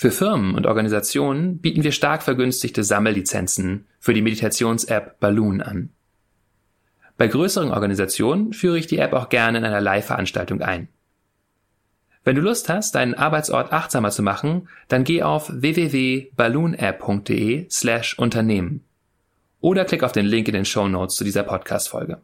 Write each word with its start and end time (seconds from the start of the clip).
Für 0.00 0.12
Firmen 0.12 0.54
und 0.54 0.66
Organisationen 0.66 1.58
bieten 1.58 1.82
wir 1.82 1.90
stark 1.90 2.22
vergünstigte 2.22 2.84
Sammellizenzen 2.84 3.88
für 3.98 4.14
die 4.14 4.22
Meditations-App 4.22 5.18
Balloon 5.18 5.60
an. 5.60 5.90
Bei 7.16 7.26
größeren 7.26 7.72
Organisationen 7.72 8.52
führe 8.52 8.78
ich 8.78 8.86
die 8.86 8.98
App 8.98 9.12
auch 9.12 9.28
gerne 9.28 9.58
in 9.58 9.64
einer 9.64 9.80
Live-Veranstaltung 9.80 10.62
ein. 10.62 10.86
Wenn 12.22 12.36
du 12.36 12.42
Lust 12.42 12.68
hast, 12.68 12.94
deinen 12.94 13.14
Arbeitsort 13.14 13.72
achtsamer 13.72 14.12
zu 14.12 14.22
machen, 14.22 14.68
dann 14.86 15.02
geh 15.02 15.24
auf 15.24 15.50
www.balloonapp.de 15.52 17.66
slash 17.68 18.16
Unternehmen 18.20 18.84
oder 19.58 19.84
klick 19.84 20.04
auf 20.04 20.12
den 20.12 20.26
Link 20.26 20.46
in 20.46 20.54
den 20.54 20.64
Show 20.64 20.86
Notes 20.86 21.16
zu 21.16 21.24
dieser 21.24 21.42
Podcast-Folge. 21.42 22.20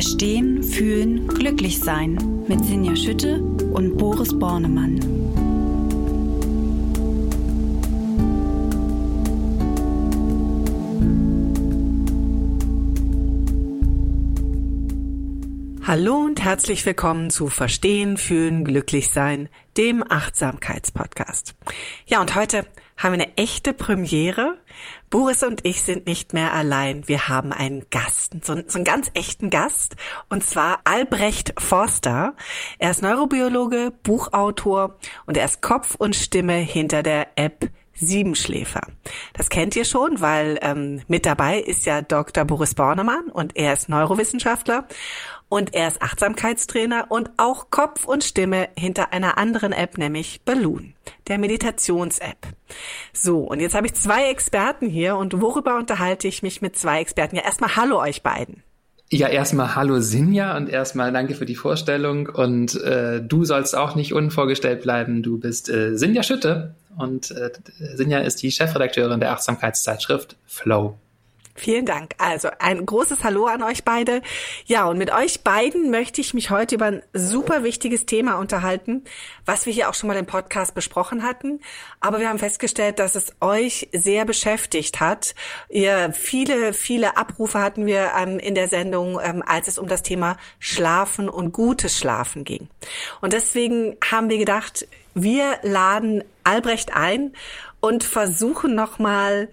Verstehen, 0.00 0.62
Fühlen, 0.62 1.28
Glücklich-Sein 1.28 2.46
mit 2.48 2.64
Sinja 2.64 2.96
Schütte 2.96 3.42
und 3.42 3.98
Boris 3.98 4.30
Bornemann. 4.30 4.98
Hallo 15.86 16.16
und 16.16 16.42
herzlich 16.42 16.86
willkommen 16.86 17.28
zu 17.28 17.48
Verstehen, 17.48 18.16
Fühlen, 18.16 18.64
Glücklich-Sein, 18.64 19.50
dem 19.76 20.02
Achtsamkeitspodcast. 20.08 21.54
Ja, 22.06 22.22
und 22.22 22.34
heute 22.34 22.64
haben 22.96 23.12
wir 23.12 23.24
eine 23.24 23.36
echte 23.36 23.74
Premiere. 23.74 24.56
Boris 25.10 25.42
und 25.42 25.64
ich 25.64 25.82
sind 25.82 26.06
nicht 26.06 26.32
mehr 26.32 26.52
allein. 26.52 27.08
Wir 27.08 27.28
haben 27.28 27.52
einen 27.52 27.86
Gast, 27.90 28.32
so, 28.42 28.54
so 28.66 28.78
einen 28.78 28.84
ganz 28.84 29.10
echten 29.14 29.50
Gast, 29.50 29.96
und 30.28 30.44
zwar 30.44 30.80
Albrecht 30.84 31.54
Forster. 31.58 32.34
Er 32.78 32.90
ist 32.90 33.02
Neurobiologe, 33.02 33.92
Buchautor 34.02 34.96
und 35.26 35.36
er 35.36 35.44
ist 35.44 35.62
Kopf 35.62 35.94
und 35.96 36.14
Stimme 36.14 36.54
hinter 36.54 37.02
der 37.02 37.28
App 37.36 37.70
Siebenschläfer. 38.00 38.80
Das 39.34 39.50
kennt 39.50 39.76
ihr 39.76 39.84
schon, 39.84 40.20
weil 40.20 40.58
ähm, 40.62 41.02
mit 41.06 41.26
dabei 41.26 41.58
ist 41.58 41.84
ja 41.84 42.00
Dr. 42.00 42.44
Boris 42.44 42.74
Bornemann 42.74 43.28
und 43.30 43.56
er 43.56 43.74
ist 43.74 43.88
Neurowissenschaftler 43.88 44.86
und 45.50 45.74
er 45.74 45.88
ist 45.88 46.00
Achtsamkeitstrainer 46.00 47.06
und 47.10 47.30
auch 47.36 47.70
Kopf 47.70 48.06
und 48.06 48.24
Stimme 48.24 48.68
hinter 48.78 49.12
einer 49.12 49.36
anderen 49.36 49.72
App, 49.72 49.98
nämlich 49.98 50.40
Balloon, 50.44 50.94
der 51.28 51.38
Meditations-App. 51.38 52.46
So, 53.12 53.40
und 53.40 53.60
jetzt 53.60 53.74
habe 53.74 53.88
ich 53.88 53.94
zwei 53.94 54.30
Experten 54.30 54.88
hier 54.88 55.16
und 55.16 55.42
worüber 55.42 55.76
unterhalte 55.76 56.28
ich 56.28 56.42
mich 56.42 56.62
mit 56.62 56.78
zwei 56.78 57.00
Experten? 57.00 57.36
Ja, 57.36 57.42
erstmal 57.42 57.76
hallo 57.76 58.00
euch 58.00 58.22
beiden. 58.22 58.62
Ja, 59.12 59.26
erstmal 59.26 59.74
hallo 59.74 59.98
Sinja 59.98 60.56
und 60.56 60.68
erstmal 60.68 61.12
danke 61.12 61.34
für 61.34 61.46
die 61.46 61.56
Vorstellung 61.56 62.28
und 62.28 62.80
äh, 62.80 63.20
du 63.20 63.44
sollst 63.44 63.76
auch 63.76 63.96
nicht 63.96 64.14
unvorgestellt 64.14 64.82
bleiben. 64.82 65.24
Du 65.24 65.36
bist 65.36 65.68
äh, 65.68 65.96
Sinja 65.98 66.22
Schütte 66.22 66.76
und 66.96 67.32
äh, 67.32 67.50
Sinja 67.96 68.20
ist 68.20 68.40
die 68.40 68.52
Chefredakteurin 68.52 69.18
der 69.18 69.32
Achtsamkeitszeitschrift 69.32 70.36
Flow. 70.46 70.96
Vielen 71.54 71.84
Dank. 71.84 72.14
Also 72.18 72.48
ein 72.58 72.86
großes 72.86 73.24
Hallo 73.24 73.46
an 73.46 73.62
euch 73.62 73.84
beide. 73.84 74.22
Ja, 74.66 74.86
und 74.86 74.98
mit 74.98 75.12
euch 75.12 75.42
beiden 75.42 75.90
möchte 75.90 76.20
ich 76.20 76.32
mich 76.32 76.50
heute 76.50 76.76
über 76.76 76.86
ein 76.86 77.02
super 77.12 77.64
wichtiges 77.64 78.06
Thema 78.06 78.36
unterhalten, 78.38 79.04
was 79.44 79.66
wir 79.66 79.72
hier 79.72 79.90
auch 79.90 79.94
schon 79.94 80.08
mal 80.08 80.16
im 80.16 80.26
Podcast 80.26 80.74
besprochen 80.74 81.22
hatten. 81.22 81.60
Aber 82.00 82.20
wir 82.20 82.28
haben 82.28 82.38
festgestellt, 82.38 82.98
dass 82.98 83.14
es 83.14 83.34
euch 83.40 83.88
sehr 83.92 84.24
beschäftigt 84.24 85.00
hat. 85.00 85.34
Ihr 85.68 86.12
viele, 86.12 86.72
viele 86.72 87.16
Abrufe 87.16 87.58
hatten 87.58 87.84
wir 87.84 88.12
ähm, 88.16 88.38
in 88.38 88.54
der 88.54 88.68
Sendung, 88.68 89.20
ähm, 89.22 89.42
als 89.44 89.68
es 89.68 89.78
um 89.78 89.88
das 89.88 90.02
Thema 90.02 90.36
Schlafen 90.60 91.28
und 91.28 91.52
gutes 91.52 91.98
Schlafen 91.98 92.44
ging. 92.44 92.68
Und 93.20 93.32
deswegen 93.32 93.96
haben 94.08 94.30
wir 94.30 94.38
gedacht, 94.38 94.86
wir 95.14 95.58
laden 95.62 96.22
Albrecht 96.44 96.94
ein 96.94 97.34
und 97.80 98.04
versuchen 98.04 98.74
nochmal 98.74 99.48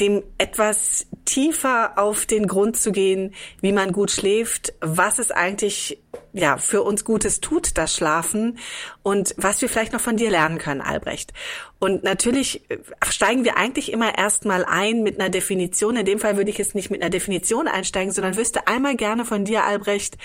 dem 0.00 0.22
etwas 0.38 1.06
tiefer 1.24 1.98
auf 1.98 2.26
den 2.26 2.46
Grund 2.46 2.76
zu 2.76 2.92
gehen, 2.92 3.34
wie 3.60 3.72
man 3.72 3.92
gut 3.92 4.10
schläft, 4.10 4.72
was 4.80 5.18
es 5.18 5.30
eigentlich 5.30 5.98
ja 6.32 6.56
für 6.56 6.82
uns 6.82 7.04
Gutes 7.04 7.40
tut, 7.40 7.76
das 7.76 7.94
Schlafen 7.94 8.58
und 9.02 9.34
was 9.36 9.60
wir 9.60 9.68
vielleicht 9.68 9.92
noch 9.92 10.00
von 10.00 10.16
dir 10.16 10.30
lernen 10.30 10.58
können, 10.58 10.80
Albrecht. 10.80 11.32
Und 11.78 12.04
natürlich 12.04 12.70
äh, 12.70 12.78
steigen 13.08 13.44
wir 13.44 13.56
eigentlich 13.56 13.92
immer 13.92 14.16
erstmal 14.16 14.64
ein 14.64 15.02
mit 15.02 15.20
einer 15.20 15.30
Definition. 15.30 15.96
In 15.96 16.06
dem 16.06 16.18
Fall 16.18 16.36
würde 16.36 16.50
ich 16.50 16.58
jetzt 16.58 16.74
nicht 16.74 16.90
mit 16.90 17.02
einer 17.02 17.10
Definition 17.10 17.68
einsteigen, 17.68 18.12
sondern 18.12 18.36
wüsste 18.36 18.66
einmal 18.66 18.96
gerne 18.96 19.24
von 19.24 19.44
dir, 19.44 19.64
Albrecht, 19.64 20.16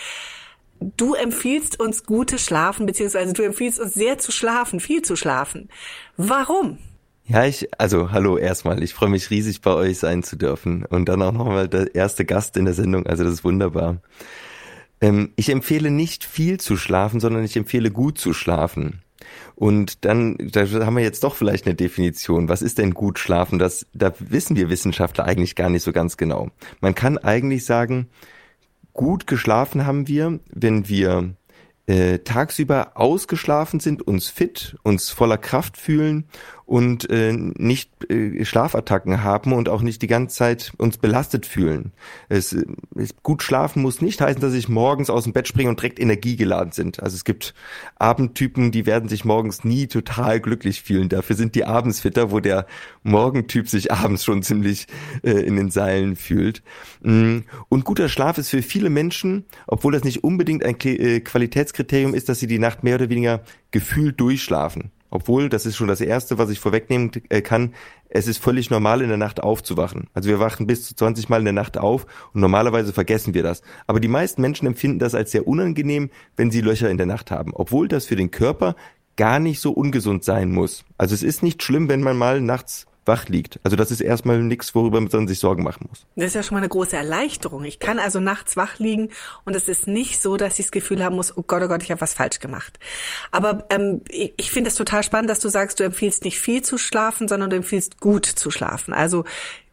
du 0.79 1.13
empfiehlst 1.13 1.79
uns 1.79 2.05
gutes 2.05 2.41
Schlafen, 2.41 2.85
beziehungsweise 2.85 3.33
du 3.33 3.43
empfiehlst 3.43 3.79
uns 3.79 3.93
sehr 3.93 4.17
zu 4.17 4.31
schlafen, 4.31 4.79
viel 4.79 5.01
zu 5.01 5.15
schlafen. 5.15 5.69
Warum? 6.17 6.77
Ja, 7.33 7.45
ich, 7.45 7.67
also 7.79 8.11
hallo 8.11 8.37
erstmal. 8.37 8.83
Ich 8.83 8.93
freue 8.93 9.09
mich 9.09 9.31
riesig 9.31 9.61
bei 9.61 9.73
euch 9.73 9.97
sein 9.97 10.21
zu 10.21 10.35
dürfen 10.35 10.85
und 10.85 11.09
dann 11.09 11.23
auch 11.23 11.31
nochmal 11.31 11.67
der 11.67 11.95
erste 11.95 12.25
Gast 12.25 12.57
in 12.57 12.65
der 12.65 12.75
Sendung. 12.75 13.07
Also 13.07 13.23
das 13.23 13.33
ist 13.33 13.43
wunderbar. 13.43 13.97
Ähm, 15.01 15.31
ich 15.35 15.49
empfehle 15.49 15.89
nicht 15.89 16.25
viel 16.25 16.59
zu 16.59 16.77
schlafen, 16.77 17.19
sondern 17.19 17.43
ich 17.43 17.57
empfehle 17.57 17.89
gut 17.89 18.19
zu 18.19 18.33
schlafen. 18.33 19.01
Und 19.55 20.05
dann, 20.05 20.37
da 20.51 20.67
haben 20.85 20.95
wir 20.95 21.01
jetzt 21.01 21.23
doch 21.23 21.33
vielleicht 21.33 21.65
eine 21.65 21.73
Definition. 21.73 22.49
Was 22.49 22.61
ist 22.61 22.77
denn 22.77 22.93
gut 22.93 23.17
schlafen? 23.17 23.57
Das, 23.57 23.87
da 23.95 24.13
wissen 24.19 24.55
wir 24.55 24.69
Wissenschaftler 24.69 25.25
eigentlich 25.25 25.55
gar 25.55 25.71
nicht 25.71 25.81
so 25.81 25.91
ganz 25.91 26.17
genau. 26.17 26.51
Man 26.81 26.93
kann 26.93 27.17
eigentlich 27.17 27.65
sagen, 27.65 28.09
gut 28.93 29.25
geschlafen 29.25 29.87
haben 29.87 30.07
wir, 30.07 30.39
wenn 30.51 30.87
wir 30.87 31.33
äh, 31.85 32.19
tagsüber 32.19 32.91
ausgeschlafen 32.95 33.79
sind, 33.79 34.01
uns 34.07 34.29
fit, 34.29 34.77
uns 34.83 35.09
voller 35.09 35.37
Kraft 35.37 35.77
fühlen 35.77 36.25
und 36.65 37.09
äh, 37.09 37.33
nicht 37.33 37.89
äh, 38.09 38.45
Schlafattacken 38.45 39.23
haben 39.23 39.53
und 39.53 39.69
auch 39.69 39.81
nicht 39.81 40.01
die 40.01 40.07
ganze 40.07 40.35
Zeit 40.35 40.73
uns 40.77 40.97
belastet 40.97 41.45
fühlen. 41.45 41.91
Es, 42.29 42.55
es, 42.95 43.15
gut 43.21 43.43
schlafen 43.43 43.81
muss 43.81 44.01
nicht 44.01 44.21
heißen, 44.21 44.41
dass 44.41 44.53
ich 44.53 44.69
morgens 44.69 45.09
aus 45.09 45.25
dem 45.25 45.33
Bett 45.33 45.47
springe 45.47 45.69
und 45.69 45.79
direkt 45.79 45.99
energiegeladen 45.99 46.71
sind. 46.71 47.01
Also 47.01 47.15
es 47.15 47.25
gibt 47.25 47.53
Abendtypen, 47.95 48.71
die 48.71 48.85
werden 48.85 49.09
sich 49.09 49.25
morgens 49.25 49.63
nie 49.63 49.87
total 49.87 50.39
glücklich 50.39 50.81
fühlen. 50.81 51.09
Dafür 51.09 51.35
sind 51.35 51.55
die 51.55 51.65
abends 51.65 51.99
fitter, 51.99 52.31
wo 52.31 52.39
der 52.39 52.65
Morgentyp 53.03 53.67
sich 53.67 53.91
abends 53.91 54.23
schon 54.23 54.41
ziemlich 54.43 54.87
äh, 55.23 55.31
in 55.31 55.55
den 55.57 55.69
Seilen 55.69 56.15
fühlt. 56.15 56.63
Mm, 57.01 57.39
und 57.69 57.83
guter 57.83 58.07
Schlaf 58.07 58.37
ist 58.37 58.49
für 58.49 58.61
viele 58.61 58.89
Menschen, 58.89 59.45
obwohl 59.67 59.91
das 59.91 60.03
nicht 60.03 60.23
unbedingt 60.23 60.63
ein 60.63 60.77
äh, 60.79 61.19
Qualitätskriterium 61.19 62.13
ist, 62.13 62.29
dass 62.29 62.39
sie 62.39 62.47
die 62.47 62.59
Nacht 62.59 62.83
mehr 62.83 62.95
oder 62.95 63.09
weniger 63.09 63.41
gefühlt 63.71 64.19
durchschlafen. 64.19 64.91
Obwohl, 65.13 65.47
das 65.47 65.67
ist 65.67 65.75
schon 65.75 65.87
das 65.87 66.01
Erste, 66.01 66.39
was 66.39 66.49
ich 66.49 66.59
vorwegnehmen 66.59 67.11
äh, 67.29 67.43
kann, 67.43 67.75
es 68.09 68.25
ist 68.25 68.39
völlig 68.39 68.71
normal, 68.71 69.03
in 69.03 69.09
der 69.09 69.17
Nacht 69.17 69.43
aufzuwachen. 69.43 70.07
Also 70.15 70.27
wir 70.27 70.39
wachen 70.39 70.65
bis 70.65 70.87
zu 70.87 70.95
20 70.95 71.29
Mal 71.29 71.37
in 71.37 71.45
der 71.45 71.53
Nacht 71.53 71.77
auf 71.77 72.07
und 72.33 72.41
normalerweise 72.41 72.93
vergessen 72.93 73.35
wir 73.35 73.43
das. 73.43 73.61
Aber 73.85 73.99
die 73.99 74.07
meisten 74.07 74.41
Menschen 74.41 74.65
empfinden 74.65 74.97
das 74.97 75.13
als 75.13 75.29
sehr 75.29 75.47
unangenehm, 75.47 76.09
wenn 76.35 76.49
sie 76.49 76.61
Löcher 76.61 76.89
in 76.89 76.97
der 76.97 77.05
Nacht 77.05 77.29
haben. 77.29 77.53
Obwohl 77.53 77.87
das 77.87 78.07
für 78.07 78.15
den 78.15 78.31
Körper 78.31 78.75
gar 79.15 79.37
nicht 79.37 79.59
so 79.59 79.71
ungesund 79.71 80.23
sein 80.23 80.51
muss. 80.51 80.83
Also 80.97 81.13
es 81.13 81.21
ist 81.21 81.43
nicht 81.43 81.61
schlimm, 81.61 81.89
wenn 81.89 82.01
man 82.01 82.17
mal 82.17 82.41
nachts 82.41 82.87
wach 83.05 83.27
liegt. 83.27 83.59
Also 83.63 83.75
das 83.75 83.91
ist 83.91 84.01
erstmal 84.01 84.41
nichts, 84.41 84.73
worüber 84.75 85.01
man 85.01 85.27
sich 85.27 85.39
Sorgen 85.39 85.63
machen 85.63 85.87
muss. 85.89 86.05
Das 86.15 86.27
ist 86.27 86.35
ja 86.35 86.43
schon 86.43 86.55
mal 86.55 86.59
eine 86.59 86.69
große 86.69 86.95
Erleichterung. 86.95 87.63
Ich 87.65 87.79
kann 87.79 87.99
also 87.99 88.19
nachts 88.19 88.55
wach 88.55 88.79
liegen 88.79 89.09
und 89.45 89.55
es 89.55 89.67
ist 89.67 89.87
nicht 89.87 90.21
so, 90.21 90.37
dass 90.37 90.59
ich 90.59 90.65
das 90.65 90.71
Gefühl 90.71 91.03
haben 91.03 91.15
muss, 91.15 91.35
oh 91.35 91.43
Gott, 91.43 91.61
oh 91.63 91.67
Gott, 91.67 91.83
ich 91.83 91.91
habe 91.91 92.01
was 92.01 92.13
falsch 92.13 92.39
gemacht. 92.39 92.79
Aber 93.31 93.65
ähm, 93.69 94.01
ich, 94.09 94.51
finde 94.51 94.69
es 94.69 94.75
total 94.75 95.03
spannend, 95.03 95.29
dass 95.29 95.39
du 95.39 95.49
sagst, 95.49 95.79
du 95.79 95.83
empfiehlst 95.83 96.23
nicht 96.23 96.39
viel 96.39 96.61
zu 96.61 96.77
schlafen, 96.77 97.27
sondern 97.27 97.49
du 97.49 97.55
empfiehlst 97.55 97.99
gut 97.99 98.25
zu 98.25 98.51
schlafen. 98.51 98.93
Also 98.93 99.25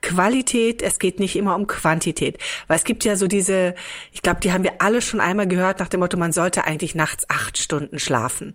Qualität, 0.03 0.83
es 0.83 0.99
geht 0.99 1.21
nicht 1.21 1.37
immer 1.37 1.55
um 1.57 1.67
Quantität. 1.67 2.39
Weil 2.67 2.77
es 2.77 2.85
gibt 2.85 3.05
ja 3.05 3.17
so 3.17 3.27
diese, 3.27 3.75
ich 4.13 4.23
glaube, 4.23 4.41
die 4.41 4.53
haben 4.53 4.65
wir 4.65 4.81
alle 4.81 5.03
schon 5.03 5.21
einmal 5.21 5.47
gehört 5.47 5.79
nach 5.79 5.89
dem 5.89 6.01
Motto, 6.01 6.17
man 6.17 6.33
sollte 6.33 6.65
eigentlich 6.65 6.95
nachts 6.95 7.29
acht 7.29 7.59
Stunden 7.59 7.99
schlafen. 7.99 8.55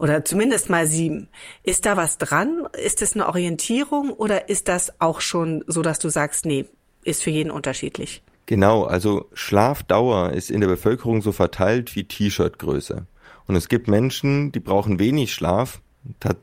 Oder 0.00 0.24
zumindest 0.24 0.70
mal 0.70 0.86
sieben. 0.86 1.28
Ist 1.62 1.84
da 1.84 1.94
was 1.94 2.16
dran? 2.16 2.66
Ist 2.82 3.02
das 3.02 3.12
eine 3.12 3.28
Orientierung 3.28 4.10
oder 4.10 4.48
ist 4.48 4.68
das 4.68 4.98
auch 4.98 5.20
schon 5.20 5.62
so, 5.66 5.82
dass 5.82 5.98
du 5.98 6.08
sagst, 6.08 6.46
nee, 6.46 6.64
ist 7.04 7.22
für 7.22 7.28
jeden 7.28 7.50
unterschiedlich? 7.50 8.22
Genau, 8.46 8.84
also 8.84 9.28
Schlafdauer 9.34 10.30
ist 10.30 10.50
in 10.50 10.62
der 10.62 10.68
Bevölkerung 10.68 11.20
so 11.20 11.32
verteilt 11.32 11.94
wie 11.94 12.04
T-Shirt-Größe. 12.04 13.06
Und 13.46 13.56
es 13.56 13.68
gibt 13.68 13.88
Menschen, 13.88 14.52
die 14.52 14.60
brauchen 14.60 14.98
wenig 14.98 15.34
Schlaf 15.34 15.82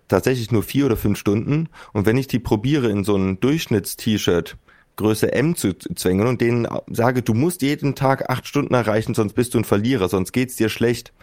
tatsächlich 0.07 0.51
nur 0.51 0.61
vier 0.61 0.85
oder 0.85 0.95
fünf 0.95 1.17
Stunden. 1.17 1.69
Und 1.93 2.05
wenn 2.05 2.17
ich 2.17 2.27
die 2.27 2.37
probiere 2.37 2.91
in 2.91 3.03
so 3.03 3.15
ein 3.15 3.39
Durchschnitts-T-Shirt 3.39 4.55
Größe 4.97 5.31
M 5.31 5.55
zu 5.55 5.73
zwängen 5.73 6.27
und 6.27 6.41
denen 6.41 6.67
sage, 6.87 7.21
du 7.21 7.33
musst 7.33 7.61
jeden 7.61 7.95
Tag 7.95 8.29
acht 8.29 8.47
Stunden 8.47 8.73
erreichen, 8.73 9.13
sonst 9.13 9.33
bist 9.33 9.53
du 9.53 9.59
ein 9.59 9.63
Verlierer, 9.63 10.09
sonst 10.09 10.33
geht's 10.33 10.55
dir 10.55 10.69
schlecht, 10.69 11.13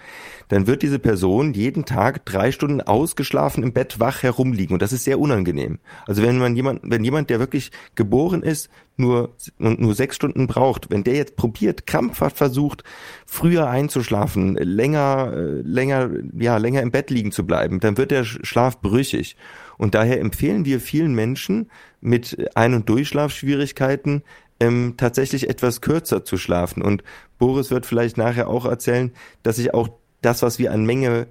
dann 0.49 0.67
wird 0.67 0.83
diese 0.83 0.99
Person 0.99 1.53
jeden 1.55 1.85
Tag 1.85 2.25
drei 2.25 2.53
Stunden 2.53 2.81
ausgeschlafen 2.81 3.63
im 3.63 3.73
Bett 3.73 4.01
wach 4.01 4.23
herumliegen 4.23 4.75
und 4.75 4.83
das 4.83 4.93
ist 4.93 5.05
sehr 5.05 5.19
unangenehm. 5.19 5.79
Also 6.07 6.23
wenn 6.23 6.39
man 6.39 6.57
jemand, 6.57 6.81
wenn 6.85 7.05
jemand, 7.05 7.31
der 7.31 7.41
wirklich 7.41 7.71
geboren 7.95 8.43
ist, 8.43 8.71
nur 8.97 9.35
nur 9.59 9.95
sechs 9.95 10.17
Stunden 10.17 10.47
braucht, 10.47 10.91
wenn 10.91 11.03
der 11.03 11.15
jetzt 11.15 11.37
probiert, 11.37 11.87
krampfhaft 11.87 12.37
versucht, 12.37 12.85
früher 13.27 13.69
einzuschlafen, 13.69 14.55
länger, 14.55 15.33
äh, 15.35 15.61
länger, 15.63 16.11
ja, 16.39 16.57
länger 16.59 16.83
im 16.83 16.93
Bett 16.93 17.11
liegen 17.11 17.33
zu 17.33 17.45
bleiben, 17.45 17.81
dann 17.81 17.97
wird 17.97 18.13
der 18.13 18.25
Schlaf 18.25 18.81
brüchig. 18.81 19.37
Und 19.79 19.95
daher 19.95 20.21
empfehlen 20.21 20.65
wir 20.65 20.81
vielen 20.81 21.15
Menschen 21.15 21.71
mit 22.01 22.51
Ein- 22.55 22.75
und 22.75 22.89
Durchschlafschwierigkeiten 22.89 24.23
ähm, 24.61 24.95
tatsächlich 24.97 25.49
etwas 25.49 25.81
kürzer 25.81 26.25
zu 26.25 26.37
schlafen. 26.37 26.83
Und 26.83 27.03
Boris 27.39 27.71
wird 27.71 27.87
vielleicht 27.87 28.17
nachher 28.17 28.49
auch 28.49 28.65
erzählen, 28.65 29.13
dass 29.43 29.57
sich 29.57 29.75
auch 29.75 29.89
das, 30.23 30.43
was 30.43 30.59
wir 30.59 30.73
an 30.73 30.85
Menge 30.85 31.27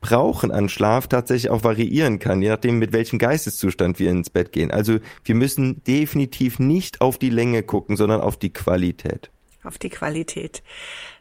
brauchen 0.00 0.52
an 0.52 0.68
Schlaf 0.68 1.08
tatsächlich 1.08 1.50
auch 1.50 1.64
variieren 1.64 2.18
kann, 2.18 2.40
je 2.42 2.50
nachdem, 2.50 2.78
mit 2.78 2.92
welchem 2.92 3.18
Geisteszustand 3.18 3.98
wir 3.98 4.10
ins 4.10 4.30
Bett 4.30 4.52
gehen. 4.52 4.70
Also 4.70 4.98
wir 5.24 5.34
müssen 5.34 5.82
definitiv 5.84 6.58
nicht 6.58 7.00
auf 7.00 7.18
die 7.18 7.30
Länge 7.30 7.62
gucken, 7.62 7.96
sondern 7.96 8.20
auf 8.20 8.36
die 8.36 8.52
Qualität. 8.52 9.30
Auf 9.64 9.78
die 9.78 9.88
Qualität. 9.88 10.62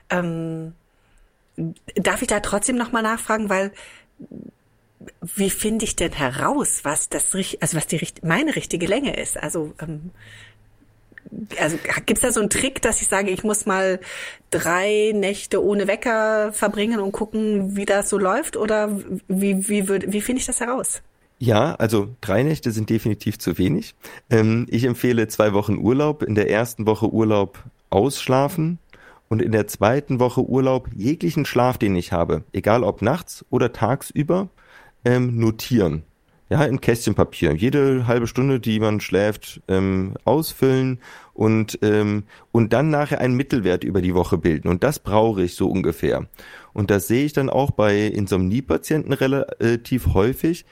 Ähm, 0.10 0.74
darf 1.95 2.22
ich 2.22 2.27
da 2.27 2.42
trotzdem 2.42 2.75
nochmal 2.75 3.01
nachfragen, 3.01 3.50
weil 3.50 3.72
wie 5.21 5.50
finde 5.50 5.86
ich 5.86 5.95
denn 5.95 6.13
heraus, 6.13 6.81
was 6.83 7.09
das 7.09 7.33
also 7.33 7.77
was 7.77 7.88
die 7.88 8.07
meine 8.21 8.56
richtige 8.56 8.88
Länge 8.88 9.15
ist? 9.15 9.38
Also 9.38 9.74
ähm, 9.80 10.12
also 11.59 11.77
gibt's 12.06 12.21
da 12.21 12.31
so 12.31 12.39
einen 12.39 12.50
Trick, 12.50 12.81
dass 12.81 13.01
ich 13.01 13.07
sage, 13.07 13.31
ich 13.31 13.44
muss 13.44 13.65
mal 13.65 14.00
drei 14.51 15.12
Nächte 15.13 15.63
ohne 15.63 15.88
Wecker 15.88 16.53
verbringen 16.53 17.00
und 17.00 17.12
gucken, 17.12 17.75
wie 17.75 17.86
das 17.86 18.09
so 18.09 18.18
läuft? 18.18 18.57
Oder 18.57 19.00
wie, 19.27 19.68
wie, 19.68 19.88
würd, 19.88 20.12
wie 20.12 20.21
finde 20.21 20.39
ich 20.39 20.45
das 20.45 20.59
heraus? 20.59 21.01
Ja, 21.38 21.75
also 21.75 22.09
drei 22.21 22.44
Nächte 22.44 22.71
sind 22.71 22.89
definitiv 22.89 23.39
zu 23.39 23.57
wenig. 23.57 23.95
Ähm, 24.30 24.68
ich 24.69 24.86
empfehle 24.86 25.27
zwei 25.27 25.53
Wochen 25.53 25.77
Urlaub. 25.77 26.24
In 26.24 26.36
der 26.36 26.50
ersten 26.50 26.88
Woche 26.88 27.12
Urlaub 27.12 27.63
ausschlafen 27.89 28.80
und 29.27 29.41
in 29.41 29.51
der 29.51 29.68
zweiten 29.68 30.19
Woche 30.19 30.41
Urlaub 30.41 30.89
jeglichen 30.95 31.45
Schlaf, 31.45 31.77
den 31.77 31.95
ich 31.95 32.12
habe, 32.12 32.44
egal 32.53 32.83
ob 32.83 33.01
nachts 33.01 33.45
oder 33.50 33.74
tagsüber, 33.74 34.50
ähm, 35.06 35.40
notieren. 35.40 36.04
Ja, 36.48 36.63
in 36.63 36.80
Kästchenpapier. 36.80 37.56
Jede 37.56 38.06
halbe 38.06 38.28
Stunde, 38.28 38.60
die 38.60 38.80
man 38.80 39.00
schläft, 39.00 39.62
ähm, 39.68 40.13
ausfüllen 40.25 41.00
und, 41.34 41.80
ähm, 41.81 42.24
und 42.52 42.72
dann 42.72 42.92
nachher 42.92 43.19
einen 43.19 43.36
Mittelwert 43.36 43.84
über 43.84 44.00
die 44.02 44.13
Woche 44.13 44.38
bilden. 44.38 44.68
Und 44.68 44.84
das 44.84 45.00
brauche 45.00 45.42
ich 45.42 45.56
so 45.56 45.68
ungefähr. 45.69 46.28
Und 46.72 46.92
das 46.92 47.07
sehe 47.07 47.25
ich 47.25 47.34
dann 47.34 47.50
auch 47.50 47.72
bei 47.72 48.00
Insomnie-Patienten 48.06 49.13
relativ 49.13 50.13
häufig, 50.13 50.66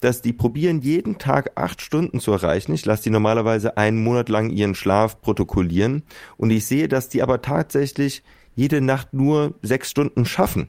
dass 0.00 0.20
die 0.20 0.34
probieren, 0.34 0.82
jeden 0.82 1.16
Tag 1.16 1.52
acht 1.54 1.80
Stunden 1.80 2.20
zu 2.20 2.32
erreichen. 2.32 2.74
Ich 2.74 2.84
lasse 2.84 3.04
die 3.04 3.10
normalerweise 3.10 3.78
einen 3.78 4.02
Monat 4.04 4.28
lang 4.28 4.50
ihren 4.50 4.74
Schlaf 4.74 5.22
protokollieren. 5.22 6.02
Und 6.36 6.50
ich 6.50 6.66
sehe, 6.66 6.88
dass 6.88 7.08
die 7.08 7.22
aber 7.22 7.40
tatsächlich 7.40 8.22
jede 8.54 8.82
Nacht 8.82 9.14
nur 9.14 9.54
sechs 9.62 9.90
Stunden 9.90 10.26
schaffen. 10.26 10.68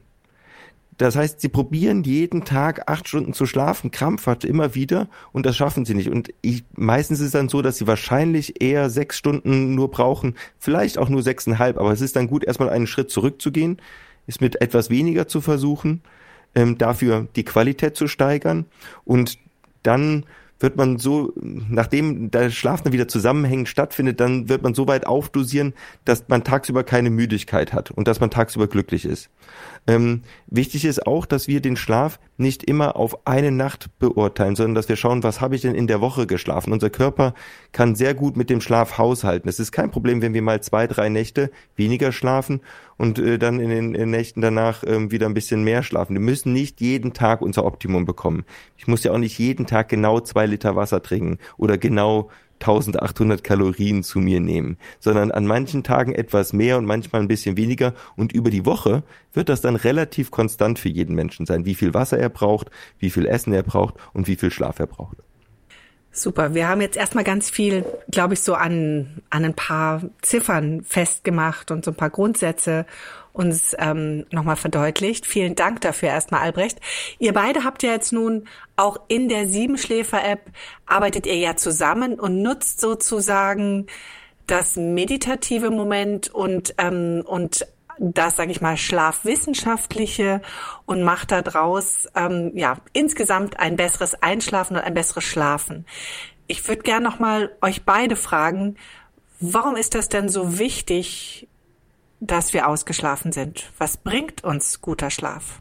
Das 0.98 1.14
heißt, 1.14 1.40
sie 1.40 1.48
probieren 1.48 2.04
jeden 2.04 2.44
Tag 2.44 2.90
acht 2.90 3.08
Stunden 3.08 3.34
zu 3.34 3.44
schlafen, 3.44 3.90
krampfhaft 3.90 4.44
immer 4.44 4.74
wieder 4.74 5.08
und 5.32 5.44
das 5.44 5.56
schaffen 5.56 5.84
sie 5.84 5.94
nicht. 5.94 6.08
Und 6.08 6.30
ich, 6.40 6.64
meistens 6.74 7.20
ist 7.20 7.26
es 7.26 7.32
dann 7.32 7.48
so, 7.50 7.60
dass 7.60 7.76
sie 7.76 7.86
wahrscheinlich 7.86 8.62
eher 8.62 8.88
sechs 8.88 9.18
Stunden 9.18 9.74
nur 9.74 9.90
brauchen, 9.90 10.36
vielleicht 10.58 10.96
auch 10.96 11.08
nur 11.08 11.22
sechseinhalb, 11.22 11.76
aber 11.78 11.92
es 11.92 12.00
ist 12.00 12.16
dann 12.16 12.28
gut, 12.28 12.44
erstmal 12.44 12.70
einen 12.70 12.86
Schritt 12.86 13.10
zurückzugehen, 13.10 13.78
es 14.26 14.40
mit 14.40 14.60
etwas 14.62 14.88
weniger 14.88 15.28
zu 15.28 15.40
versuchen, 15.40 16.02
ähm, 16.54 16.78
dafür 16.78 17.28
die 17.36 17.44
Qualität 17.44 17.96
zu 17.96 18.08
steigern 18.08 18.64
und 19.04 19.38
dann 19.82 20.24
wird 20.58 20.76
man 20.76 20.98
so, 20.98 21.32
nachdem 21.36 22.30
der 22.30 22.50
Schlaf 22.50 22.82
dann 22.82 22.92
wieder 22.92 23.08
zusammenhängend 23.08 23.68
stattfindet, 23.68 24.20
dann 24.20 24.48
wird 24.48 24.62
man 24.62 24.74
so 24.74 24.88
weit 24.88 25.06
aufdosieren, 25.06 25.74
dass 26.04 26.28
man 26.28 26.44
tagsüber 26.44 26.84
keine 26.84 27.10
Müdigkeit 27.10 27.72
hat 27.72 27.90
und 27.90 28.08
dass 28.08 28.20
man 28.20 28.30
tagsüber 28.30 28.66
glücklich 28.66 29.04
ist. 29.04 29.30
Ähm, 29.86 30.22
wichtig 30.46 30.84
ist 30.84 31.06
auch, 31.06 31.26
dass 31.26 31.46
wir 31.46 31.60
den 31.60 31.76
Schlaf 31.76 32.18
nicht 32.38 32.64
immer 32.64 32.96
auf 32.96 33.26
eine 33.26 33.52
Nacht 33.52 33.90
beurteilen, 33.98 34.56
sondern 34.56 34.74
dass 34.74 34.88
wir 34.88 34.96
schauen, 34.96 35.22
was 35.22 35.40
habe 35.40 35.54
ich 35.54 35.62
denn 35.62 35.74
in 35.74 35.86
der 35.86 36.00
Woche 36.00 36.26
geschlafen. 36.26 36.72
Unser 36.72 36.90
Körper 36.90 37.34
kann 37.72 37.94
sehr 37.94 38.14
gut 38.14 38.36
mit 38.36 38.50
dem 38.50 38.60
Schlaf 38.60 38.98
haushalten. 38.98 39.48
Es 39.48 39.60
ist 39.60 39.72
kein 39.72 39.90
Problem, 39.90 40.22
wenn 40.22 40.34
wir 40.34 40.42
mal 40.42 40.62
zwei, 40.62 40.86
drei 40.86 41.08
Nächte 41.08 41.50
weniger 41.76 42.12
schlafen 42.12 42.60
und 42.98 43.18
äh, 43.18 43.38
dann 43.38 43.60
in 43.60 43.68
den, 43.68 43.94
in 43.94 44.00
den 44.00 44.10
Nächten 44.10 44.40
danach 44.40 44.82
äh, 44.84 45.10
wieder 45.10 45.26
ein 45.26 45.34
bisschen 45.34 45.64
mehr 45.64 45.82
schlafen. 45.82 46.14
Wir 46.14 46.20
müssen 46.20 46.52
nicht 46.52 46.80
jeden 46.80 47.12
Tag 47.12 47.42
unser 47.42 47.64
Optimum 47.64 48.04
bekommen. 48.04 48.44
Ich 48.76 48.86
muss 48.86 49.04
ja 49.04 49.12
auch 49.12 49.18
nicht 49.18 49.38
jeden 49.38 49.66
Tag 49.66 49.88
genau 49.88 50.20
zwei 50.20 50.46
Liter 50.46 50.76
Wasser 50.76 51.02
trinken 51.02 51.38
oder 51.56 51.78
genau 51.78 52.30
1800 52.60 53.44
Kalorien 53.44 54.02
zu 54.02 54.18
mir 54.18 54.40
nehmen, 54.40 54.78
sondern 54.98 55.30
an 55.30 55.46
manchen 55.46 55.82
Tagen 55.82 56.14
etwas 56.14 56.52
mehr 56.52 56.78
und 56.78 56.86
manchmal 56.86 57.20
ein 57.20 57.28
bisschen 57.28 57.56
weniger 57.56 57.92
und 58.16 58.32
über 58.32 58.50
die 58.50 58.64
Woche 58.64 59.02
wird 59.34 59.48
das 59.48 59.60
dann 59.60 59.76
relativ 59.76 60.30
konstant 60.30 60.78
für 60.78 60.88
jeden 60.88 61.14
Menschen 61.14 61.44
sein, 61.44 61.66
wie 61.66 61.74
viel 61.74 61.92
Wasser 61.92 62.18
er 62.18 62.30
braucht, 62.30 62.70
wie 62.98 63.10
viel 63.10 63.26
Essen 63.26 63.52
er 63.52 63.62
braucht 63.62 63.96
und 64.14 64.26
wie 64.26 64.36
viel 64.36 64.50
Schlaf 64.50 64.78
er 64.78 64.86
braucht. 64.86 65.18
Super. 66.16 66.54
Wir 66.54 66.66
haben 66.66 66.80
jetzt 66.80 66.96
erstmal 66.96 67.24
ganz 67.24 67.50
viel, 67.50 67.84
glaube 68.10 68.32
ich, 68.32 68.40
so 68.40 68.54
an, 68.54 69.20
an 69.28 69.44
ein 69.44 69.52
paar 69.52 70.00
Ziffern 70.22 70.82
festgemacht 70.82 71.70
und 71.70 71.84
so 71.84 71.90
ein 71.90 71.94
paar 71.94 72.08
Grundsätze 72.08 72.86
uns 73.34 73.76
ähm, 73.78 74.24
nochmal 74.30 74.56
verdeutlicht. 74.56 75.26
Vielen 75.26 75.56
Dank 75.56 75.82
dafür 75.82 76.08
erstmal, 76.08 76.40
Albrecht. 76.40 76.80
Ihr 77.18 77.34
beide 77.34 77.64
habt 77.64 77.82
ja 77.82 77.90
jetzt 77.90 78.14
nun 78.14 78.48
auch 78.76 78.98
in 79.08 79.28
der 79.28 79.46
Siebenschläfer-App 79.46 80.40
arbeitet 80.86 81.26
ihr 81.26 81.36
ja 81.36 81.54
zusammen 81.54 82.18
und 82.18 82.40
nutzt 82.40 82.80
sozusagen 82.80 83.86
das 84.46 84.76
meditative 84.76 85.68
Moment 85.68 86.32
und, 86.32 86.74
ähm, 86.78 87.24
und 87.26 87.66
das, 87.98 88.36
sage 88.36 88.50
ich 88.50 88.60
mal, 88.60 88.76
Schlafwissenschaftliche 88.76 90.42
und 90.84 91.02
macht 91.02 91.32
daraus 91.32 92.08
ähm, 92.14 92.52
ja 92.54 92.76
insgesamt 92.92 93.58
ein 93.58 93.76
besseres 93.76 94.20
Einschlafen 94.22 94.76
und 94.76 94.82
ein 94.82 94.94
besseres 94.94 95.24
Schlafen. 95.24 95.86
Ich 96.46 96.66
würde 96.68 96.82
gern 96.82 97.02
noch 97.02 97.18
mal 97.18 97.50
euch 97.60 97.84
beide 97.84 98.16
fragen, 98.16 98.76
warum 99.40 99.76
ist 99.76 99.94
das 99.94 100.08
denn 100.08 100.28
so 100.28 100.58
wichtig, 100.58 101.48
dass 102.20 102.52
wir 102.52 102.68
ausgeschlafen 102.68 103.32
sind? 103.32 103.70
Was 103.78 103.96
bringt 103.96 104.44
uns 104.44 104.80
guter 104.80 105.10
Schlaf? 105.10 105.60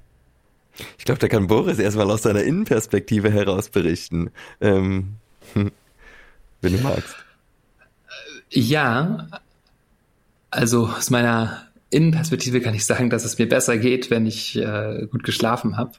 Ich 0.97 1.05
glaube, 1.05 1.19
da 1.19 1.27
kann 1.27 1.47
Boris 1.47 1.79
erstmal 1.79 2.11
aus 2.11 2.23
seiner 2.23 2.43
Innenperspektive 2.43 3.31
heraus 3.31 3.69
berichten, 3.69 4.31
ähm, 4.59 5.15
wenn 5.53 5.71
du 6.61 6.79
magst. 6.79 7.15
Ja, 8.49 9.27
also 10.51 10.87
aus 10.87 11.09
meiner 11.09 11.67
Innenperspektive 11.89 12.61
kann 12.61 12.73
ich 12.73 12.85
sagen, 12.85 13.09
dass 13.09 13.25
es 13.25 13.37
mir 13.37 13.47
besser 13.47 13.77
geht, 13.77 14.09
wenn 14.09 14.25
ich 14.25 14.57
äh, 14.57 15.07
gut 15.11 15.23
geschlafen 15.23 15.77
habe. 15.77 15.91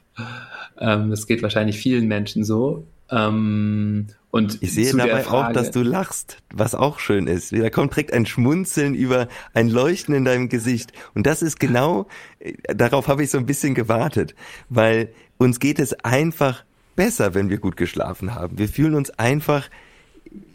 Ähm, 0.79 1.09
das 1.09 1.27
geht 1.27 1.41
wahrscheinlich 1.41 1.77
vielen 1.77 2.07
Menschen 2.07 2.43
so. 2.43 2.87
Ähm, 3.09 4.07
und 4.29 4.61
ich 4.61 4.73
sehe 4.73 4.93
dabei 4.93 5.23
Frage, 5.23 5.47
auch, 5.47 5.53
dass 5.53 5.71
du 5.71 5.81
lachst, 5.81 6.37
was 6.53 6.75
auch 6.75 6.99
schön 6.99 7.27
ist. 7.27 7.53
Da 7.53 7.69
kommt 7.69 7.93
direkt 7.93 8.13
ein 8.13 8.25
Schmunzeln 8.25 8.93
über 8.93 9.29
ein 9.53 9.69
Leuchten 9.69 10.13
in 10.13 10.25
deinem 10.25 10.49
Gesicht. 10.49 10.91
Und 11.15 11.25
das 11.25 11.41
ist 11.41 11.59
genau, 11.59 12.07
äh, 12.39 12.53
darauf 12.75 13.07
habe 13.07 13.23
ich 13.23 13.31
so 13.31 13.37
ein 13.37 13.45
bisschen 13.45 13.73
gewartet, 13.73 14.35
weil 14.69 15.13
uns 15.37 15.59
geht 15.59 15.79
es 15.79 15.93
einfach 16.03 16.65
besser, 16.95 17.33
wenn 17.33 17.49
wir 17.49 17.57
gut 17.57 17.77
geschlafen 17.77 18.35
haben. 18.35 18.59
Wir 18.59 18.67
fühlen 18.67 18.95
uns 18.95 19.09
einfach 19.11 19.69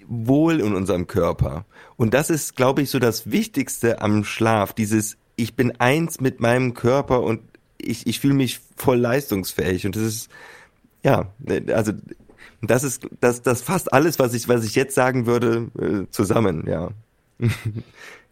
wohl 0.06 0.60
in 0.60 0.74
unserem 0.74 1.06
Körper. 1.06 1.64
Und 1.96 2.12
das 2.12 2.28
ist, 2.28 2.56
glaube 2.56 2.82
ich, 2.82 2.90
so 2.90 2.98
das 2.98 3.30
Wichtigste 3.30 4.02
am 4.02 4.24
Schlaf, 4.24 4.74
dieses 4.74 5.16
ich 5.36 5.54
bin 5.54 5.72
eins 5.80 6.20
mit 6.20 6.40
meinem 6.40 6.74
Körper 6.74 7.22
und 7.22 7.40
ich, 7.78 8.06
ich 8.06 8.20
fühle 8.20 8.34
mich 8.34 8.60
voll 8.76 8.98
leistungsfähig. 8.98 9.86
Und 9.86 9.96
das 9.96 10.02
ist, 10.02 10.30
ja, 11.02 11.32
also 11.72 11.92
das 12.62 12.84
ist 12.84 13.08
das, 13.20 13.42
das 13.42 13.62
fast 13.62 13.92
alles, 13.92 14.18
was 14.18 14.34
ich, 14.34 14.48
was 14.48 14.64
ich 14.64 14.74
jetzt 14.74 14.94
sagen 14.94 15.26
würde, 15.26 15.70
äh, 15.78 16.10
zusammen, 16.10 16.64
ja. 16.68 16.90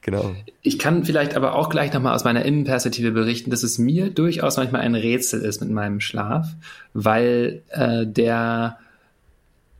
genau. 0.00 0.34
Ich 0.62 0.78
kann 0.78 1.04
vielleicht 1.04 1.34
aber 1.34 1.56
auch 1.56 1.68
gleich 1.68 1.92
nochmal 1.92 2.14
aus 2.14 2.24
meiner 2.24 2.44
Innenperspektive 2.44 3.10
berichten, 3.10 3.50
dass 3.50 3.64
es 3.64 3.78
mir 3.78 4.10
durchaus 4.10 4.56
manchmal 4.56 4.82
ein 4.82 4.94
Rätsel 4.94 5.42
ist 5.42 5.60
mit 5.60 5.70
meinem 5.70 6.00
Schlaf, 6.00 6.54
weil 6.94 7.62
äh, 7.70 8.06
der 8.06 8.78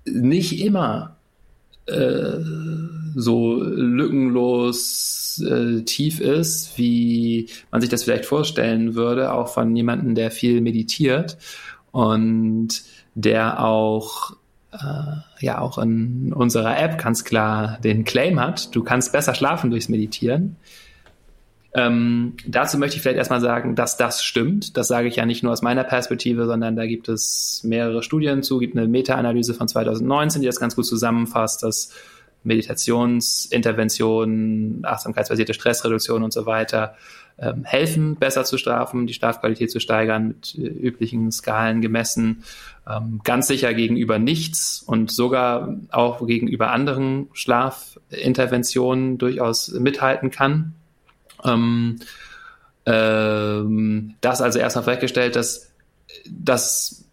nicht 0.05 0.61
immer 0.61 1.17
äh, 1.91 2.39
so 3.15 3.63
lückenlos 3.63 5.43
äh, 5.47 5.83
tief 5.83 6.21
ist, 6.21 6.79
wie 6.79 7.49
man 7.71 7.81
sich 7.81 7.91
das 7.91 8.05
vielleicht 8.05 8.27
vorstellen 8.27 8.95
würde, 8.95 9.33
auch 9.33 9.49
von 9.49 9.75
jemandem, 9.75 10.15
der 10.15 10.31
viel 10.31 10.61
meditiert. 10.61 11.37
und 11.93 12.83
der 13.15 13.65
auch 13.65 14.37
äh, 14.73 15.45
ja 15.45 15.61
auch 15.61 15.79
in 15.79 16.33
unserer 16.33 16.79
App 16.79 16.99
ganz 16.99 17.25
klar 17.25 17.79
den 17.83 18.05
Claim 18.05 18.41
hat, 18.41 18.75
du 18.75 18.83
kannst 18.83 19.13
besser 19.13 19.35
schlafen 19.35 19.71
durchs 19.71 19.89
Meditieren. 19.89 20.57
Ähm, 21.73 22.35
dazu 22.47 22.79
möchte 22.79 22.97
ich 22.97 23.03
vielleicht 23.03 23.19
erstmal 23.19 23.41
sagen, 23.41 23.77
dass 23.77 23.97
das 23.97 24.25
stimmt. 24.25 24.77
Das 24.77 24.89
sage 24.89 25.09
ich 25.09 25.17
ja 25.17 25.25
nicht 25.25 25.43
nur 25.43 25.53
aus 25.53 25.63
meiner 25.63 25.85
Perspektive, 25.85 26.47
sondern 26.47 26.77
da 26.77 26.87
gibt 26.87 27.09
es 27.09 27.63
mehrere 27.65 28.03
Studien 28.03 28.43
zu, 28.43 28.59
gibt 28.59 28.77
eine 28.77 28.89
Meta-Analyse 28.89 29.55
von 29.55 29.69
2019, 29.69 30.43
die 30.43 30.47
das 30.47 30.59
ganz 30.59 30.75
gut 30.75 30.87
zusammenfasst, 30.87 31.63
dass 31.63 31.93
Meditationsinterventionen, 32.43 34.85
achtsamkeitsbasierte 34.85 35.55
Stressreduktion 35.55 36.23
und 36.23 36.33
so 36.33 36.47
weiter 36.47 36.97
ähm, 37.39 37.65
helfen, 37.65 38.17
besser 38.17 38.45
zu 38.45 38.59
schlafen, 38.59 39.07
die 39.07 39.15
Schlafqualität 39.15 39.71
zu 39.71 39.79
steigern, 39.79 40.29
mit 40.29 40.57
äh, 40.57 40.63
üblichen 40.63 41.31
Skalen 41.31 41.81
gemessen. 41.81 42.43
Ähm, 42.89 43.21
ganz 43.25 43.47
sicher 43.47 43.75
gegenüber 43.75 44.19
nichts 44.19 44.83
und 44.85 45.11
sogar 45.11 45.77
auch 45.91 46.27
gegenüber 46.27 46.71
anderen 46.71 47.29
Schlafinterventionen 47.33 49.19
durchaus 49.19 49.71
mithalten 49.73 50.31
kann. 50.31 50.75
Ähm, 51.45 52.01
ähm, 52.87 54.15
das 54.21 54.41
also 54.41 54.59
erstmal 54.59 54.85
festgestellt, 54.85 55.37
dass 55.37 55.71
das 56.29 57.05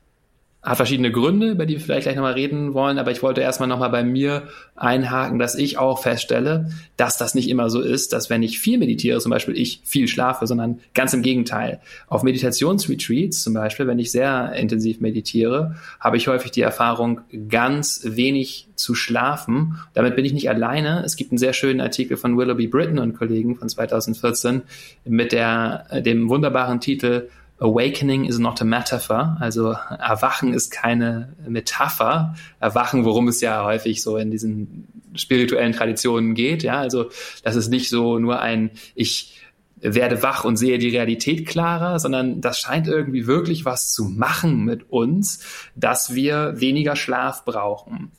hat 0.68 0.76
verschiedene 0.76 1.12
Gründe, 1.12 1.52
über 1.52 1.66
die 1.66 1.76
wir 1.76 1.80
vielleicht 1.80 2.04
gleich 2.04 2.18
nochmal 2.18 2.34
reden 2.34 2.74
wollen, 2.74 2.98
aber 3.00 3.12
ich 3.12 3.24
wollte 3.24 3.40
erstmal 3.40 3.70
nochmal 3.70 3.90
bei 3.90 4.04
mir 4.04 4.44
einhaken, 4.76 5.40
dass 5.40 5.56
ich 5.56 5.78
auch 5.78 6.02
feststelle, 6.02 6.70
dass 6.98 7.18
das 7.18 7.36
nicht 7.36 7.50
immer 7.50 7.70
so 7.70 7.80
ist, 7.80 8.12
dass 8.12 8.30
wenn 8.30 8.44
ich 8.44 8.60
viel 8.60 8.78
meditiere, 8.78 9.20
zum 9.22 9.30
Beispiel 9.30 9.58
ich 9.58 9.80
viel 9.86 10.10
schlafe, 10.10 10.46
sondern 10.46 10.80
ganz 10.94 11.14
im 11.14 11.22
Gegenteil. 11.22 11.80
Auf 12.08 12.22
Meditationsretreats 12.24 13.44
zum 13.44 13.54
Beispiel, 13.54 13.88
wenn 13.88 13.98
ich 13.98 14.12
sehr 14.12 14.52
intensiv 14.54 15.00
meditiere, 15.00 15.76
habe 16.02 16.18
ich 16.18 16.28
häufig 16.28 16.52
die 16.52 16.62
Erfahrung, 16.62 17.22
ganz 17.48 18.02
wenig 18.04 18.68
zu 18.76 18.94
schlafen. 18.94 19.80
Damit 19.94 20.18
bin 20.18 20.26
ich 20.26 20.34
nicht 20.34 20.50
alleine. 20.50 21.02
Es 21.06 21.16
gibt 21.16 21.32
einen 21.32 21.38
sehr 21.38 21.54
schönen 21.54 21.80
Artikel 21.80 22.18
von 22.18 22.38
Willoughby 22.38 22.68
Britton 22.68 23.00
und 23.00 23.18
Kollegen 23.18 23.56
von 23.56 23.70
2014 23.70 24.64
mit 25.06 25.32
der, 25.32 26.02
dem 26.02 26.28
wunderbaren 26.28 26.82
Titel 26.82 27.30
Awakening 27.60 28.26
is 28.26 28.38
not 28.38 28.62
a 28.62 28.66
metaphor, 28.66 29.38
also 29.40 29.72
Erwachen 29.72 30.54
ist 30.54 30.70
keine 30.70 31.36
Metapher. 31.48 32.36
Erwachen, 32.60 33.04
worum 33.04 33.28
es 33.28 33.42
ja 33.42 33.64
häufig 33.64 34.04
so 34.04 34.18
in 34.18 34.30
diesen 34.30 34.88
spirituellen 35.16 35.74
Traditionen 35.74 36.36
geht, 36.36 36.62
ja, 36.62 36.80
also 36.80 37.10
das 37.44 37.56
ist 37.56 37.70
nicht 37.70 37.90
so 37.90 38.20
nur 38.20 38.40
ein 38.40 38.72
ich 38.94 39.42
werde 39.80 40.24
wach 40.24 40.44
und 40.44 40.58
sehe 40.58 40.80
die 40.80 40.90
Realität 40.90 41.48
klarer, 41.48 42.00
sondern 42.00 42.42
das 42.42 42.60
scheint 42.60 42.88
irgendwie 42.88 43.28
wirklich 43.28 43.66
was 43.66 43.92
zu 43.92 44.06
machen 44.06 44.66
mit 44.66 44.92
uns, 44.92 45.44
dass 45.76 46.16
wir 46.16 46.60
weniger 46.60 46.96
Schlaf 46.96 47.46
brauchen. 47.46 48.12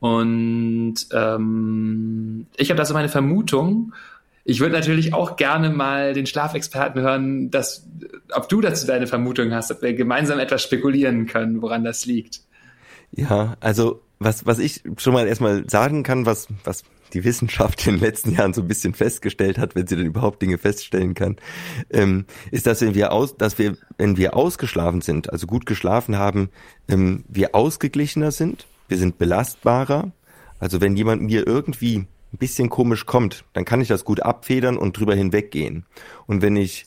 Und 0.00 0.94
ähm, 1.12 2.46
ich 2.56 2.70
habe 2.70 2.78
da 2.78 2.84
so 2.84 2.94
meine 2.94 3.08
Vermutung, 3.08 3.92
ich 4.44 4.60
würde 4.60 4.74
natürlich 4.74 5.12
auch 5.14 5.36
gerne 5.36 5.70
mal 5.70 6.14
den 6.14 6.26
Schlafexperten 6.26 7.00
hören, 7.02 7.50
dass, 7.50 7.86
ob 8.32 8.48
du 8.48 8.60
dazu 8.60 8.86
deine 8.86 9.06
Vermutung 9.06 9.52
hast, 9.52 9.70
ob 9.70 9.82
wir 9.82 9.94
gemeinsam 9.94 10.38
etwas 10.38 10.62
spekulieren 10.62 11.26
können, 11.26 11.62
woran 11.62 11.84
das 11.84 12.06
liegt. 12.06 12.40
Ja, 13.12 13.56
also 13.60 14.02
was, 14.18 14.46
was 14.46 14.58
ich 14.58 14.82
schon 14.98 15.14
mal 15.14 15.26
erstmal 15.26 15.68
sagen 15.68 16.02
kann, 16.02 16.26
was, 16.26 16.48
was 16.64 16.84
die 17.12 17.24
Wissenschaft 17.24 17.86
in 17.86 17.94
den 17.94 18.00
letzten 18.00 18.32
Jahren 18.32 18.54
so 18.54 18.62
ein 18.62 18.68
bisschen 18.68 18.94
festgestellt 18.94 19.58
hat, 19.58 19.74
wenn 19.74 19.86
sie 19.86 19.96
denn 19.96 20.06
überhaupt 20.06 20.42
Dinge 20.42 20.58
feststellen 20.58 21.14
kann, 21.14 21.36
ähm, 21.90 22.26
ist, 22.50 22.66
dass 22.66 22.80
wenn 22.82 22.94
wir 22.94 23.12
aus, 23.12 23.36
dass 23.36 23.58
wir, 23.58 23.76
wenn 23.98 24.16
wir 24.16 24.36
ausgeschlafen 24.36 25.00
sind, 25.00 25.32
also 25.32 25.46
gut 25.46 25.66
geschlafen 25.66 26.16
haben, 26.16 26.50
ähm, 26.88 27.24
wir 27.28 27.54
ausgeglichener 27.54 28.30
sind, 28.30 28.66
wir 28.88 28.98
sind 28.98 29.18
belastbarer. 29.18 30.12
Also 30.58 30.80
wenn 30.80 30.96
jemand 30.96 31.22
mir 31.22 31.46
irgendwie 31.46 32.06
ein 32.32 32.38
bisschen 32.38 32.70
komisch 32.70 33.06
kommt, 33.06 33.44
dann 33.52 33.64
kann 33.64 33.80
ich 33.80 33.88
das 33.88 34.04
gut 34.04 34.22
abfedern 34.22 34.76
und 34.76 34.98
drüber 34.98 35.14
hinweggehen. 35.14 35.86
Und 36.26 36.42
wenn 36.42 36.56
ich 36.56 36.86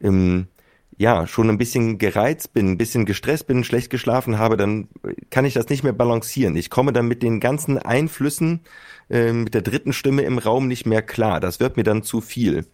ähm, 0.00 0.48
ja 0.96 1.26
schon 1.26 1.48
ein 1.48 1.58
bisschen 1.58 1.98
gereizt 1.98 2.52
bin, 2.52 2.70
ein 2.70 2.78
bisschen 2.78 3.06
gestresst 3.06 3.46
bin, 3.46 3.64
schlecht 3.64 3.90
geschlafen 3.90 4.38
habe, 4.38 4.56
dann 4.56 4.88
kann 5.30 5.44
ich 5.44 5.54
das 5.54 5.68
nicht 5.68 5.82
mehr 5.84 5.92
balancieren. 5.92 6.56
Ich 6.56 6.70
komme 6.70 6.92
dann 6.92 7.08
mit 7.08 7.22
den 7.22 7.40
ganzen 7.40 7.78
Einflüssen 7.78 8.60
äh, 9.08 9.32
mit 9.32 9.54
der 9.54 9.62
dritten 9.62 9.92
Stimme 9.92 10.22
im 10.22 10.38
Raum 10.38 10.68
nicht 10.68 10.86
mehr 10.86 11.02
klar. 11.02 11.40
Das 11.40 11.60
wird 11.60 11.76
mir 11.76 11.84
dann 11.84 12.02
zu 12.02 12.20
viel. 12.20 12.66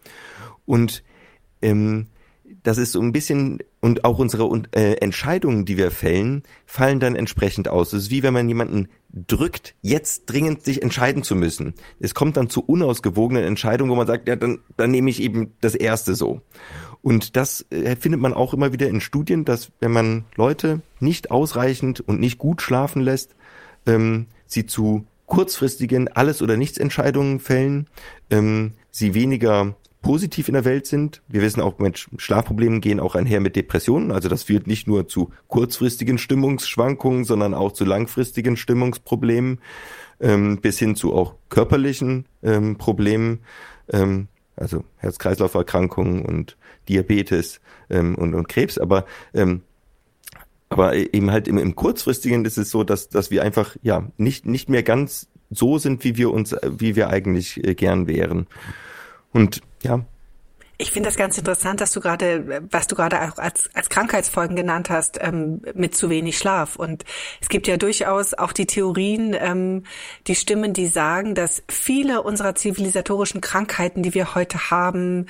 Und 0.65 1.03
ähm, 1.61 2.07
das 2.63 2.77
ist 2.77 2.91
so 2.91 3.01
ein 3.01 3.11
bisschen, 3.11 3.59
und 3.79 4.05
auch 4.05 4.19
unsere 4.19 4.49
äh, 4.75 4.93
Entscheidungen, 4.95 5.65
die 5.65 5.77
wir 5.77 5.91
fällen, 5.91 6.43
fallen 6.65 6.99
dann 6.99 7.15
entsprechend 7.15 7.67
aus. 7.67 7.93
Es 7.93 8.03
ist 8.03 8.11
wie 8.11 8.23
wenn 8.23 8.33
man 8.33 8.47
jemanden 8.47 8.89
drückt, 9.11 9.75
jetzt 9.81 10.25
dringend 10.25 10.63
sich 10.63 10.81
entscheiden 10.81 11.23
zu 11.23 11.35
müssen. 11.35 11.73
Es 11.99 12.13
kommt 12.13 12.37
dann 12.37 12.49
zu 12.49 12.63
unausgewogenen 12.63 13.43
Entscheidungen, 13.43 13.91
wo 13.91 13.95
man 13.95 14.07
sagt, 14.07 14.27
ja, 14.27 14.35
dann, 14.35 14.59
dann 14.77 14.91
nehme 14.91 15.09
ich 15.09 15.21
eben 15.21 15.53
das 15.61 15.75
erste 15.75 16.15
so. 16.15 16.41
Und 17.01 17.35
das 17.35 17.65
äh, 17.71 17.95
findet 17.95 18.21
man 18.21 18.33
auch 18.33 18.53
immer 18.53 18.73
wieder 18.73 18.87
in 18.87 19.01
Studien, 19.01 19.45
dass 19.45 19.71
wenn 19.79 19.91
man 19.91 20.25
Leute 20.35 20.81
nicht 20.99 21.31
ausreichend 21.31 22.01
und 22.01 22.19
nicht 22.19 22.37
gut 22.37 22.61
schlafen 22.61 23.01
lässt, 23.01 23.35
ähm, 23.85 24.27
sie 24.45 24.65
zu 24.65 25.05
kurzfristigen 25.25 26.07
Alles- 26.09 26.41
oder 26.41 26.57
Nichts-Entscheidungen 26.57 27.39
fällen, 27.39 27.87
ähm, 28.29 28.73
sie 28.91 29.13
weniger 29.13 29.75
positiv 30.01 30.47
in 30.47 30.53
der 30.53 30.65
Welt 30.65 30.85
sind. 30.85 31.21
Wir 31.27 31.41
wissen 31.41 31.61
auch, 31.61 31.77
Mensch, 31.79 32.09
Schlafprobleme 32.17 32.79
gehen 32.79 32.99
auch 32.99 33.15
einher 33.15 33.41
mit 33.41 33.55
Depressionen. 33.55 34.11
Also 34.11 34.29
das 34.29 34.43
führt 34.43 34.67
nicht 34.67 34.87
nur 34.87 35.07
zu 35.07 35.31
kurzfristigen 35.47 36.17
Stimmungsschwankungen, 36.17 37.25
sondern 37.25 37.53
auch 37.53 37.73
zu 37.73 37.85
langfristigen 37.85 38.55
Stimmungsproblemen, 38.55 39.59
ähm, 40.21 40.59
bis 40.61 40.79
hin 40.79 40.95
zu 40.95 41.13
auch 41.13 41.35
körperlichen 41.49 42.25
ähm, 42.43 42.77
Problemen, 42.77 43.39
ähm, 43.91 44.27
also 44.55 44.83
Herz-Kreislauf-Erkrankungen 44.97 46.25
und 46.25 46.57
Diabetes 46.87 47.59
ähm, 47.89 48.15
und, 48.15 48.33
und 48.33 48.47
Krebs. 48.47 48.77
Aber 48.77 49.05
ähm, 49.33 49.61
aber 50.71 50.95
eben 50.95 51.31
halt 51.31 51.47
im, 51.47 51.57
im 51.57 51.75
kurzfristigen 51.75 52.45
ist 52.45 52.57
es 52.57 52.69
so, 52.69 52.83
dass 52.83 53.09
dass 53.09 53.31
wir 53.31 53.43
einfach 53.43 53.75
ja 53.81 54.07
nicht 54.17 54.45
nicht 54.45 54.69
mehr 54.69 54.83
ganz 54.83 55.27
so 55.49 55.77
sind, 55.79 56.03
wie 56.03 56.15
wir 56.15 56.31
uns, 56.31 56.55
wie 56.63 56.95
wir 56.95 57.09
eigentlich 57.09 57.63
äh, 57.65 57.73
gern 57.73 58.07
wären. 58.07 58.47
Und 59.33 59.61
ja. 59.83 60.03
Ich 60.81 60.91
finde 60.91 61.09
das 61.09 61.17
ganz 61.17 61.37
interessant, 61.37 61.81
dass 61.81 61.91
du 61.91 61.99
gerade, 61.99 62.63
was 62.71 62.87
du 62.87 62.95
gerade 62.95 63.21
auch 63.21 63.37
als, 63.37 63.69
als 63.73 63.89
Krankheitsfolgen 63.89 64.55
genannt 64.55 64.89
hast, 64.89 65.19
ähm, 65.21 65.61
mit 65.73 65.93
zu 65.93 66.09
wenig 66.09 66.37
Schlaf. 66.37 66.77
Und 66.77 67.03
es 67.41 67.49
gibt 67.49 67.67
ja 67.67 67.75
durchaus 67.75 68.33
auch 68.33 68.53
die 68.53 68.65
Theorien, 68.65 69.35
ähm, 69.37 69.83
die 70.27 70.35
Stimmen, 70.35 70.71
die 70.71 70.87
sagen, 70.87 71.35
dass 71.35 71.63
viele 71.67 72.21
unserer 72.21 72.55
zivilisatorischen 72.55 73.41
Krankheiten, 73.41 74.03
die 74.03 74.13
wir 74.13 74.35
heute 74.35 74.71
haben, 74.71 75.25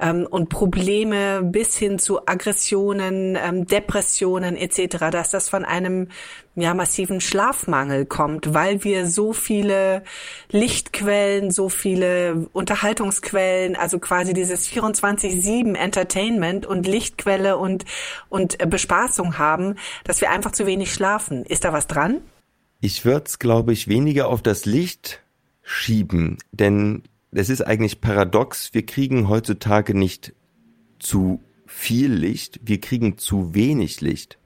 ähm, 0.00 0.24
und 0.30 0.50
Probleme 0.50 1.42
bis 1.42 1.76
hin 1.76 1.98
zu 1.98 2.28
Aggressionen, 2.28 3.36
ähm, 3.36 3.66
Depressionen 3.66 4.56
etc., 4.56 5.10
dass 5.10 5.30
das 5.30 5.48
von 5.48 5.64
einem 5.64 6.10
ja, 6.54 6.74
massiven 6.74 7.20
Schlafmangel 7.20 8.04
kommt, 8.04 8.52
weil 8.52 8.84
wir 8.84 9.06
so 9.06 9.32
viele 9.32 10.02
Lichtquellen, 10.50 11.50
so 11.50 11.68
viele 11.70 12.48
Unterhaltungsquellen, 12.52 13.74
also 13.74 13.98
quasi 13.98 14.34
dieses 14.34 14.68
24-7 14.68 15.74
Entertainment 15.74 16.66
und 16.66 16.86
Lichtquelle 16.86 17.56
und, 17.56 17.86
und 18.28 18.58
Bespaßung 18.68 19.38
haben, 19.38 19.76
dass 20.04 20.20
wir 20.20 20.30
einfach 20.30 20.52
zu 20.52 20.66
wenig 20.66 20.92
schlafen. 20.92 21.44
Ist 21.46 21.64
da 21.64 21.72
was 21.72 21.86
dran? 21.86 22.20
Ich 22.80 23.04
würde 23.04 23.26
es, 23.26 23.38
glaube 23.38 23.72
ich, 23.72 23.88
weniger 23.88 24.28
auf 24.28 24.42
das 24.42 24.66
Licht 24.66 25.22
schieben, 25.62 26.36
denn 26.50 27.02
es 27.30 27.48
ist 27.48 27.62
eigentlich 27.62 28.00
paradox. 28.00 28.74
Wir 28.74 28.84
kriegen 28.84 29.28
heutzutage 29.28 29.94
nicht 29.94 30.34
zu 30.98 31.40
viel 31.66 32.12
Licht, 32.12 32.60
wir 32.64 32.80
kriegen 32.80 33.16
zu 33.16 33.54
wenig 33.54 34.02
Licht. 34.02 34.38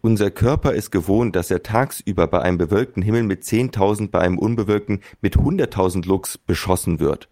Unser 0.00 0.30
Körper 0.30 0.74
ist 0.74 0.92
gewohnt, 0.92 1.34
dass 1.34 1.50
er 1.50 1.62
tagsüber 1.64 2.28
bei 2.28 2.40
einem 2.40 2.56
bewölkten 2.56 3.02
Himmel 3.02 3.24
mit 3.24 3.42
10.000, 3.42 4.10
bei 4.10 4.20
einem 4.20 4.38
unbewölkten 4.38 5.00
mit 5.20 5.36
100.000 5.36 6.06
Lux 6.06 6.38
beschossen 6.38 7.00
wird. 7.00 7.28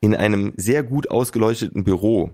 In 0.00 0.14
einem 0.14 0.52
sehr 0.56 0.82
gut 0.82 1.10
ausgeleuchteten 1.10 1.84
Büro 1.84 2.30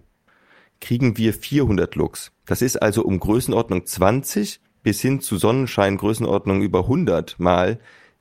kriegen 0.81 1.19
wir 1.19 1.35
400 1.35 1.95
Lux. 1.95 2.33
Das 2.47 2.63
ist 2.63 2.81
also 2.81 3.05
um 3.05 3.21
Größenordnung 3.21 3.85
20 3.87 4.61
bis 4.83 5.01
hin 5.01 5.21
zu 5.21 5.37
Sonnenschein 5.37 5.97
Größenordnung 5.99 6.63
über 6.63 6.81
100 6.81 7.39
mal 7.39 7.79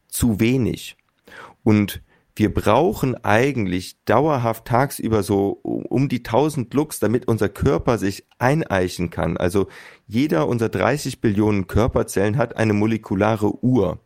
zu 0.08 0.40
wenig. 0.40 0.98
Und 1.64 2.02
wir 2.36 2.54
brauchen 2.54 3.16
eigentlich 3.24 4.04
dauerhaft 4.06 4.66
tagsüber 4.66 5.22
so 5.22 5.50
um 5.62 6.10
die 6.10 6.20
1000 6.20 6.74
Lux, 6.74 7.00
damit 7.00 7.28
unser 7.28 7.50
Körper 7.50 7.98
sich 7.98 8.26
eineichen 8.40 9.12
kann. 9.12 9.38
Also 9.38 9.68
jeder 10.08 10.48
unserer 10.48 10.70
30 10.70 11.22
Billionen 11.22 11.68
Körperzellen 11.68 12.38
hat 12.38 12.58
eine 12.58 12.74
molekulare 12.74 13.64
Uhr 13.64 14.00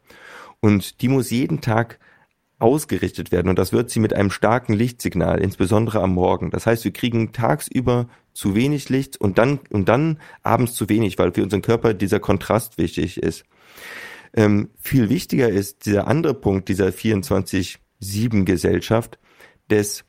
und 0.59 1.01
die 1.01 1.07
muss 1.07 1.29
jeden 1.29 1.61
Tag 1.61 1.99
ausgerichtet 2.59 3.31
werden 3.31 3.49
und 3.49 3.59
das 3.59 3.71
wird 3.71 3.89
sie 3.89 3.99
mit 3.99 4.13
einem 4.13 4.31
starken 4.31 4.73
Lichtsignal, 4.73 5.39
insbesondere 5.39 6.01
am 6.01 6.13
Morgen. 6.13 6.49
Das 6.49 6.65
heißt, 6.65 6.83
wir 6.83 6.91
kriegen 6.91 7.31
tagsüber 7.31 8.07
zu 8.33 8.55
wenig 8.55 8.89
Licht 8.89 9.15
und 9.17 9.37
dann, 9.37 9.59
und 9.69 9.87
dann 9.87 10.19
abends 10.43 10.73
zu 10.73 10.89
wenig, 10.89 11.17
weil 11.17 11.31
für 11.31 11.43
unseren 11.43 11.61
Körper 11.61 11.93
dieser 11.93 12.19
Kontrast 12.19 12.77
wichtig 12.77 13.21
ist. 13.21 13.45
Ähm, 14.33 14.69
viel 14.79 15.09
wichtiger 15.09 15.49
ist 15.49 15.85
dieser 15.85 16.07
andere 16.07 16.33
Punkt 16.33 16.67
dieser 16.67 16.91
24-7-Gesellschaft 18.01 19.19
des 19.69 20.05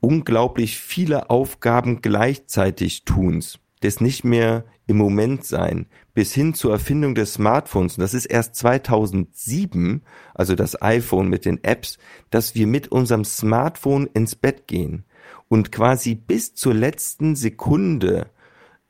unglaublich 0.00 0.78
viele 0.78 1.30
Aufgaben 1.30 2.02
gleichzeitig 2.02 3.04
Tuns, 3.04 3.58
des 3.82 4.00
nicht 4.00 4.24
mehr 4.24 4.64
im 4.86 4.96
Moment 4.96 5.44
sein, 5.44 5.86
bis 6.14 6.32
hin 6.32 6.54
zur 6.54 6.72
Erfindung 6.72 7.14
des 7.14 7.34
Smartphones, 7.34 7.96
und 7.96 8.02
das 8.02 8.14
ist 8.14 8.26
erst 8.26 8.54
2007, 8.56 10.02
also 10.34 10.54
das 10.54 10.80
iPhone 10.80 11.28
mit 11.28 11.44
den 11.44 11.62
Apps, 11.64 11.98
dass 12.30 12.54
wir 12.54 12.66
mit 12.66 12.88
unserem 12.88 13.24
Smartphone 13.24 14.06
ins 14.06 14.36
Bett 14.36 14.68
gehen 14.68 15.04
und 15.48 15.72
quasi 15.72 16.14
bis 16.14 16.54
zur 16.54 16.74
letzten 16.74 17.34
Sekunde 17.34 18.30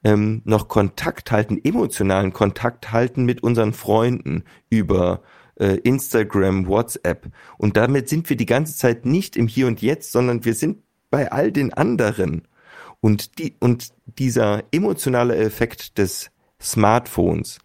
ähm, 0.04 0.42
noch 0.44 0.68
Kontakt 0.68 1.32
halten, 1.32 1.58
emotionalen 1.62 2.32
Kontakt 2.32 2.92
halten 2.92 3.24
mit 3.24 3.42
unseren 3.42 3.72
Freunden 3.72 4.44
über 4.68 5.22
Instagram, 5.64 6.66
WhatsApp. 6.66 7.28
Und 7.58 7.76
damit 7.76 8.08
sind 8.08 8.28
wir 8.28 8.36
die 8.36 8.46
ganze 8.46 8.76
Zeit 8.76 9.06
nicht 9.06 9.36
im 9.36 9.48
Hier 9.48 9.66
und 9.66 9.82
Jetzt, 9.82 10.12
sondern 10.12 10.44
wir 10.44 10.54
sind 10.54 10.82
bei 11.10 11.32
all 11.32 11.52
den 11.52 11.72
anderen. 11.72 12.46
Und, 13.00 13.38
die, 13.38 13.54
und 13.60 13.88
dieser 14.04 14.64
emotionale 14.72 15.36
Effekt 15.36 15.98
des 15.98 16.30
Smartphones, 16.60 17.58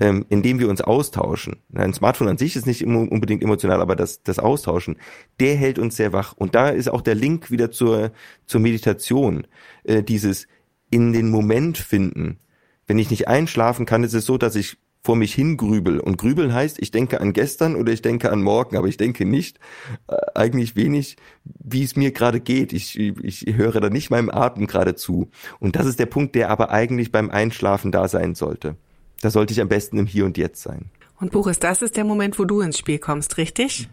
ähm, 0.00 0.26
in 0.28 0.42
dem 0.42 0.58
wir 0.58 0.68
uns 0.68 0.80
austauschen, 0.80 1.56
ein 1.74 1.94
Smartphone 1.94 2.28
an 2.28 2.38
sich 2.38 2.56
ist 2.56 2.66
nicht 2.66 2.84
unbedingt 2.84 3.42
emotional, 3.42 3.80
aber 3.80 3.94
das, 3.94 4.22
das 4.22 4.38
Austauschen, 4.38 4.96
der 5.40 5.54
hält 5.54 5.78
uns 5.78 5.96
sehr 5.96 6.12
wach. 6.12 6.32
Und 6.32 6.54
da 6.54 6.70
ist 6.70 6.88
auch 6.88 7.02
der 7.02 7.14
Link 7.14 7.50
wieder 7.50 7.70
zur, 7.70 8.12
zur 8.46 8.60
Meditation, 8.60 9.46
äh, 9.84 10.02
dieses 10.02 10.48
in 10.90 11.12
den 11.12 11.30
Moment 11.30 11.78
finden. 11.78 12.38
Wenn 12.86 12.98
ich 12.98 13.10
nicht 13.10 13.28
einschlafen 13.28 13.86
kann, 13.86 14.04
ist 14.04 14.14
es 14.14 14.26
so, 14.26 14.36
dass 14.36 14.56
ich 14.56 14.76
vor 15.02 15.16
mich 15.16 15.34
hingrübel. 15.34 15.98
Und 15.98 16.16
grübeln 16.16 16.54
heißt, 16.54 16.80
ich 16.80 16.92
denke 16.92 17.20
an 17.20 17.32
gestern 17.32 17.74
oder 17.74 17.92
ich 17.92 18.02
denke 18.02 18.30
an 18.30 18.42
morgen, 18.42 18.76
aber 18.76 18.86
ich 18.86 18.96
denke 18.96 19.24
nicht 19.24 19.58
äh, 20.06 20.16
eigentlich 20.34 20.76
wenig, 20.76 21.16
wie 21.44 21.82
es 21.82 21.96
mir 21.96 22.12
gerade 22.12 22.40
geht. 22.40 22.72
Ich, 22.72 22.98
ich 22.98 23.46
höre 23.46 23.80
da 23.80 23.90
nicht 23.90 24.10
meinem 24.10 24.30
Atem 24.30 24.68
gerade 24.68 24.94
zu. 24.94 25.28
Und 25.58 25.74
das 25.74 25.86
ist 25.86 25.98
der 25.98 26.06
Punkt, 26.06 26.36
der 26.36 26.50
aber 26.50 26.70
eigentlich 26.70 27.10
beim 27.10 27.30
Einschlafen 27.30 27.90
da 27.90 28.06
sein 28.06 28.36
sollte. 28.36 28.76
Da 29.20 29.30
sollte 29.30 29.52
ich 29.52 29.60
am 29.60 29.68
besten 29.68 29.98
im 29.98 30.06
Hier 30.06 30.24
und 30.24 30.38
Jetzt 30.38 30.62
sein. 30.62 30.86
Und 31.20 31.32
Boris, 31.32 31.58
das 31.58 31.82
ist 31.82 31.96
der 31.96 32.04
Moment, 32.04 32.38
wo 32.38 32.44
du 32.44 32.60
ins 32.60 32.78
Spiel 32.78 32.98
kommst, 32.98 33.38
richtig? 33.38 33.88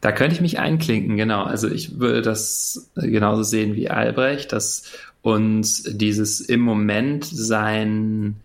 Da 0.00 0.12
könnte 0.12 0.34
ich 0.34 0.40
mich 0.40 0.58
einklinken, 0.58 1.16
genau. 1.16 1.44
Also 1.44 1.68
ich 1.68 1.98
würde 1.98 2.22
das 2.22 2.90
genauso 2.94 3.42
sehen 3.42 3.74
wie 3.74 3.90
Albrecht, 3.90 4.52
dass 4.52 4.84
uns 5.22 5.84
dieses 5.84 6.40
im 6.40 6.60
Moment 6.60 7.24
sein 7.24 8.36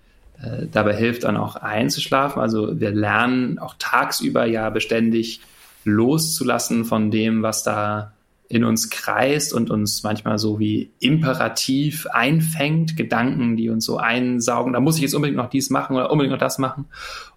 äh, 0.41 0.67
dabei 0.71 0.95
hilft 0.95 1.23
dann 1.23 1.37
auch 1.37 1.55
einzuschlafen. 1.55 2.41
Also 2.41 2.79
wir 2.79 2.91
lernen 2.91 3.59
auch 3.59 3.75
tagsüber 3.77 4.45
ja 4.45 4.69
beständig 4.69 5.41
loszulassen 5.83 6.85
von 6.85 7.11
dem, 7.11 7.41
was 7.41 7.63
da 7.63 8.13
in 8.49 8.63
uns 8.63 8.89
kreist 8.89 9.53
und 9.53 9.69
uns 9.69 10.01
manchmal 10.01 10.39
so 10.39 10.59
wie 10.59 10.89
imperativ 10.99 12.07
einfängt, 12.07 12.97
Gedanken, 12.97 13.55
die 13.55 13.69
uns 13.69 13.85
so 13.85 13.97
einsaugen. 13.97 14.73
Da 14.73 14.79
muss 14.79 14.95
ich 14.95 15.03
jetzt 15.03 15.13
unbedingt 15.13 15.37
noch 15.37 15.51
dies 15.51 15.69
machen 15.69 15.95
oder 15.95 16.11
unbedingt 16.11 16.31
noch 16.31 16.39
das 16.39 16.57
machen 16.57 16.85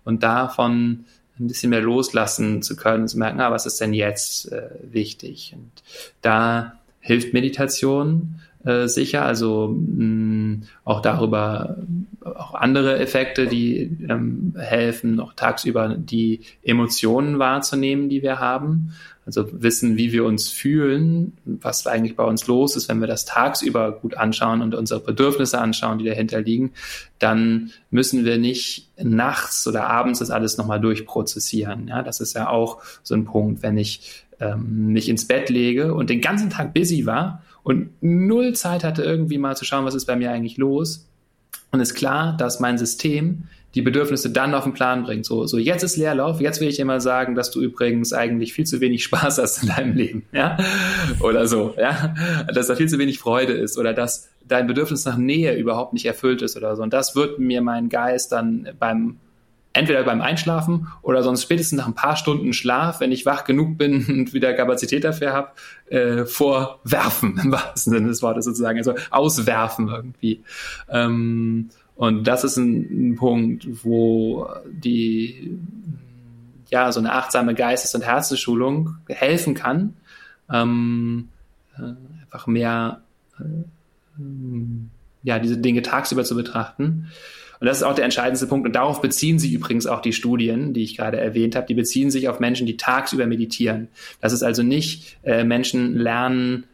und 0.04 0.22
davon 0.22 1.04
ein 1.38 1.48
bisschen 1.48 1.70
mehr 1.70 1.82
loslassen 1.82 2.62
zu 2.62 2.76
können, 2.76 3.08
zu 3.08 3.18
merken, 3.18 3.40
ah, 3.40 3.50
was 3.50 3.66
ist 3.66 3.80
denn 3.80 3.92
jetzt 3.92 4.50
äh, 4.52 4.70
wichtig? 4.82 5.54
Und 5.56 5.82
da 6.22 6.78
hilft 7.00 7.34
Meditation 7.34 8.40
äh, 8.64 8.86
sicher, 8.86 9.24
also 9.24 9.76
mh, 9.76 10.66
auch 10.84 11.00
darüber 11.00 11.76
auch 12.24 12.54
andere 12.54 12.98
Effekte, 12.98 13.46
die 13.46 13.96
ähm, 14.08 14.54
helfen, 14.56 15.20
auch 15.20 15.32
tagsüber 15.32 15.96
die 15.96 16.40
Emotionen 16.62 17.38
wahrzunehmen, 17.38 18.08
die 18.08 18.22
wir 18.22 18.38
haben. 18.38 18.92
Also 19.24 19.48
wissen, 19.52 19.96
wie 19.96 20.12
wir 20.12 20.24
uns 20.24 20.48
fühlen, 20.48 21.32
was 21.44 21.86
eigentlich 21.86 22.16
bei 22.16 22.24
uns 22.24 22.48
los 22.48 22.74
ist, 22.74 22.88
wenn 22.88 23.00
wir 23.00 23.06
das 23.06 23.24
tagsüber 23.24 23.92
gut 23.92 24.16
anschauen 24.16 24.62
und 24.62 24.74
unsere 24.74 24.98
Bedürfnisse 24.98 25.60
anschauen, 25.60 25.98
die 25.98 26.04
dahinter 26.04 26.40
liegen, 26.40 26.72
dann 27.20 27.70
müssen 27.90 28.24
wir 28.24 28.38
nicht 28.38 28.90
nachts 29.00 29.66
oder 29.68 29.86
abends 29.88 30.18
das 30.18 30.30
alles 30.30 30.58
nochmal 30.58 30.80
durchprozessieren. 30.80 31.86
Ja, 31.86 32.02
das 32.02 32.20
ist 32.20 32.34
ja 32.34 32.48
auch 32.48 32.82
so 33.04 33.14
ein 33.14 33.24
Punkt, 33.24 33.62
wenn 33.62 33.78
ich 33.78 34.24
ähm, 34.40 34.88
mich 34.88 35.08
ins 35.08 35.28
Bett 35.28 35.48
lege 35.50 35.94
und 35.94 36.10
den 36.10 36.20
ganzen 36.20 36.50
Tag 36.50 36.74
busy 36.74 37.06
war 37.06 37.42
und 37.62 37.90
null 38.00 38.54
Zeit 38.54 38.84
hatte, 38.84 39.02
irgendwie 39.02 39.38
mal 39.38 39.56
zu 39.56 39.64
schauen, 39.64 39.84
was 39.84 39.94
ist 39.94 40.06
bei 40.06 40.16
mir 40.16 40.30
eigentlich 40.30 40.56
los, 40.56 41.08
und 41.72 41.80
ist 41.80 41.94
klar, 41.94 42.36
dass 42.36 42.60
mein 42.60 42.78
System 42.78 43.44
die 43.74 43.80
Bedürfnisse 43.80 44.30
dann 44.30 44.54
auf 44.54 44.64
den 44.64 44.74
Plan 44.74 45.02
bringt. 45.04 45.24
So, 45.24 45.46
so 45.46 45.56
jetzt 45.56 45.82
ist 45.82 45.96
Leerlauf, 45.96 46.40
jetzt 46.40 46.60
will 46.60 46.68
ich 46.68 46.84
mal 46.84 47.00
sagen, 47.00 47.34
dass 47.34 47.50
du 47.50 47.62
übrigens 47.62 48.12
eigentlich 48.12 48.52
viel 48.52 48.66
zu 48.66 48.80
wenig 48.80 49.02
Spaß 49.04 49.38
hast 49.38 49.62
in 49.62 49.68
deinem 49.70 49.96
Leben, 49.96 50.24
ja, 50.32 50.58
oder 51.20 51.46
so, 51.46 51.74
ja, 51.78 52.14
dass 52.54 52.66
da 52.66 52.76
viel 52.76 52.88
zu 52.88 52.98
wenig 52.98 53.18
Freude 53.18 53.54
ist 53.54 53.78
oder 53.78 53.94
dass 53.94 54.28
dein 54.46 54.66
Bedürfnis 54.66 55.04
nach 55.06 55.16
Nähe 55.16 55.56
überhaupt 55.56 55.94
nicht 55.94 56.04
erfüllt 56.04 56.42
ist 56.42 56.56
oder 56.56 56.76
so. 56.76 56.82
Und 56.82 56.92
das 56.92 57.16
wird 57.16 57.38
mir 57.38 57.62
mein 57.62 57.88
Geist 57.88 58.32
dann 58.32 58.68
beim 58.78 59.16
entweder 59.72 60.02
beim 60.04 60.20
Einschlafen 60.20 60.88
oder 61.02 61.22
sonst 61.22 61.42
spätestens 61.42 61.78
nach 61.78 61.86
ein 61.86 61.94
paar 61.94 62.16
Stunden 62.16 62.52
Schlaf, 62.52 63.00
wenn 63.00 63.12
ich 63.12 63.26
wach 63.26 63.44
genug 63.44 63.78
bin 63.78 64.04
und 64.08 64.34
wieder 64.34 64.52
Kapazität 64.54 65.04
dafür 65.04 65.32
habe, 65.32 65.50
äh, 65.88 66.24
vorwerfen 66.24 67.38
im 67.42 67.52
wahrsten 67.52 67.92
Sinne 67.92 68.08
des 68.08 68.22
Wortes 68.22 68.44
sozusagen, 68.44 68.78
also 68.78 68.94
auswerfen 69.10 69.88
irgendwie. 69.88 70.42
Ähm, 70.88 71.70
und 71.94 72.24
das 72.26 72.44
ist 72.44 72.56
ein, 72.56 73.10
ein, 73.10 73.16
Punkt, 73.16 73.66
wo 73.84 74.48
die 74.70 75.58
ja 76.70 76.90
so 76.90 77.00
eine 77.00 77.12
achtsame 77.12 77.54
Geistes- 77.54 77.94
und 77.94 78.02
Herzensschulung 78.02 78.96
helfen 79.08 79.54
kann, 79.54 79.94
ähm, 80.50 81.28
äh, 81.78 81.92
einfach 82.24 82.46
mehr 82.46 83.02
äh, 83.38 84.22
ja 85.22 85.38
diese 85.38 85.58
Dinge 85.58 85.82
tagsüber 85.82 86.24
zu 86.24 86.34
betrachten 86.34 87.10
und 87.62 87.66
das 87.66 87.76
ist 87.76 87.84
auch 87.84 87.94
der 87.94 88.04
entscheidendste 88.04 88.48
Punkt. 88.48 88.66
Und 88.66 88.72
darauf 88.72 89.00
beziehen 89.00 89.38
sich 89.38 89.52
übrigens 89.52 89.86
auch 89.86 90.00
die 90.00 90.12
Studien, 90.12 90.74
die 90.74 90.82
ich 90.82 90.96
gerade 90.96 91.20
erwähnt 91.20 91.54
habe. 91.54 91.64
Die 91.64 91.74
beziehen 91.74 92.10
sich 92.10 92.28
auf 92.28 92.40
Menschen, 92.40 92.66
die 92.66 92.76
tagsüber 92.76 93.24
meditieren. 93.28 93.86
Das 94.20 94.32
ist 94.32 94.42
also 94.42 94.64
nicht 94.64 95.16
äh, 95.22 95.44
Menschen 95.44 95.96
lernen 95.96 96.64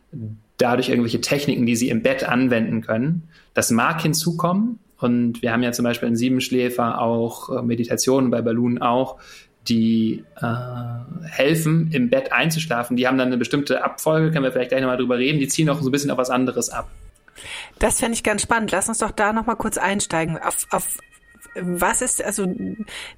dadurch 0.56 0.88
irgendwelche 0.88 1.20
Techniken, 1.20 1.66
die 1.66 1.76
sie 1.76 1.90
im 1.90 2.00
Bett 2.00 2.26
anwenden 2.26 2.80
können. 2.80 3.28
Das 3.52 3.70
mag 3.70 4.00
hinzukommen. 4.00 4.78
Und 4.98 5.42
wir 5.42 5.52
haben 5.52 5.62
ja 5.62 5.72
zum 5.72 5.84
Beispiel 5.84 6.08
in 6.08 6.16
Siebenschläfer 6.16 7.02
auch 7.02 7.50
äh, 7.50 7.60
Meditationen 7.60 8.30
bei 8.30 8.40
Balloon 8.40 8.78
auch, 8.78 9.18
die 9.68 10.24
äh, 10.40 11.26
helfen, 11.28 11.90
im 11.92 12.08
Bett 12.08 12.32
einzuschlafen. 12.32 12.96
Die 12.96 13.06
haben 13.06 13.18
dann 13.18 13.26
eine 13.26 13.36
bestimmte 13.36 13.84
Abfolge, 13.84 14.30
können 14.30 14.44
wir 14.44 14.52
vielleicht 14.52 14.70
gleich 14.70 14.80
nochmal 14.80 14.96
drüber 14.96 15.18
reden. 15.18 15.38
Die 15.38 15.48
ziehen 15.48 15.68
auch 15.68 15.82
so 15.82 15.90
ein 15.90 15.92
bisschen 15.92 16.10
auf 16.10 16.16
was 16.16 16.30
anderes 16.30 16.70
ab. 16.70 16.88
Das 17.78 18.00
fände 18.00 18.14
ich 18.14 18.22
ganz 18.22 18.42
spannend. 18.42 18.70
Lass 18.70 18.88
uns 18.88 18.98
doch 18.98 19.10
da 19.10 19.32
nochmal 19.32 19.56
kurz 19.56 19.78
einsteigen. 19.78 20.38
Auf, 20.38 20.66
auf 20.70 20.98
was 21.60 22.02
ist 22.02 22.22
also 22.22 22.46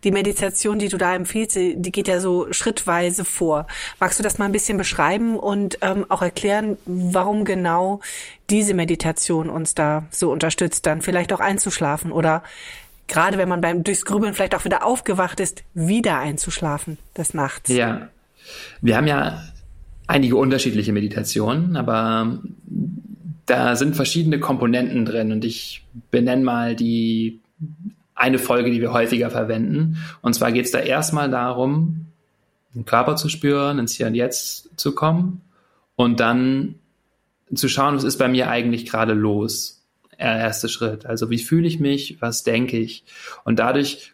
die 0.04 0.10
Meditation, 0.10 0.78
die 0.78 0.88
du 0.88 0.96
da 0.96 1.14
empfiehlst, 1.14 1.56
die 1.56 1.92
geht 1.92 2.08
ja 2.08 2.20
so 2.20 2.52
schrittweise 2.52 3.24
vor. 3.24 3.66
Magst 3.98 4.18
du 4.18 4.22
das 4.22 4.38
mal 4.38 4.46
ein 4.46 4.52
bisschen 4.52 4.78
beschreiben 4.78 5.36
und 5.36 5.78
ähm, 5.82 6.06
auch 6.08 6.22
erklären, 6.22 6.76
warum 6.86 7.44
genau 7.44 8.00
diese 8.48 8.74
Meditation 8.74 9.50
uns 9.50 9.74
da 9.74 10.04
so 10.10 10.30
unterstützt, 10.30 10.86
dann 10.86 11.02
vielleicht 11.02 11.32
auch 11.32 11.40
einzuschlafen 11.40 12.12
oder 12.12 12.42
gerade 13.08 13.38
wenn 13.38 13.48
man 13.48 13.60
beim 13.60 13.84
durchs 13.84 14.04
Grübeln 14.04 14.34
vielleicht 14.34 14.54
auch 14.54 14.64
wieder 14.64 14.84
aufgewacht 14.84 15.40
ist, 15.40 15.62
wieder 15.74 16.18
einzuschlafen 16.18 16.98
des 17.16 17.34
Nachts? 17.34 17.68
Ja, 17.70 18.08
wir 18.80 18.96
haben 18.96 19.06
ja 19.06 19.42
einige 20.06 20.36
unterschiedliche 20.36 20.92
Meditationen, 20.92 21.76
aber 21.76 22.40
da 23.50 23.74
sind 23.74 23.96
verschiedene 23.96 24.38
Komponenten 24.38 25.04
drin 25.04 25.32
und 25.32 25.44
ich 25.44 25.84
benenne 26.10 26.44
mal 26.44 26.76
die 26.76 27.40
eine 28.14 28.38
Folge, 28.38 28.70
die 28.70 28.80
wir 28.80 28.92
häufiger 28.92 29.30
verwenden. 29.30 29.96
Und 30.22 30.34
zwar 30.34 30.52
geht 30.52 30.66
es 30.66 30.70
da 30.70 30.78
erstmal 30.78 31.30
darum, 31.30 32.06
den 32.74 32.84
Körper 32.84 33.16
zu 33.16 33.28
spüren, 33.28 33.78
ins 33.78 33.94
Hier 33.94 34.06
und 34.06 34.14
Jetzt 34.14 34.70
zu 34.78 34.94
kommen 34.94 35.40
und 35.96 36.20
dann 36.20 36.76
zu 37.52 37.68
schauen, 37.68 37.96
was 37.96 38.04
ist 38.04 38.18
bei 38.18 38.28
mir 38.28 38.48
eigentlich 38.48 38.86
gerade 38.86 39.14
los. 39.14 39.84
Der 40.16 40.36
erste 40.38 40.68
Schritt. 40.68 41.06
Also 41.06 41.30
wie 41.30 41.38
fühle 41.38 41.66
ich 41.66 41.80
mich, 41.80 42.18
was 42.20 42.44
denke 42.44 42.76
ich? 42.78 43.04
Und 43.44 43.58
dadurch 43.58 44.12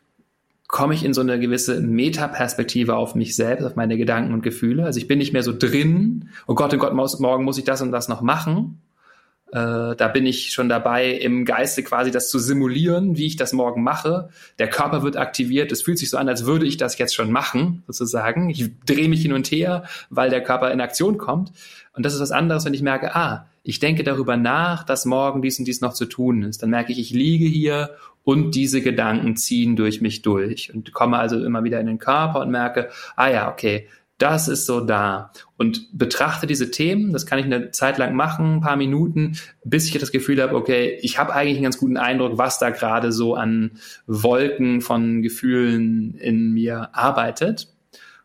komme 0.69 0.95
ich 0.95 1.05
in 1.05 1.13
so 1.13 1.21
eine 1.21 1.39
gewisse 1.39 1.81
Metaperspektive 1.81 2.97
auf 2.97 3.15
mich 3.15 3.37
selbst, 3.37 3.65
auf 3.65 3.77
meine 3.77 3.99
Gedanken 3.99 4.33
und 4.33 4.43
Gefühle. 4.43 4.85
Also 4.85 4.99
ich 4.99 5.09
bin 5.09 5.19
nicht 5.19 5.33
mehr 5.33 5.43
so 5.43 5.53
drin, 5.57 6.31
oh 6.47 6.55
Gott, 6.55 6.73
oh 6.73 6.79
Gott, 6.79 6.95
morgen 6.95 7.45
muss 7.45 7.59
ich 7.59 7.65
das 7.65 7.83
und 7.83 7.93
das 7.93 8.09
noch 8.09 8.23
machen, 8.23 8.81
äh, 9.53 9.95
da 9.97 10.09
bin 10.09 10.27
ich 10.27 10.53
schon 10.53 10.69
dabei, 10.69 11.11
im 11.11 11.45
Geiste 11.45 11.83
quasi 11.83 12.11
das 12.11 12.29
zu 12.29 12.39
simulieren, 12.39 13.17
wie 13.17 13.27
ich 13.27 13.37
das 13.37 13.53
morgen 13.53 13.83
mache. 13.83 14.31
Der 14.59 14.69
Körper 14.69 15.03
wird 15.03 15.17
aktiviert. 15.17 15.71
Es 15.71 15.83
fühlt 15.83 15.99
sich 15.99 16.11
so 16.11 16.17
an, 16.17 16.29
als 16.29 16.47
würde 16.47 16.67
ich 16.67 16.77
das 16.77 16.99
jetzt 16.99 17.15
schon 17.15 17.31
machen, 17.31 17.85
sozusagen. 17.87 18.51
Ich 18.51 18.71
drehe 18.85 19.09
mich 19.09 19.23
hin 19.23 19.33
und 19.33 19.47
her, 19.51 19.85
weil 20.11 20.31
der 20.31 20.43
Körper 20.43 20.73
in 20.73 20.81
Aktion 20.81 21.17
kommt. 21.17 21.53
Und 21.95 22.05
das 22.05 22.15
ist 22.15 22.21
was 22.21 22.33
anderes, 22.33 22.65
wenn 22.65 22.75
ich 22.75 22.83
merke, 22.83 23.15
ah, 23.15 23.47
ich 23.63 23.79
denke 23.79 24.05
darüber 24.05 24.37
nach, 24.37 24.85
dass 24.85 25.07
morgen 25.07 25.43
dies 25.43 25.59
und 25.59 25.65
dies 25.65 25.81
noch 25.81 25.95
zu 25.95 26.07
tun 26.07 26.43
ist. 26.43 26.63
Dann 26.63 26.71
merke 26.71 26.93
ich, 26.93 26.99
ich 26.99 27.11
liege 27.11 27.47
hier 27.47 27.91
und 28.25 28.57
diese 28.57 28.83
Gedanken 28.83 29.37
ziehen 29.37 29.77
durch 29.77 30.01
mich 30.01 30.23
durch 30.23 30.75
und 30.75 30.93
komme 30.93 31.19
also 31.19 31.43
immer 31.43 31.63
wieder 31.63 31.81
in 31.81 31.87
den 31.87 31.99
Körper 31.99 32.41
und 32.41 32.51
merke, 32.51 32.91
ah 33.15 33.29
ja, 33.29 33.51
okay, 33.51 33.87
das 34.19 34.49
ist 34.49 34.67
so 34.67 34.81
da. 34.81 35.31
Und 35.57 35.89
betrachte 35.97 36.47
diese 36.47 36.71
Themen, 36.71 37.13
das 37.13 37.27
kann 37.27 37.39
ich 37.39 37.45
eine 37.45 37.71
Zeit 37.71 37.99
lang 37.99 38.15
machen, 38.15 38.57
ein 38.57 38.61
paar 38.61 38.77
Minuten, 38.77 39.37
bis 39.65 39.87
ich 39.87 39.99
das 39.99 40.13
Gefühl 40.13 40.41
habe, 40.43 40.55
okay, 40.55 40.99
ich 41.03 41.19
habe 41.19 41.35
eigentlich 41.35 41.57
einen 41.57 41.65
ganz 41.65 41.79
guten 41.79 41.97
Eindruck, 41.97 42.39
was 42.39 42.59
da 42.59 42.71
gerade 42.71 43.13
so 43.13 43.35
an 43.35 43.73
Wolken 44.07 44.81
von 44.81 45.23
Gefühlen 45.23 46.15
in 46.15 46.53
mir 46.53 46.91
arbeitet 46.93 47.69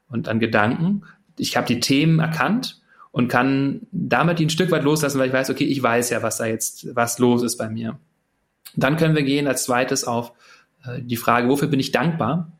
und 0.07 0.29
an 0.29 0.39
Gedanken. 0.39 1.03
Ich 1.37 1.57
habe 1.57 1.67
die 1.67 1.79
Themen 1.79 2.19
erkannt 2.19 2.81
und 3.11 3.27
kann 3.27 3.81
damit 3.91 4.39
die 4.39 4.45
ein 4.45 4.49
Stück 4.49 4.71
weit 4.71 4.83
loslassen, 4.83 5.19
weil 5.19 5.27
ich 5.27 5.33
weiß, 5.33 5.49
okay, 5.49 5.65
ich 5.65 5.83
weiß 5.83 6.09
ja, 6.11 6.23
was 6.23 6.37
da 6.37 6.45
jetzt, 6.45 6.95
was 6.95 7.19
los 7.19 7.43
ist 7.43 7.57
bei 7.57 7.69
mir. 7.69 7.99
Dann 8.75 8.95
können 8.95 9.15
wir 9.15 9.23
gehen 9.23 9.47
als 9.47 9.63
zweites 9.65 10.05
auf 10.05 10.31
die 10.99 11.17
Frage, 11.17 11.49
wofür 11.49 11.67
bin 11.67 11.79
ich 11.79 11.91
dankbar? 11.91 12.51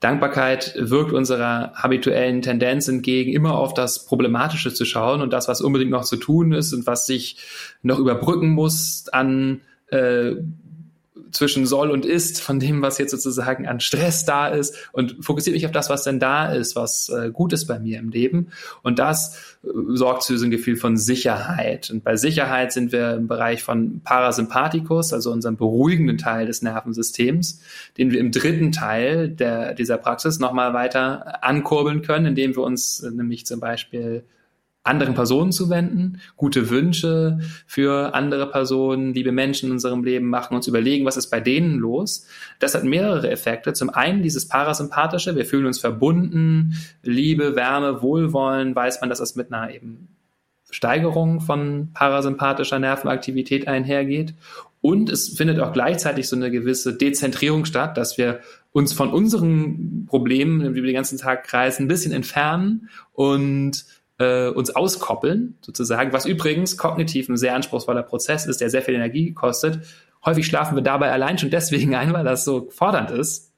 Dankbarkeit 0.00 0.74
wirkt 0.76 1.12
unserer 1.12 1.72
habituellen 1.74 2.42
Tendenz 2.42 2.88
entgegen, 2.88 3.32
immer 3.32 3.56
auf 3.56 3.74
das 3.74 4.04
Problematische 4.04 4.74
zu 4.74 4.84
schauen 4.84 5.22
und 5.22 5.32
das, 5.32 5.48
was 5.48 5.60
unbedingt 5.60 5.90
noch 5.90 6.04
zu 6.04 6.16
tun 6.16 6.52
ist 6.52 6.72
und 6.72 6.86
was 6.86 7.06
sich 7.06 7.36
noch 7.82 7.98
überbrücken 7.98 8.50
muss 8.50 9.08
an 9.08 9.60
äh, 9.88 10.32
zwischen 11.32 11.66
soll 11.66 11.90
und 11.90 12.06
ist, 12.06 12.40
von 12.40 12.60
dem, 12.60 12.82
was 12.82 12.98
jetzt 12.98 13.10
sozusagen 13.10 13.66
an 13.66 13.80
Stress 13.80 14.24
da 14.24 14.48
ist 14.48 14.90
und 14.92 15.24
fokussiert 15.24 15.54
mich 15.54 15.66
auf 15.66 15.72
das, 15.72 15.90
was 15.90 16.04
denn 16.04 16.20
da 16.20 16.52
ist, 16.52 16.76
was 16.76 17.08
äh, 17.08 17.30
gut 17.30 17.52
ist 17.52 17.66
bei 17.66 17.78
mir 17.78 17.98
im 17.98 18.10
Leben. 18.10 18.48
Und 18.82 18.98
das 18.98 19.56
äh, 19.64 19.68
sorgt 19.94 20.24
für 20.24 20.38
so 20.38 20.44
ein 20.44 20.50
Gefühl 20.50 20.76
von 20.76 20.96
Sicherheit. 20.96 21.90
Und 21.90 22.04
bei 22.04 22.16
Sicherheit 22.16 22.72
sind 22.72 22.92
wir 22.92 23.14
im 23.14 23.26
Bereich 23.26 23.62
von 23.62 24.00
Parasympathikus, 24.04 25.12
also 25.12 25.32
unserem 25.32 25.56
beruhigenden 25.56 26.18
Teil 26.18 26.46
des 26.46 26.62
Nervensystems, 26.62 27.60
den 27.98 28.10
wir 28.10 28.20
im 28.20 28.30
dritten 28.30 28.72
Teil 28.72 29.28
der, 29.28 29.74
dieser 29.74 29.98
Praxis 29.98 30.38
nochmal 30.38 30.74
weiter 30.74 31.42
ankurbeln 31.42 32.02
können, 32.02 32.26
indem 32.26 32.54
wir 32.56 32.62
uns 32.62 33.00
äh, 33.00 33.10
nämlich 33.10 33.46
zum 33.46 33.60
Beispiel 33.60 34.24
anderen 34.84 35.14
Personen 35.14 35.52
zu 35.52 35.70
wenden, 35.70 36.20
gute 36.36 36.68
Wünsche 36.68 37.38
für 37.66 38.14
andere 38.14 38.50
Personen, 38.50 39.14
liebe 39.14 39.30
Menschen 39.30 39.66
in 39.66 39.72
unserem 39.72 40.02
Leben 40.02 40.28
machen, 40.28 40.56
uns 40.56 40.66
überlegen, 40.66 41.04
was 41.04 41.16
ist 41.16 41.30
bei 41.30 41.40
denen 41.40 41.78
los. 41.78 42.26
Das 42.58 42.74
hat 42.74 42.84
mehrere 42.84 43.30
Effekte. 43.30 43.72
Zum 43.74 43.90
einen 43.90 44.22
dieses 44.22 44.48
Parasympathische, 44.48 45.36
wir 45.36 45.46
fühlen 45.46 45.66
uns 45.66 45.78
verbunden, 45.78 46.74
Liebe, 47.02 47.54
Wärme, 47.54 48.02
Wohlwollen, 48.02 48.74
weiß 48.74 49.00
man, 49.00 49.08
dass 49.08 49.18
das 49.18 49.36
mit 49.36 49.52
einer 49.52 49.72
eben 49.72 50.08
Steigerung 50.70 51.40
von 51.40 51.90
parasympathischer 51.92 52.78
Nervenaktivität 52.78 53.68
einhergeht. 53.68 54.34
Und 54.80 55.10
es 55.10 55.28
findet 55.28 55.60
auch 55.60 55.72
gleichzeitig 55.72 56.28
so 56.28 56.34
eine 56.34 56.50
gewisse 56.50 56.94
Dezentrierung 56.94 57.66
statt, 57.66 57.96
dass 57.96 58.18
wir 58.18 58.40
uns 58.72 58.92
von 58.92 59.12
unseren 59.12 60.06
Problemen, 60.06 60.74
die 60.74 60.74
wir 60.74 60.82
den 60.82 60.94
ganzen 60.94 61.18
Tag 61.18 61.44
kreisen, 61.44 61.84
ein 61.84 61.88
bisschen 61.88 62.12
entfernen 62.12 62.88
und 63.12 63.84
äh, 64.22 64.48
uns 64.48 64.74
auskoppeln, 64.74 65.58
sozusagen, 65.60 66.12
was 66.12 66.24
übrigens 66.24 66.76
kognitiv 66.76 67.28
ein 67.28 67.36
sehr 67.36 67.54
anspruchsvoller 67.54 68.02
Prozess 68.02 68.46
ist, 68.46 68.60
der 68.60 68.70
sehr 68.70 68.82
viel 68.82 68.94
Energie 68.94 69.32
kostet. 69.34 69.80
Häufig 70.24 70.46
schlafen 70.46 70.76
wir 70.76 70.82
dabei 70.82 71.10
allein 71.10 71.38
schon 71.38 71.50
deswegen 71.50 71.94
ein, 71.94 72.12
weil 72.12 72.24
das 72.24 72.44
so 72.44 72.70
fordernd 72.70 73.10
ist. 73.10 73.52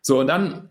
So, 0.00 0.20
und 0.20 0.28
dann, 0.28 0.68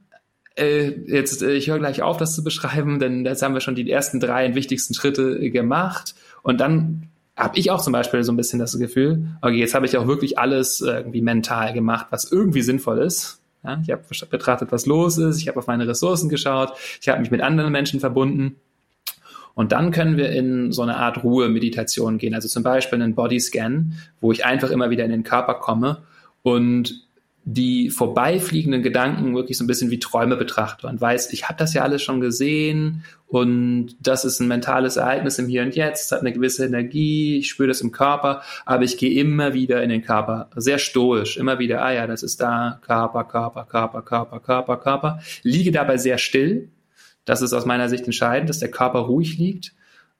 äh, 0.55 0.91
jetzt, 1.07 1.43
äh, 1.43 1.53
ich 1.53 1.69
höre 1.69 1.79
gleich 1.79 2.01
auf, 2.01 2.17
das 2.17 2.35
zu 2.35 2.43
beschreiben, 2.43 2.99
denn 2.99 3.25
jetzt 3.25 3.41
haben 3.41 3.53
wir 3.53 3.61
schon 3.61 3.75
die 3.75 3.89
ersten 3.89 4.19
drei 4.19 4.55
wichtigsten 4.55 4.93
Schritte 4.93 5.49
gemacht. 5.51 6.15
Und 6.41 6.61
dann 6.61 7.09
habe 7.35 7.57
ich 7.57 7.71
auch 7.71 7.81
zum 7.81 7.93
Beispiel 7.93 8.23
so 8.23 8.31
ein 8.31 8.37
bisschen 8.37 8.59
das 8.59 8.77
Gefühl, 8.77 9.27
okay, 9.41 9.57
jetzt 9.57 9.73
habe 9.73 9.85
ich 9.85 9.97
auch 9.97 10.07
wirklich 10.07 10.37
alles 10.37 10.81
irgendwie 10.81 11.21
mental 11.21 11.73
gemacht, 11.73 12.07
was 12.11 12.31
irgendwie 12.31 12.61
sinnvoll 12.61 12.99
ist. 12.99 13.39
Ja, 13.63 13.81
ich 13.81 13.91
habe 13.91 14.03
betrachtet, 14.29 14.71
was 14.71 14.85
los 14.85 15.17
ist, 15.17 15.39
ich 15.39 15.47
habe 15.47 15.57
auf 15.57 15.67
meine 15.67 15.87
Ressourcen 15.87 16.29
geschaut, 16.29 16.73
ich 17.01 17.07
habe 17.07 17.21
mich 17.21 17.31
mit 17.31 17.41
anderen 17.41 17.71
Menschen 17.71 17.99
verbunden 17.99 18.57
und 19.55 19.71
dann 19.71 19.91
können 19.91 20.17
wir 20.17 20.31
in 20.31 20.71
so 20.71 20.81
eine 20.81 20.97
Art 20.97 21.23
Ruhe-Meditation 21.23 22.17
gehen, 22.17 22.33
also 22.33 22.47
zum 22.47 22.63
Beispiel 22.63 23.01
einen 23.01 23.15
Bodyscan, 23.15 23.93
wo 24.19 24.31
ich 24.31 24.45
einfach 24.45 24.71
immer 24.71 24.89
wieder 24.89 25.05
in 25.05 25.11
den 25.11 25.23
Körper 25.23 25.55
komme 25.55 26.03
und 26.41 27.03
die 27.45 27.89
vorbeifliegenden 27.89 28.83
Gedanken 28.83 29.35
wirklich 29.35 29.57
so 29.57 29.65
ein 29.65 29.67
bisschen 29.67 29.91
wie 29.91 29.99
Träume 29.99 30.37
betrachte 30.37 30.87
und 30.87 31.01
weiß, 31.01 31.33
ich 31.33 31.49
habe 31.49 31.57
das 31.57 31.73
ja 31.73 31.83
alles 31.83 32.01
schon 32.01 32.21
gesehen 32.21 33.03
und 33.27 33.97
das 33.99 34.23
ist 34.23 34.39
ein 34.39 34.47
mentales 34.47 34.95
Ereignis 34.95 35.39
im 35.39 35.47
Hier 35.47 35.63
und 35.63 35.75
Jetzt, 35.75 36.13
hat 36.13 36.21
eine 36.21 36.31
gewisse 36.31 36.65
Energie, 36.65 37.39
ich 37.39 37.49
spüre 37.49 37.67
das 37.67 37.81
im 37.81 37.91
Körper, 37.91 38.43
aber 38.65 38.83
ich 38.83 38.97
gehe 38.97 39.19
immer 39.19 39.53
wieder 39.53 39.83
in 39.83 39.89
den 39.89 40.03
Körper, 40.03 40.49
sehr 40.55 40.77
stoisch, 40.77 41.35
immer 41.35 41.59
wieder, 41.59 41.83
ah 41.83 41.91
ja, 41.91 42.07
das 42.07 42.23
ist 42.23 42.39
da, 42.39 42.79
Körper, 42.81 43.25
Körper, 43.25 43.65
Körper, 43.65 44.01
Körper, 44.03 44.39
Körper, 44.39 44.77
Körper, 44.77 45.19
liege 45.41 45.73
dabei 45.73 45.97
sehr 45.97 46.19
still, 46.19 46.69
das 47.25 47.41
ist 47.41 47.53
aus 47.53 47.65
meiner 47.65 47.89
Sicht 47.89 48.05
entscheidend, 48.05 48.49
dass 48.49 48.59
der 48.59 48.71
Körper 48.71 48.99
ruhig 48.99 49.37
liegt. 49.37 49.73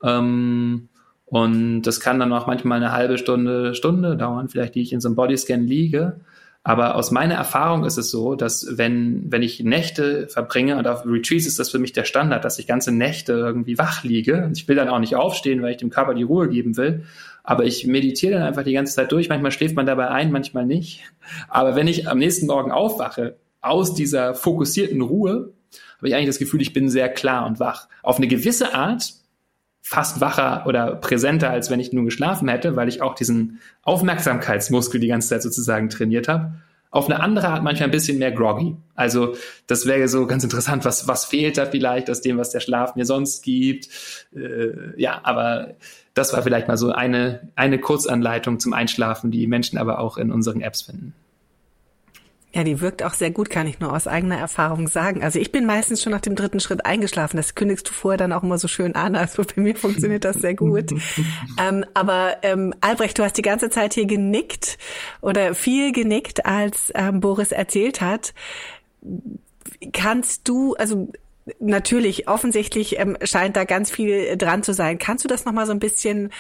Ähm, 0.04 0.90
und 1.26 1.82
das 1.84 2.00
kann 2.00 2.20
dann 2.20 2.32
auch 2.34 2.48
manchmal 2.48 2.78
eine 2.78 2.92
halbe 2.92 3.18
Stunde, 3.18 3.74
Stunde 3.74 4.18
dauern, 4.18 4.50
vielleicht 4.50 4.76
die 4.76 4.82
ich 4.82 4.94
in 4.94 5.02
so 5.02 5.08
einem 5.08 5.16
Bodyscan 5.16 5.66
liege. 5.66 6.20
Aber 6.66 6.96
aus 6.96 7.12
meiner 7.12 7.36
Erfahrung 7.36 7.84
ist 7.84 7.98
es 7.98 8.10
so, 8.10 8.36
dass 8.36 8.78
wenn, 8.78 9.30
wenn 9.32 9.42
ich 9.42 9.62
Nächte 9.62 10.30
verbringe, 10.30 10.78
und 10.78 10.88
auf 10.88 11.06
Retreats 11.06 11.46
ist 11.46 11.60
das 11.60 11.70
für 11.70 11.80
mich 11.80 11.92
der 11.92 12.06
Standard, 12.06 12.46
dass 12.46 12.58
ich 12.58 12.68
ganze 12.68 12.94
Nächte 12.94 13.34
irgendwie 13.34 13.78
wach 13.78 14.04
liege. 14.06 14.50
Ich 14.54 14.68
will 14.70 14.78
dann 14.78 14.88
auch 14.88 15.00
nicht 15.00 15.16
aufstehen, 15.16 15.62
weil 15.62 15.72
ich 15.72 15.78
dem 15.78 15.90
Körper 15.90 16.14
die 16.14 16.24
Ruhe 16.24 16.48
geben 16.48 16.78
will. 16.78 17.04
Aber 17.44 17.66
ich 17.66 17.86
meditiere 17.86 18.36
dann 18.36 18.44
einfach 18.44 18.64
die 18.64 18.72
ganze 18.72 18.96
Zeit 18.96 19.12
durch. 19.12 19.28
Manchmal 19.28 19.52
schläft 19.52 19.76
man 19.76 19.86
dabei 19.86 20.10
ein, 20.10 20.32
manchmal 20.32 20.66
nicht. 20.66 21.02
Aber 21.50 21.76
wenn 21.76 21.88
ich 21.88 22.08
am 22.08 22.18
nächsten 22.18 22.46
Morgen 22.46 22.72
aufwache, 22.72 23.36
aus 23.60 23.94
dieser 23.94 24.34
fokussierten 24.34 25.02
Ruhe, 25.02 25.52
habe 26.04 26.10
ich 26.10 26.16
eigentlich 26.16 26.28
das 26.28 26.40
Gefühl, 26.40 26.62
ich 26.62 26.74
bin 26.74 26.90
sehr 26.90 27.08
klar 27.08 27.46
und 27.46 27.62
wach. 27.62 27.88
Auf 28.02 28.18
eine 28.18 28.28
gewisse 28.28 28.74
Art 28.74 29.14
fast 29.82 30.20
wacher 30.20 30.66
oder 30.68 30.96
präsenter, 30.96 31.50
als 31.50 31.70
wenn 31.70 31.80
ich 31.80 31.94
nur 31.94 32.04
geschlafen 32.04 32.50
hätte, 32.50 32.76
weil 32.76 32.90
ich 32.90 33.02
auch 33.02 33.16
diesen 33.16 33.62
Aufmerksamkeitsmuskel 33.84 35.00
die 35.00 35.08
ganze 35.08 35.30
Zeit 35.30 35.42
sozusagen 35.42 35.88
trainiert 35.88 36.28
habe. 36.28 36.56
Auf 36.92 37.10
eine 37.10 37.22
andere 37.22 37.48
Art 37.48 37.64
manchmal 37.64 37.88
ein 37.88 37.92
bisschen 37.92 38.20
mehr 38.20 38.34
groggy. 38.34 38.76
Also 38.96 39.38
das 39.66 39.86
wäre 39.86 40.10
so 40.10 40.28
ganz 40.28 40.44
interessant, 40.44 40.84
was, 40.84 41.08
was 41.08 41.24
fehlt 41.24 41.58
da 41.58 41.68
vielleicht 41.68 42.10
aus 42.10 42.20
dem, 42.20 42.38
was 42.38 42.50
der 42.50 42.60
Schlaf 42.60 42.98
mir 42.98 43.06
sonst 43.06 43.42
gibt. 43.42 43.88
Äh, 44.36 45.00
ja, 45.02 45.22
aber 45.24 45.76
das 46.16 46.34
war 46.34 46.44
vielleicht 46.44 46.68
mal 46.68 46.76
so 46.76 46.92
eine, 46.92 47.50
eine 47.56 47.80
Kurzanleitung 47.80 48.60
zum 48.60 48.74
Einschlafen, 48.74 49.32
die 49.32 49.48
Menschen 49.48 49.78
aber 49.78 50.00
auch 50.00 50.18
in 50.18 50.34
unseren 50.34 50.60
Apps 50.60 50.82
finden. 50.82 51.14
Ja, 52.56 52.64
die 52.64 52.82
wirkt 52.82 53.02
auch 53.02 53.16
sehr 53.16 53.32
gut, 53.32 53.50
kann 53.50 53.66
ich 53.66 53.80
nur 53.80 53.92
aus 53.92 54.06
eigener 54.06 54.38
Erfahrung 54.38 54.88
sagen. 54.88 55.24
Also 55.24 55.40
ich 55.40 55.52
bin 55.52 55.66
meistens 55.66 56.04
schon 56.04 56.12
nach 56.12 56.22
dem 56.22 56.36
dritten 56.36 56.60
Schritt 56.60 56.86
eingeschlafen. 56.86 57.38
Das 57.38 57.56
kündigst 57.56 57.90
du 57.90 57.94
vorher 57.94 58.18
dann 58.18 58.32
auch 58.32 58.44
immer 58.44 58.60
so 58.60 58.68
schön 58.68 58.96
an. 58.96 59.16
Also 59.16 59.44
bei 59.44 59.62
mir 59.62 59.76
funktioniert 59.76 60.24
das 60.24 60.36
sehr 60.38 60.54
gut. 60.54 60.92
ähm, 61.60 61.84
aber 61.96 62.38
ähm, 62.44 62.74
Albrecht, 62.82 63.18
du 63.18 63.24
hast 63.24 63.38
die 63.38 63.42
ganze 63.42 63.72
Zeit 63.72 63.96
hier 63.96 64.06
genickt 64.06 64.78
oder 65.22 65.56
viel 65.56 65.92
genickt, 65.94 66.46
als 66.46 66.92
ähm, 66.94 67.22
Boris 67.22 67.52
erzählt 67.52 68.02
hat. 68.02 68.36
Kannst 69.92 70.48
du, 70.48 70.76
also 70.76 71.12
natürlich, 71.60 72.28
offensichtlich 72.28 73.00
ähm, 73.00 73.18
scheint 73.24 73.56
da 73.56 73.64
ganz 73.64 73.90
viel 73.90 74.38
dran 74.38 74.62
zu 74.62 74.74
sein. 74.74 75.00
Kannst 75.00 75.24
du 75.24 75.28
das 75.28 75.46
nochmal 75.46 75.66
so 75.66 75.72
ein 75.72 75.80
bisschen 75.80 76.32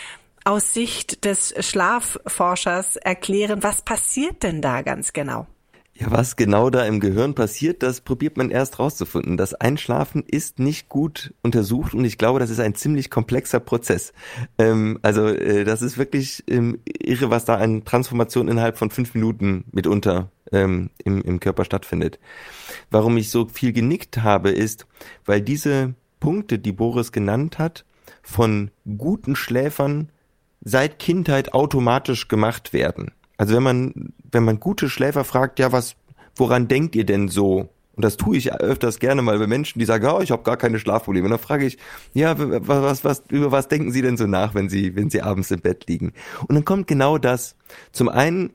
aus 0.43 0.76
Sicht 0.76 1.26
des 1.26 1.56
Schlafforschers 1.60 2.97
erklären? 2.97 3.63
Was 3.63 3.82
passiert 3.82 4.43
denn 4.43 4.62
da 4.62 4.84
ganz 4.84 5.13
genau? 5.13 5.47
Ja, 6.03 6.11
was 6.11 6.35
genau 6.35 6.69
da 6.69 6.85
im 6.85 6.99
Gehirn 6.99 7.33
passiert, 7.33 7.81
das 7.81 8.01
probiert 8.01 8.35
man 8.35 8.49
erst 8.49 8.77
rauszufinden. 8.77 9.37
Das 9.37 9.53
Einschlafen 9.53 10.21
ist 10.27 10.59
nicht 10.59 10.89
gut 10.89 11.33
untersucht 11.43 11.93
und 11.93 12.03
ich 12.03 12.17
glaube, 12.17 12.39
das 12.39 12.49
ist 12.49 12.59
ein 12.59 12.75
ziemlich 12.75 13.09
komplexer 13.09 13.61
Prozess. 13.61 14.11
Ähm, 14.57 14.99
also 15.01 15.27
äh, 15.27 15.63
das 15.63 15.81
ist 15.81 15.97
wirklich 15.97 16.43
ähm, 16.47 16.79
irre, 16.85 17.29
was 17.29 17.45
da 17.45 17.55
an 17.55 17.85
Transformation 17.85 18.49
innerhalb 18.49 18.77
von 18.77 18.89
fünf 18.89 19.13
Minuten 19.13 19.63
mitunter 19.71 20.29
ähm, 20.51 20.89
im, 21.05 21.21
im 21.21 21.39
Körper 21.39 21.63
stattfindet. 21.63 22.19
Warum 22.91 23.15
ich 23.15 23.29
so 23.29 23.47
viel 23.47 23.71
genickt 23.71 24.23
habe, 24.23 24.49
ist, 24.51 24.85
weil 25.23 25.39
diese 25.39 25.93
Punkte, 26.19 26.59
die 26.59 26.73
Boris 26.73 27.13
genannt 27.13 27.59
hat, 27.59 27.85
von 28.21 28.71
guten 28.97 29.37
Schläfern 29.37 30.09
seit 30.59 30.99
Kindheit 30.99 31.53
automatisch 31.53 32.27
gemacht 32.27 32.73
werden. 32.73 33.11
Also 33.37 33.55
wenn 33.55 33.63
man, 33.63 34.13
wenn 34.33 34.43
man 34.43 34.59
gute 34.59 34.89
Schläfer 34.89 35.23
fragt, 35.23 35.59
ja, 35.59 35.71
was, 35.71 35.95
woran 36.35 36.67
denkt 36.67 36.95
ihr 36.95 37.05
denn 37.05 37.29
so? 37.29 37.69
Und 37.95 38.03
das 38.03 38.17
tue 38.17 38.37
ich 38.37 38.51
öfters 38.51 38.99
gerne 38.99 39.21
mal 39.21 39.37
bei 39.37 39.45
Menschen, 39.45 39.77
die 39.77 39.85
sagen, 39.85 40.07
oh, 40.07 40.19
ich 40.19 40.31
habe 40.31 40.41
gar 40.41 40.57
keine 40.57 40.79
Schlafprobleme. 40.79 41.25
Und 41.25 41.31
dann 41.31 41.39
frage 41.39 41.65
ich, 41.65 41.77
ja, 42.13 42.35
was, 42.37 43.03
was, 43.03 43.23
über 43.29 43.51
was 43.51 43.67
denken 43.67 43.91
Sie 43.91 44.01
denn 44.01 44.17
so 44.17 44.25
nach, 44.25 44.55
wenn 44.55 44.67
Sie, 44.67 44.95
wenn 44.95 45.11
Sie 45.11 45.21
abends 45.21 45.51
im 45.51 45.61
Bett 45.61 45.85
liegen? 45.87 46.13
Und 46.47 46.55
dann 46.55 46.65
kommt 46.65 46.87
genau 46.87 47.19
das. 47.19 47.55
Zum 47.91 48.09
einen, 48.09 48.49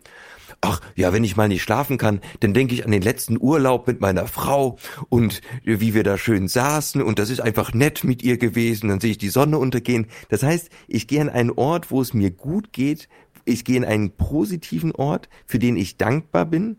ach 0.61 0.81
ja, 0.97 1.13
wenn 1.13 1.23
ich 1.23 1.37
mal 1.37 1.47
nicht 1.47 1.63
schlafen 1.63 1.99
kann, 1.99 2.21
dann 2.41 2.53
denke 2.53 2.75
ich 2.75 2.85
an 2.85 2.91
den 2.91 3.03
letzten 3.03 3.41
Urlaub 3.41 3.87
mit 3.87 4.01
meiner 4.01 4.27
Frau 4.27 4.77
und 5.09 5.41
wie 5.63 5.95
wir 5.95 6.03
da 6.03 6.19
schön 6.19 6.49
saßen 6.49 7.01
und 7.01 7.21
das 7.21 7.31
ist 7.31 7.41
einfach 7.41 7.73
nett 7.75 8.03
mit 8.03 8.23
ihr 8.25 8.39
gewesen, 8.39 8.89
dann 8.89 9.01
sehe 9.01 9.13
ich 9.13 9.19
die 9.19 9.29
Sonne 9.29 9.59
untergehen. 9.59 10.07
Das 10.31 10.43
heißt, 10.43 10.69
ich 10.89 11.07
gehe 11.07 11.21
an 11.21 11.29
einen 11.29 11.51
Ort, 11.51 11.93
wo 11.93 12.01
es 12.01 12.13
mir 12.13 12.31
gut 12.31 12.73
geht, 12.73 13.09
ich 13.49 13.65
gehe 13.65 13.77
in 13.77 13.85
einen 13.85 14.11
positiven 14.11 14.93
Ort, 14.93 15.29
für 15.47 15.59
den 15.59 15.77
ich 15.77 15.97
dankbar 15.97 16.47
bin. 16.47 16.77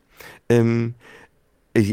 Ähm, 0.48 0.96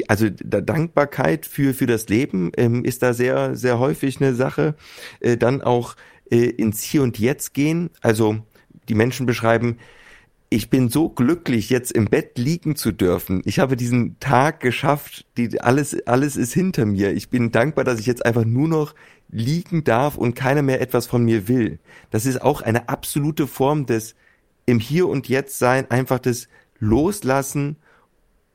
also 0.09 0.29
Dankbarkeit 0.31 1.47
für 1.47 1.75
für 1.75 1.87
das 1.87 2.09
Leben 2.09 2.51
ähm, 2.57 2.85
ist 2.85 3.03
da 3.03 3.13
sehr 3.13 3.55
sehr 3.57 3.79
häufig 3.79 4.21
eine 4.21 4.35
Sache. 4.35 4.75
Äh, 5.21 5.37
dann 5.37 5.63
auch 5.63 5.97
äh, 6.31 6.47
ins 6.47 6.83
Hier 6.83 7.03
und 7.03 7.19
Jetzt 7.19 7.55
gehen. 7.55 7.91
Also 8.01 8.39
die 8.89 8.95
Menschen 8.95 9.27
beschreiben, 9.27 9.79
ich 10.49 10.71
bin 10.71 10.89
so 10.89 11.09
glücklich, 11.09 11.71
jetzt 11.71 11.91
im 11.93 12.07
Bett 12.07 12.39
liegen 12.39 12.77
zu 12.77 12.93
dürfen. 12.93 13.43
Ich 13.45 13.59
habe 13.59 13.77
diesen 13.77 14.19
Tag 14.21 14.61
geschafft. 14.61 15.27
Die, 15.37 15.61
alles 15.61 16.07
alles 16.07 16.37
ist 16.37 16.53
hinter 16.53 16.87
mir. 16.87 17.13
Ich 17.13 17.29
bin 17.31 17.51
dankbar, 17.51 17.85
dass 17.85 18.01
ich 18.01 18.07
jetzt 18.07 18.25
einfach 18.25 18.45
nur 18.45 18.69
noch 18.69 18.95
liegen 19.29 19.85
darf 19.85 20.17
und 20.17 20.35
keiner 20.35 20.63
mehr 20.63 20.81
etwas 20.81 21.07
von 21.07 21.25
mir 21.25 21.49
will. 21.49 21.79
Das 22.11 22.27
ist 22.27 22.41
auch 22.41 22.63
eine 22.63 22.89
absolute 22.89 23.47
Form 23.47 23.87
des 23.87 24.15
im 24.67 24.81
Hier 24.81 25.09
und 25.09 25.29
Jetzt 25.29 25.59
sein, 25.59 25.91
einfach 25.91 26.19
das 26.19 26.49
Loslassen 26.79 27.77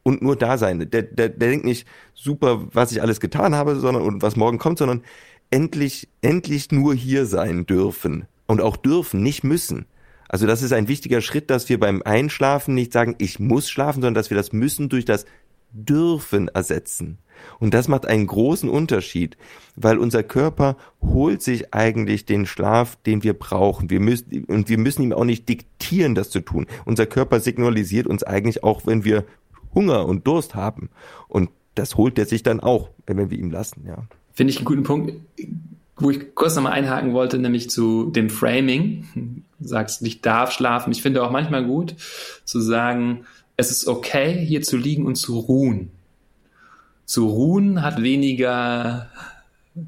und 0.04 0.22
nur 0.22 0.36
da 0.36 0.58
sein. 0.58 0.80
Der, 0.80 1.04
der, 1.04 1.30
der 1.30 1.50
denkt 1.50 1.66
nicht 1.66 1.88
super, 2.14 2.68
was 2.74 2.92
ich 2.92 3.02
alles 3.02 3.20
getan 3.20 3.56
habe, 3.56 3.76
sondern 3.78 4.04
und 4.04 4.22
was 4.22 4.36
morgen 4.36 4.58
kommt, 4.58 4.80
sondern 4.80 5.04
endlich, 5.50 6.08
endlich 6.22 6.72
nur 6.72 6.94
hier 6.94 7.26
sein 7.26 7.66
dürfen. 7.66 8.26
Und 8.48 8.62
auch 8.62 8.78
dürfen, 8.78 9.22
nicht 9.24 9.44
müssen. 9.44 9.86
Also 10.28 10.48
das 10.48 10.62
ist 10.62 10.74
ein 10.74 10.88
wichtiger 10.88 11.22
Schritt, 11.22 11.50
dass 11.50 11.70
wir 11.70 11.80
beim 11.80 12.02
Einschlafen 12.04 12.74
nicht 12.74 12.94
sagen, 12.94 13.16
ich 13.18 13.40
muss 13.40 13.70
schlafen, 13.70 14.02
sondern 14.02 14.14
dass 14.14 14.30
wir 14.30 14.38
das 14.38 14.54
müssen 14.54 14.90
durch 14.90 15.06
das 15.06 15.26
dürfen 15.72 16.48
ersetzen. 16.48 17.18
Und 17.60 17.74
das 17.74 17.88
macht 17.88 18.06
einen 18.06 18.28
großen 18.28 18.70
Unterschied, 18.70 19.38
weil 19.76 19.98
unser 19.98 20.24
Körper 20.24 20.78
holt 21.02 21.42
sich 21.42 21.74
eigentlich 21.74 22.26
den 22.26 22.46
Schlaf, 22.46 22.98
den 22.98 23.24
wir 23.24 23.34
brauchen. 23.34 23.90
Wir 23.90 24.00
müssen, 24.00 24.46
und 24.46 24.70
wir 24.70 24.78
müssen 24.78 25.04
ihm 25.04 25.14
auch 25.14 25.26
nicht 25.26 25.50
diktieren, 25.50 26.16
das 26.16 26.30
zu 26.30 26.42
tun. 26.42 26.68
Unser 26.86 27.06
Körper 27.06 27.40
signalisiert 27.40 28.08
uns 28.08 28.24
eigentlich 28.24 28.64
auch, 28.64 28.86
wenn 28.86 29.04
wir 29.04 29.26
Hunger 29.74 30.06
und 30.06 30.28
Durst 30.28 30.56
haben. 30.56 30.90
Und 31.28 31.50
das 31.76 31.96
holt 31.96 32.20
er 32.20 32.26
sich 32.26 32.44
dann 32.44 32.60
auch, 32.60 32.90
wenn 33.08 33.30
wir 33.30 33.38
ihm 33.38 33.52
lassen, 33.52 33.86
ja. 33.88 34.04
Finde 34.34 34.52
ich 34.52 34.58
einen 34.58 34.66
guten 34.66 34.84
Punkt, 34.84 35.14
wo 35.98 36.10
ich 36.10 36.36
kurz 36.36 36.56
nochmal 36.56 36.74
einhaken 36.74 37.14
wollte, 37.14 37.38
nämlich 37.38 37.70
zu 37.70 38.10
dem 38.12 38.30
Framing. 38.30 39.44
Du 39.60 39.68
sagst, 39.68 40.02
ich 40.02 40.22
darf 40.22 40.52
schlafen. 40.52 40.92
Ich 40.92 41.02
finde 41.02 41.24
auch 41.24 41.32
manchmal 41.32 41.66
gut 41.66 41.96
zu 42.46 42.60
sagen, 42.60 43.26
es 43.62 43.72
ist 43.72 43.88
okay, 43.88 44.46
hier 44.46 44.62
zu 44.62 44.78
liegen 44.78 45.06
und 45.06 45.16
zu 45.16 45.40
ruhen. 45.40 45.92
Zu 47.06 47.28
ruhen 47.28 47.82
hat 47.82 48.02
weniger 48.02 49.10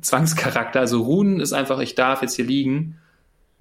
Zwangscharakter. 0.02 0.80
Also 0.80 1.02
ruhen 1.02 1.40
ist 1.40 1.54
einfach, 1.54 1.80
ich 1.80 1.96
darf 1.96 2.22
jetzt 2.22 2.36
hier 2.36 2.46
liegen 2.46 2.98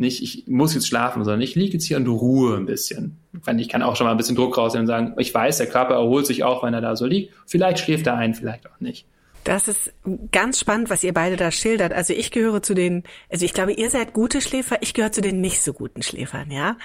nicht, 0.02 0.22
ich 0.22 0.46
muss 0.46 0.74
jetzt 0.74 0.88
schlafen, 0.88 1.24
sondern 1.24 1.40
ich 1.40 1.54
liege 1.54 1.74
jetzt 1.74 1.84
hier 1.84 1.96
und 1.96 2.06
ruhe 2.06 2.56
ein 2.56 2.66
bisschen. 2.66 3.18
Ich 3.56 3.68
kann 3.68 3.82
auch 3.82 3.96
schon 3.96 4.06
mal 4.06 4.10
ein 4.10 4.16
bisschen 4.18 4.36
Druck 4.36 4.58
rausnehmen 4.58 4.84
und 4.84 4.94
sagen, 4.94 5.14
ich 5.18 5.32
weiß, 5.32 5.56
der 5.58 5.68
Körper 5.68 5.94
erholt 5.94 6.26
sich 6.26 6.44
auch, 6.44 6.62
wenn 6.62 6.74
er 6.74 6.80
da 6.80 6.96
so 6.96 7.06
liegt. 7.06 7.32
Vielleicht 7.46 7.78
schläft 7.78 8.06
er 8.06 8.16
ein, 8.16 8.34
vielleicht 8.34 8.66
auch 8.66 8.80
nicht. 8.80 9.06
Das 9.44 9.66
ist 9.66 9.92
ganz 10.30 10.60
spannend, 10.60 10.88
was 10.88 11.02
ihr 11.02 11.12
beide 11.12 11.36
da 11.36 11.50
schildert. 11.50 11.92
Also 11.92 12.12
ich 12.12 12.30
gehöre 12.30 12.62
zu 12.62 12.74
den, 12.74 13.02
also 13.30 13.44
ich 13.44 13.52
glaube, 13.52 13.72
ihr 13.72 13.90
seid 13.90 14.12
gute 14.12 14.40
Schläfer, 14.40 14.76
ich 14.82 14.94
gehöre 14.94 15.10
zu 15.10 15.20
den 15.20 15.40
nicht 15.40 15.62
so 15.62 15.72
guten 15.72 16.02
Schläfern, 16.02 16.50
ja. 16.50 16.76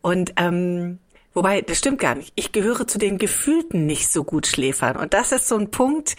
Und 0.00 0.32
ähm, 0.36 0.98
Wobei, 1.32 1.62
das 1.62 1.78
stimmt 1.78 2.00
gar 2.00 2.14
nicht. 2.14 2.32
Ich 2.34 2.52
gehöre 2.52 2.86
zu 2.86 2.98
den 2.98 3.18
gefühlten 3.18 3.86
nicht 3.86 4.10
so 4.10 4.24
gut 4.24 4.46
Schläfern. 4.46 4.96
Und 4.96 5.14
das 5.14 5.32
ist 5.32 5.46
so 5.46 5.56
ein 5.56 5.70
Punkt, 5.70 6.16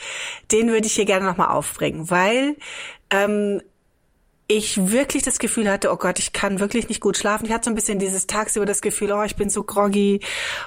den 0.51 0.69
würde 0.69 0.87
ich 0.87 0.93
hier 0.93 1.05
gerne 1.05 1.25
nochmal 1.25 1.49
aufbringen, 1.49 2.09
weil 2.09 2.55
ähm, 3.09 3.61
ich 4.47 4.91
wirklich 4.91 5.23
das 5.23 5.39
Gefühl 5.39 5.69
hatte, 5.69 5.91
oh 5.91 5.95
Gott, 5.95 6.19
ich 6.19 6.33
kann 6.33 6.59
wirklich 6.59 6.89
nicht 6.89 7.01
gut 7.01 7.17
schlafen. 7.17 7.45
Ich 7.45 7.51
hatte 7.51 7.65
so 7.65 7.71
ein 7.71 7.75
bisschen 7.75 7.99
dieses 7.99 8.27
tagsüber 8.27 8.65
das 8.65 8.81
Gefühl, 8.81 9.11
oh, 9.11 9.23
ich 9.23 9.35
bin 9.35 9.49
so 9.49 9.63
groggy 9.63 10.19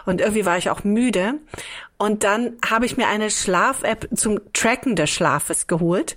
und 0.06 0.20
irgendwie 0.20 0.46
war 0.46 0.58
ich 0.58 0.70
auch 0.70 0.84
müde. 0.84 1.34
Und 1.96 2.24
dann 2.24 2.56
habe 2.66 2.86
ich 2.86 2.96
mir 2.96 3.08
eine 3.08 3.30
Schlaf-App 3.30 4.08
zum 4.14 4.40
Tracken 4.52 4.96
des 4.96 5.10
Schlafes 5.10 5.66
geholt 5.66 6.16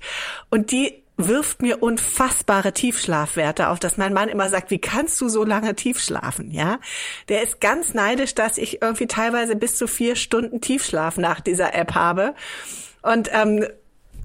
und 0.50 0.72
die 0.72 1.04
wirft 1.18 1.64
mir 1.64 1.82
unfassbare 1.82 2.74
Tiefschlafwerte 2.74 3.70
auf, 3.70 3.80
dass 3.80 3.98
mein 3.98 4.14
Mann 4.14 4.30
immer 4.30 4.50
sagt, 4.50 4.70
wie 4.70 4.80
kannst 4.80 5.20
du 5.20 5.28
so 5.30 5.44
lange 5.44 5.76
tief 5.76 6.00
schlafen, 6.00 6.52
ja? 6.52 6.80
Der 7.28 7.42
ist 7.42 7.60
ganz 7.60 7.96
neidisch, 7.96 8.36
dass 8.36 8.58
ich 8.58 8.82
irgendwie 8.82 9.08
teilweise 9.08 9.56
bis 9.56 9.78
zu 9.78 9.88
vier 9.88 10.16
Stunden 10.16 10.62
Tiefschlaf 10.62 11.18
nach 11.18 11.42
dieser 11.42 11.74
App 11.74 11.96
habe. 11.96 12.36
Und 13.02 13.30
ähm, 13.34 13.66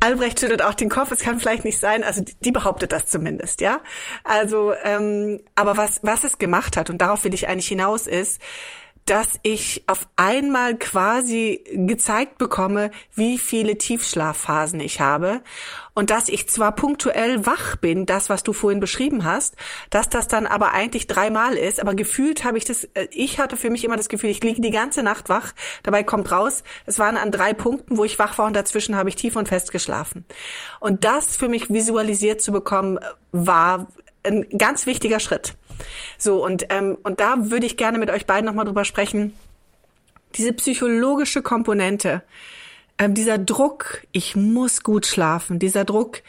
Albrecht 0.00 0.40
schüttelt 0.40 0.62
auch 0.62 0.74
den 0.74 0.88
Kopf, 0.90 1.12
es 1.12 1.20
kann 1.20 1.38
vielleicht 1.38 1.64
nicht 1.64 1.78
sein, 1.78 2.02
also 2.02 2.22
die, 2.22 2.34
die 2.40 2.50
behauptet 2.50 2.92
das 2.92 3.06
zumindest, 3.06 3.60
ja. 3.60 3.80
Also, 4.24 4.74
ähm, 4.82 5.40
aber 5.54 5.76
was, 5.76 6.00
was 6.02 6.24
es 6.24 6.38
gemacht 6.38 6.76
hat, 6.76 6.90
und 6.90 6.98
darauf 6.98 7.24
will 7.24 7.32
ich 7.32 7.48
eigentlich 7.48 7.68
hinaus, 7.68 8.06
ist, 8.06 8.40
dass 9.06 9.40
ich 9.42 9.84
auf 9.86 10.06
einmal 10.16 10.76
quasi 10.76 11.64
gezeigt 11.72 12.38
bekomme, 12.38 12.90
wie 13.14 13.38
viele 13.38 13.76
Tiefschlafphasen 13.76 14.80
ich 14.80 15.00
habe 15.00 15.42
und 15.94 16.10
dass 16.10 16.28
ich 16.28 16.48
zwar 16.48 16.72
punktuell 16.72 17.44
wach 17.44 17.76
bin, 17.76 18.06
das, 18.06 18.30
was 18.30 18.42
du 18.42 18.52
vorhin 18.52 18.80
beschrieben 18.80 19.24
hast, 19.24 19.56
dass 19.90 20.08
das 20.08 20.28
dann 20.28 20.46
aber 20.46 20.72
eigentlich 20.72 21.06
dreimal 21.06 21.54
ist, 21.54 21.80
aber 21.80 21.94
gefühlt 21.94 22.44
habe 22.44 22.58
ich 22.58 22.64
das, 22.64 22.84
äh, 22.94 23.08
ich 23.10 23.38
hatte 23.38 23.56
für 23.56 23.70
mich 23.70 23.84
immer 23.84 23.96
das 23.96 24.08
Gefühl, 24.08 24.30
ich 24.30 24.42
liege 24.42 24.60
die 24.60 24.70
ganze 24.70 25.02
Nacht 25.02 25.28
wach, 25.28 25.52
dabei 25.82 26.02
kommt 26.02 26.30
raus, 26.30 26.62
es 26.86 26.98
waren 26.98 27.16
an 27.16 27.30
drei 27.30 27.52
Punkten, 27.54 27.96
wo 27.96 28.04
ich 28.04 28.18
wach 28.18 28.38
war 28.38 28.46
und 28.46 28.54
dazwischen 28.54 28.96
habe 28.96 29.08
ich 29.08 29.16
tief 29.16 29.36
und 29.36 29.48
fest 29.48 29.72
geschlafen. 29.72 30.24
Und 30.80 31.04
das 31.04 31.36
für 31.36 31.48
mich 31.48 31.70
visualisiert 31.70 32.40
zu 32.40 32.52
bekommen, 32.52 32.98
war 33.32 33.88
ein 34.24 34.46
ganz 34.56 34.86
wichtiger 34.86 35.20
Schritt. 35.20 35.54
So, 36.18 36.44
und, 36.44 36.66
ähm, 36.70 36.96
und 37.02 37.20
da 37.20 37.50
würde 37.50 37.66
ich 37.66 37.76
gerne 37.76 37.98
mit 37.98 38.10
euch 38.10 38.26
beiden 38.26 38.46
nochmal 38.46 38.64
drüber 38.64 38.84
sprechen. 38.84 39.32
Diese 40.34 40.52
psychologische 40.52 41.42
Komponente, 41.42 42.22
ähm, 42.98 43.14
dieser 43.14 43.38
Druck, 43.38 44.02
ich 44.12 44.36
muss 44.36 44.82
gut 44.82 45.06
schlafen, 45.06 45.58
dieser 45.58 45.84
Druck, 45.84 46.22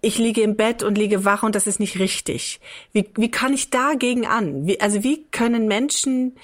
ich 0.00 0.18
liege 0.18 0.42
im 0.42 0.56
Bett 0.56 0.82
und 0.82 0.96
liege 0.96 1.24
wach 1.24 1.42
und 1.42 1.54
das 1.54 1.66
ist 1.66 1.80
nicht 1.80 1.98
richtig. 1.98 2.60
Wie, 2.92 3.08
wie 3.16 3.30
kann 3.30 3.52
ich 3.52 3.70
dagegen 3.70 4.26
an? 4.26 4.66
Wie, 4.66 4.80
also 4.80 5.02
wie 5.02 5.24
können 5.30 5.66
Menschen 5.66 6.36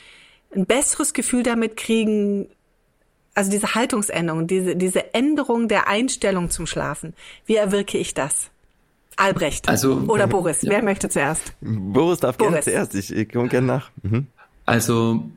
ein 0.55 0.67
besseres 0.67 1.13
Gefühl 1.13 1.43
damit 1.43 1.77
kriegen, 1.77 2.49
also 3.35 3.51
diese 3.51 3.75
Haltungsänderung, 3.75 4.47
diese, 4.47 4.77
diese 4.77 5.15
Änderung 5.15 5.69
der 5.69 5.89
Einstellung 5.89 6.51
zum 6.51 6.67
Schlafen, 6.67 7.15
wie 7.47 7.57
erwirke 7.57 7.99
ich 7.99 8.15
das? 8.15 8.51
Albrecht. 9.17 9.69
Also, 9.69 9.95
Oder 10.09 10.27
Boris. 10.27 10.63
Ja. 10.63 10.71
Wer 10.71 10.83
möchte 10.83 11.09
zuerst? 11.09 11.53
Boris 11.61 12.21
darf 12.21 12.37
Boris. 12.37 12.65
gerne 12.65 12.65
zuerst. 12.65 12.95
Ich, 12.95 13.15
ich 13.15 13.33
komme 13.33 13.49
gerne 13.49 13.67
nach. 13.67 13.91
Mhm. 14.03 14.27
Also, 14.67 15.29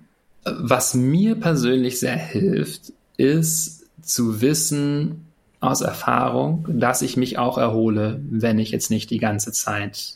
was 0.44 0.94
mir 0.94 1.36
persönlich 1.36 2.00
sehr 2.00 2.16
hilft, 2.16 2.94
ist 3.18 3.86
zu 4.02 4.42
wissen 4.42 5.26
aus 5.60 5.82
Erfahrung, 5.82 6.66
dass 6.70 7.02
ich 7.02 7.18
mich 7.18 7.38
auch 7.38 7.58
erhole, 7.58 8.22
wenn 8.30 8.60
ich 8.60 8.72
jetzt 8.72 8.90
nicht 8.90 9.10
die 9.10 9.18
ganze 9.18 9.52
Zeit 9.52 10.16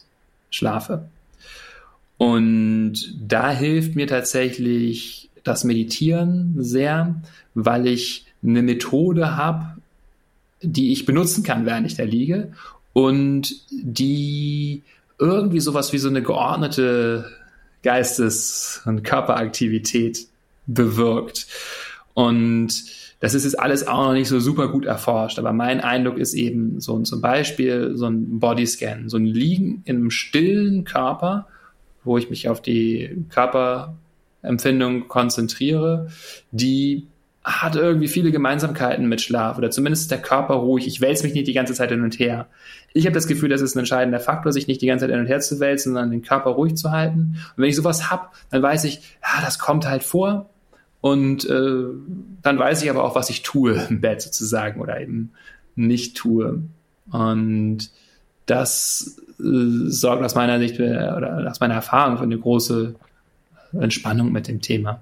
schlafe. 0.50 1.06
Und 2.18 3.16
da 3.20 3.52
hilft 3.52 3.96
mir 3.96 4.08
tatsächlich 4.08 5.30
das 5.44 5.64
Meditieren 5.64 6.56
sehr, 6.60 7.16
weil 7.56 7.88
ich 7.88 8.26
eine 8.44 8.62
Methode 8.62 9.36
habe, 9.36 9.78
die 10.62 10.92
ich 10.92 11.06
benutzen 11.06 11.44
kann, 11.44 11.66
während 11.66 11.88
ich 11.88 11.96
da 11.96 12.04
liege 12.04 12.54
und 12.94 13.54
die 13.72 14.84
irgendwie 15.20 15.60
sowas 15.60 15.94
wie 15.94 15.98
so 15.98 16.10
eine 16.10 16.22
geordnete 16.22 17.26
Geistes- 17.84 18.82
und 18.86 19.04
Körperaktivität 19.04 20.28
bewirkt. 20.68 21.48
Und 22.14 22.74
das 23.20 23.36
ist 23.36 23.44
jetzt 23.44 23.60
alles 23.60 23.88
auch 23.88 24.08
noch 24.08 24.14
nicht 24.14 24.28
so 24.28 24.40
super 24.40 24.68
gut 24.70 24.86
erforscht, 24.86 25.38
aber 25.38 25.54
mein 25.54 25.80
Eindruck 25.80 26.18
ist 26.18 26.34
eben 26.34 26.80
so 26.80 27.00
zum 27.02 27.22
Beispiel 27.22 27.92
so 27.96 28.08
ein 28.08 28.40
Bodyscan, 28.40 29.10
so 29.10 29.18
ein 29.18 29.26
Liegen 29.26 29.84
in 29.86 29.98
einem 29.98 30.12
stillen 30.12 30.84
Körper, 30.86 31.48
wo 32.04 32.18
ich 32.18 32.32
mich 32.32 32.50
auf 32.50 32.64
die 32.64 33.26
Körperempfindung 33.30 35.08
konzentriere, 35.08 36.10
die 36.52 37.08
hat 37.44 37.76
irgendwie 37.76 38.08
viele 38.08 38.32
Gemeinsamkeiten 38.32 39.08
mit 39.08 39.22
Schlaf 39.22 39.58
oder 39.58 39.72
zumindest 39.72 40.04
ist 40.04 40.12
der 40.12 40.22
Körper 40.22 40.56
ruhig. 40.56 40.86
Ich 40.86 41.02
wälze 41.02 41.24
mich 41.24 41.34
nicht 41.34 41.48
die 41.48 41.54
ganze 41.54 41.74
Zeit 41.74 41.90
hin 41.90 42.04
und 42.04 42.20
her. 42.20 42.48
Ich 42.94 43.06
habe 43.06 43.16
das 43.16 43.26
Gefühl, 43.26 43.50
das 43.50 43.62
ist 43.62 43.76
ein 43.76 43.80
entscheidender 43.80 44.20
Faktor, 44.20 44.52
sich 44.52 44.68
nicht 44.68 44.82
die 44.82 44.86
ganze 44.86 45.06
Zeit 45.06 45.12
hin 45.12 45.22
und 45.22 45.28
her 45.28 45.40
zu 45.40 45.60
wälzen, 45.60 45.94
sondern 45.94 46.12
den 46.12 46.22
Körper 46.22 46.52
ruhig 46.52 46.76
zu 46.76 46.92
halten. 46.92 47.38
Und 47.56 47.64
wenn 47.64 47.70
ich 47.70 47.76
sowas 47.76 48.12
hab, 48.12 48.34
dann 48.52 48.62
weiß 48.62 48.84
ich, 48.84 49.18
ja, 49.24 49.44
das 49.44 49.58
kommt 49.58 49.88
halt 49.88 50.04
vor. 50.04 50.50
Und 51.00 51.50
äh, 51.50 51.86
dann 52.44 52.60
weiß 52.60 52.84
ich 52.84 52.90
aber 52.92 53.04
auch, 53.04 53.16
was 53.16 53.32
ich 53.32 53.42
tue 53.42 53.74
im 53.90 54.02
Bett 54.02 54.22
sozusagen 54.22 54.80
oder 54.80 55.02
eben 55.02 55.32
nicht 55.76 56.18
tue. 56.18 56.62
Und 57.12 57.90
das 58.46 59.20
äh, 59.40 59.90
sorgt 59.90 60.24
aus 60.24 60.36
meiner 60.36 60.60
Sicht 60.60 60.80
oder 60.80 61.48
aus 61.50 61.60
meiner 61.60 61.74
Erfahrung 61.74 62.18
für 62.18 62.24
eine 62.24 62.38
große 62.38 62.94
Entspannung 63.74 64.32
mit 64.32 64.48
dem 64.48 64.62
Thema. 64.62 65.02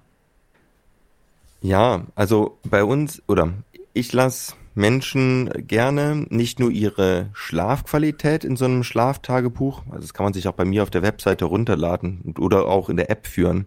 Ja, 1.62 2.06
also 2.16 2.58
bei 2.64 2.84
uns 2.84 3.22
oder 3.28 3.54
ich 3.94 4.14
lasse 4.14 4.54
Menschen 4.76 5.50
gerne 5.68 6.26
nicht 6.30 6.60
nur 6.60 6.72
ihre 6.72 7.30
Schlafqualität 7.34 8.46
in 8.46 8.56
so 8.56 8.66
einem 8.66 8.84
Schlaftagebuch, 8.84 9.84
also 9.90 10.02
das 10.02 10.14
kann 10.14 10.24
man 10.24 10.34
sich 10.34 10.48
auch 10.48 10.54
bei 10.54 10.64
mir 10.64 10.84
auf 10.84 10.90
der 10.90 11.02
Webseite 11.02 11.46
runterladen 11.46 12.34
oder 12.40 12.66
auch 12.68 12.90
in 12.90 12.96
der 12.96 13.10
App 13.10 13.28
führen. 13.28 13.66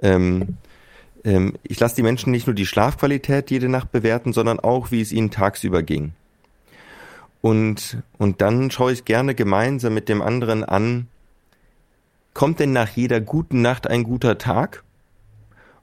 Ähm, 0.00 0.56
ähm, 1.24 1.54
ich 1.62 1.78
lasse 1.78 1.96
die 1.96 2.02
Menschen 2.02 2.30
nicht 2.30 2.46
nur 2.46 2.54
die 2.54 2.66
Schlafqualität 2.66 3.50
jede 3.50 3.68
Nacht 3.68 3.92
bewerten, 3.92 4.32
sondern 4.32 4.58
auch, 4.58 4.90
wie 4.90 5.02
es 5.02 5.12
ihnen 5.12 5.30
tagsüber 5.30 5.82
ging. 5.82 6.12
Und, 7.42 7.98
und 8.16 8.40
dann 8.40 8.70
schaue 8.70 8.92
ich 8.92 9.04
gerne 9.04 9.34
gemeinsam 9.34 9.94
mit 9.94 10.08
dem 10.08 10.22
anderen 10.22 10.64
an, 10.64 11.08
kommt 12.32 12.60
denn 12.60 12.72
nach 12.72 12.88
jeder 12.90 13.20
guten 13.20 13.62
Nacht 13.62 13.86
ein 13.86 14.02
guter 14.02 14.38
Tag? 14.38 14.82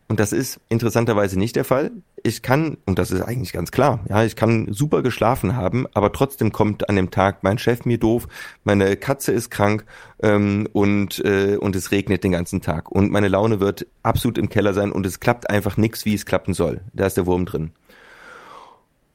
Und 0.07 0.19
das 0.19 0.33
ist 0.33 0.59
interessanterweise 0.69 1.37
nicht 1.39 1.55
der 1.55 1.65
Fall. 1.65 1.91
Ich 2.21 2.43
kann, 2.43 2.77
und 2.85 2.99
das 2.99 3.09
ist 3.09 3.21
eigentlich 3.21 3.53
ganz 3.53 3.71
klar, 3.71 4.01
ja, 4.07 4.23
ich 4.23 4.35
kann 4.35 4.71
super 4.71 5.01
geschlafen 5.01 5.55
haben, 5.55 5.87
aber 5.93 6.11
trotzdem 6.11 6.51
kommt 6.51 6.89
an 6.89 6.95
dem 6.95 7.09
Tag 7.09 7.43
mein 7.43 7.57
Chef 7.57 7.85
mir 7.85 7.97
doof, 7.97 8.27
meine 8.63 8.97
Katze 8.97 9.31
ist 9.31 9.49
krank 9.49 9.83
ähm, 10.21 10.67
und, 10.73 11.23
äh, 11.25 11.57
und 11.57 11.75
es 11.75 11.91
regnet 11.91 12.23
den 12.23 12.33
ganzen 12.33 12.61
Tag. 12.61 12.91
Und 12.91 13.11
meine 13.11 13.29
Laune 13.29 13.59
wird 13.59 13.87
absolut 14.03 14.37
im 14.37 14.49
Keller 14.49 14.75
sein 14.75 14.91
und 14.91 15.05
es 15.07 15.19
klappt 15.19 15.49
einfach 15.49 15.75
nichts, 15.77 16.05
wie 16.05 16.13
es 16.13 16.25
klappen 16.25 16.53
soll. 16.53 16.81
Da 16.93 17.07
ist 17.07 17.17
der 17.17 17.25
Wurm 17.25 17.45
drin. 17.45 17.71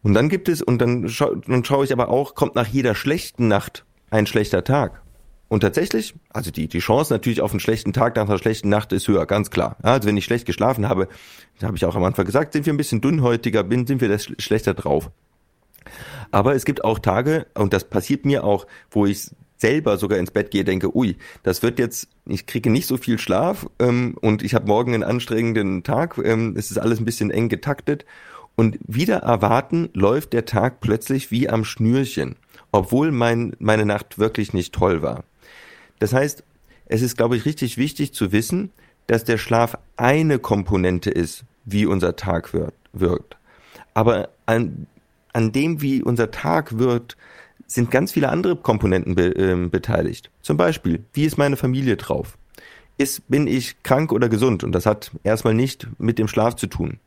Und 0.02 0.14
dann 0.14 0.28
gibt 0.28 0.48
es, 0.48 0.60
und 0.62 0.78
dann, 0.78 1.08
schau, 1.08 1.34
dann 1.34 1.64
schaue 1.64 1.84
ich 1.84 1.92
aber 1.92 2.08
auch, 2.08 2.34
kommt 2.34 2.56
nach 2.56 2.66
jeder 2.66 2.94
schlechten 2.94 3.48
Nacht 3.48 3.84
ein 4.10 4.26
schlechter 4.26 4.64
Tag. 4.64 5.02
Und 5.50 5.60
tatsächlich, 5.60 6.14
also 6.28 6.52
die, 6.52 6.68
die 6.68 6.78
Chance 6.78 7.12
natürlich 7.12 7.40
auf 7.40 7.50
einen 7.50 7.58
schlechten 7.58 7.92
Tag 7.92 8.14
nach 8.14 8.28
einer 8.28 8.38
schlechten 8.38 8.68
Nacht 8.68 8.92
ist 8.92 9.08
höher, 9.08 9.26
ganz 9.26 9.50
klar. 9.50 9.76
Also 9.82 10.06
wenn 10.06 10.16
ich 10.16 10.24
schlecht 10.24 10.46
geschlafen 10.46 10.88
habe, 10.88 11.08
da 11.58 11.66
habe 11.66 11.76
ich 11.76 11.84
auch 11.84 11.96
am 11.96 12.04
Anfang 12.04 12.24
gesagt, 12.24 12.52
sind 12.52 12.66
wir 12.66 12.72
ein 12.72 12.76
bisschen 12.76 13.00
dünnhäutiger, 13.00 13.64
bin, 13.64 13.84
sind 13.84 14.00
wir 14.00 14.08
das 14.08 14.30
schlechter 14.38 14.74
drauf. 14.74 15.10
Aber 16.30 16.54
es 16.54 16.64
gibt 16.64 16.84
auch 16.84 17.00
Tage, 17.00 17.48
und 17.54 17.72
das 17.72 17.82
passiert 17.82 18.24
mir 18.24 18.44
auch, 18.44 18.68
wo 18.92 19.06
ich 19.06 19.32
selber 19.56 19.98
sogar 19.98 20.20
ins 20.20 20.30
Bett 20.30 20.52
gehe, 20.52 20.62
denke, 20.62 20.94
ui, 20.96 21.16
das 21.42 21.64
wird 21.64 21.80
jetzt, 21.80 22.06
ich 22.26 22.46
kriege 22.46 22.70
nicht 22.70 22.86
so 22.86 22.96
viel 22.96 23.18
Schlaf 23.18 23.66
ähm, 23.80 24.16
und 24.20 24.44
ich 24.44 24.54
habe 24.54 24.68
morgen 24.68 24.94
einen 24.94 25.02
anstrengenden 25.02 25.82
Tag, 25.82 26.16
ähm, 26.22 26.54
es 26.56 26.70
ist 26.70 26.78
alles 26.78 27.00
ein 27.00 27.04
bisschen 27.04 27.32
eng 27.32 27.48
getaktet. 27.48 28.06
Und 28.54 28.78
wieder 28.86 29.16
erwarten 29.16 29.88
läuft 29.94 30.32
der 30.32 30.44
Tag 30.44 30.80
plötzlich 30.80 31.32
wie 31.32 31.48
am 31.48 31.64
Schnürchen, 31.64 32.36
obwohl 32.70 33.10
mein, 33.10 33.56
meine 33.58 33.84
Nacht 33.84 34.18
wirklich 34.18 34.52
nicht 34.52 34.72
toll 34.72 35.02
war. 35.02 35.24
Das 36.00 36.12
heißt, 36.12 36.42
es 36.86 37.02
ist, 37.02 37.16
glaube 37.16 37.36
ich, 37.36 37.44
richtig 37.44 37.78
wichtig 37.78 38.12
zu 38.12 38.32
wissen, 38.32 38.72
dass 39.06 39.22
der 39.24 39.38
Schlaf 39.38 39.78
eine 39.96 40.40
Komponente 40.40 41.10
ist, 41.10 41.44
wie 41.64 41.86
unser 41.86 42.16
Tag 42.16 42.52
wird, 42.52 42.74
wirkt. 42.92 43.36
Aber 43.94 44.30
an, 44.46 44.86
an 45.32 45.52
dem, 45.52 45.80
wie 45.82 46.02
unser 46.02 46.30
Tag 46.30 46.78
wirkt, 46.78 47.16
sind 47.66 47.90
ganz 47.90 48.12
viele 48.12 48.28
andere 48.28 48.56
Komponenten 48.56 49.14
be, 49.14 49.36
äh, 49.36 49.68
beteiligt. 49.68 50.30
Zum 50.42 50.56
Beispiel, 50.56 51.04
wie 51.12 51.24
ist 51.24 51.38
meine 51.38 51.56
Familie 51.56 51.96
drauf? 51.96 52.36
Ist, 52.98 53.28
bin 53.28 53.46
ich 53.46 53.82
krank 53.82 54.12
oder 54.12 54.28
gesund? 54.28 54.64
Und 54.64 54.72
das 54.72 54.86
hat 54.86 55.12
erstmal 55.22 55.54
nicht 55.54 55.86
mit 55.98 56.18
dem 56.18 56.28
Schlaf 56.28 56.56
zu 56.56 56.66
tun. 56.66 56.98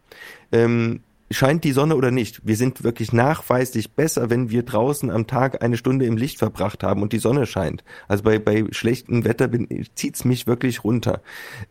Ähm, 0.51 1.01
scheint 1.33 1.63
die 1.63 1.71
Sonne 1.71 1.95
oder 1.95 2.11
nicht. 2.11 2.41
Wir 2.43 2.55
sind 2.55 2.83
wirklich 2.83 3.11
nachweislich 3.11 3.91
besser, 3.91 4.29
wenn 4.29 4.49
wir 4.49 4.63
draußen 4.63 5.09
am 5.09 5.27
Tag 5.27 5.63
eine 5.63 5.77
Stunde 5.77 6.05
im 6.05 6.17
Licht 6.17 6.39
verbracht 6.39 6.83
haben 6.83 7.01
und 7.01 7.13
die 7.13 7.19
Sonne 7.19 7.45
scheint. 7.45 7.83
Also 8.07 8.23
bei, 8.23 8.39
bei 8.39 8.65
schlechtem 8.71 9.25
Wetter 9.25 9.47
bin, 9.47 9.67
zieht's 9.95 10.25
mich 10.25 10.47
wirklich 10.47 10.83
runter. 10.83 11.21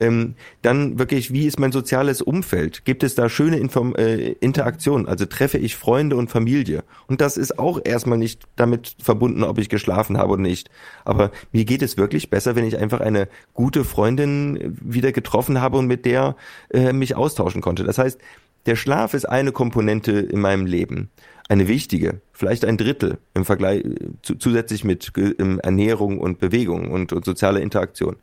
Ähm, 0.01 0.35
dann 0.63 0.99
wirklich, 0.99 1.33
wie 1.33 1.47
ist 1.47 1.59
mein 1.59 1.73
soziales 1.73 2.23
Umfeld? 2.23 2.85
Gibt 2.85 3.03
es 3.03 3.15
da 3.15 3.29
schöne 3.29 3.59
Inform 3.59 3.95
äh, 3.95 4.33
Interaktionen? 4.33 5.09
Also 5.09 5.27
treffe 5.27 5.59
ich 5.59 5.77
Freunde 5.77 6.17
und 6.17 6.31
Familie? 6.31 6.85
Und 7.07 7.21
das 7.21 7.37
ist 7.37 7.59
auch 7.59 7.81
erstmal 7.85 8.19
nicht 8.19 8.43
damit 8.57 8.97
verbunden, 9.01 9.45
ob 9.45 9.59
ich 9.59 9.69
geschlafen 9.69 10.19
habe 10.19 10.33
oder 10.33 10.43
nicht. 10.43 10.71
Aber 11.05 11.31
mir 11.53 11.65
geht 11.65 11.83
es 11.83 11.97
wirklich 11.97 12.31
besser, 12.31 12.57
wenn 12.57 12.65
ich 12.65 12.79
einfach 12.79 13.01
eine 13.01 13.29
gute 13.55 13.85
Freundin 13.85 14.77
wieder 14.81 15.13
getroffen 15.13 15.61
habe 15.61 15.79
und 15.79 15.87
mit 15.87 16.05
der 16.05 16.37
äh, 16.73 16.93
mich 16.93 17.17
austauschen 17.17 17.61
konnte. 17.61 17.85
Das 17.85 17.99
heißt, 17.99 18.19
der 18.67 18.77
Schlaf 18.77 19.15
ist 19.15 19.25
eine 19.25 19.53
Komponente 19.53 20.13
in 20.13 20.41
meinem 20.41 20.67
Leben, 20.67 21.11
eine 21.49 21.69
wichtige, 21.69 22.21
vielleicht 22.33 22.65
ein 22.65 22.77
Drittel 22.77 23.19
im 23.35 23.45
Vergleich 23.45 23.85
zu, 24.23 24.37
zusätzlich 24.37 24.85
mit 24.85 25.13
Ernährung 25.17 26.19
und 26.19 26.39
Bewegung 26.39 26.91
und, 26.91 27.13
und 27.13 27.25
sozialer 27.25 27.61
Interaktion. 27.61 28.17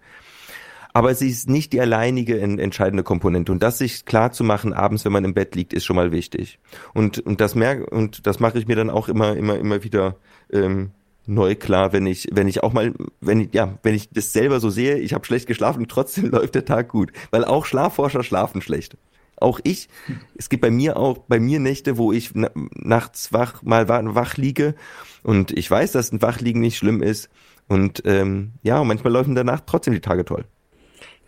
Aber 0.92 1.14
sie 1.14 1.30
ist 1.30 1.50
nicht 1.50 1.72
die 1.74 1.82
alleinige 1.82 2.40
entscheidende 2.40 3.04
Komponente. 3.04 3.52
Und 3.52 3.62
das 3.62 3.78
sich 3.78 4.06
klar 4.06 4.32
zu 4.32 4.44
machen, 4.44 4.74
abends, 4.74 5.06
wenn 5.06 5.12
man 5.12 5.24
im 5.24 5.36
Bett 5.36 5.56
liegt, 5.56 5.74
ist 5.74 5.86
schon 5.86 5.96
mal 5.96 6.12
wichtig. 6.12 6.60
Und, 6.94 7.20
und 7.20 7.42
das 7.42 7.54
merke, 7.54 7.86
und 7.86 8.26
das 8.26 8.40
mache 8.40 8.58
ich 8.58 8.68
mir 8.68 8.76
dann 8.76 8.90
auch 8.90 9.08
immer, 9.08 9.38
immer, 9.38 9.58
immer 9.58 9.84
wieder 9.84 10.16
ähm, 10.52 10.92
neu 11.28 11.56
klar, 11.56 11.94
wenn 11.94 12.08
ich, 12.08 12.28
wenn 12.32 12.48
ich 12.48 12.64
auch 12.64 12.74
mal, 12.74 12.94
wenn 13.22 13.42
ich, 13.42 13.54
ja, 13.54 13.78
wenn 13.84 13.94
ich 13.94 14.10
das 14.10 14.34
selber 14.34 14.60
so 14.60 14.72
sehe, 14.72 14.98
ich 14.98 15.14
habe 15.14 15.26
schlecht 15.26 15.48
geschlafen 15.48 15.82
und 15.82 15.92
trotzdem 15.92 16.32
läuft 16.32 16.56
der 16.56 16.66
Tag 16.66 16.90
gut. 16.90 17.12
Weil 17.30 17.46
auch 17.46 17.66
Schlafforscher 17.66 18.24
schlafen 18.24 18.62
schlecht. 18.62 18.98
Auch 19.42 19.60
ich, 19.64 19.90
es 20.36 20.50
gibt 20.50 20.62
bei 20.62 20.72
mir 20.72 20.98
auch, 20.98 21.20
bei 21.20 21.40
mir 21.40 21.60
Nächte, 21.60 21.98
wo 21.98 22.12
ich 22.12 22.32
nachts 22.34 23.34
wach, 23.34 23.62
mal 23.64 23.88
wach 23.88 24.38
liege 24.38 24.76
und 25.24 25.58
ich 25.58 25.70
weiß, 25.70 25.92
dass 25.92 26.12
ein 26.12 26.22
Wachliegen 26.22 26.62
nicht 26.62 26.78
schlimm 26.78 27.02
ist 27.02 27.30
und 27.68 28.04
ähm, 28.06 28.54
ja, 28.64 28.84
manchmal 28.84 29.14
laufen 29.14 29.36
danach 29.36 29.62
trotzdem 29.66 29.94
die 29.94 30.02
Tage 30.02 30.26
toll. 30.26 30.46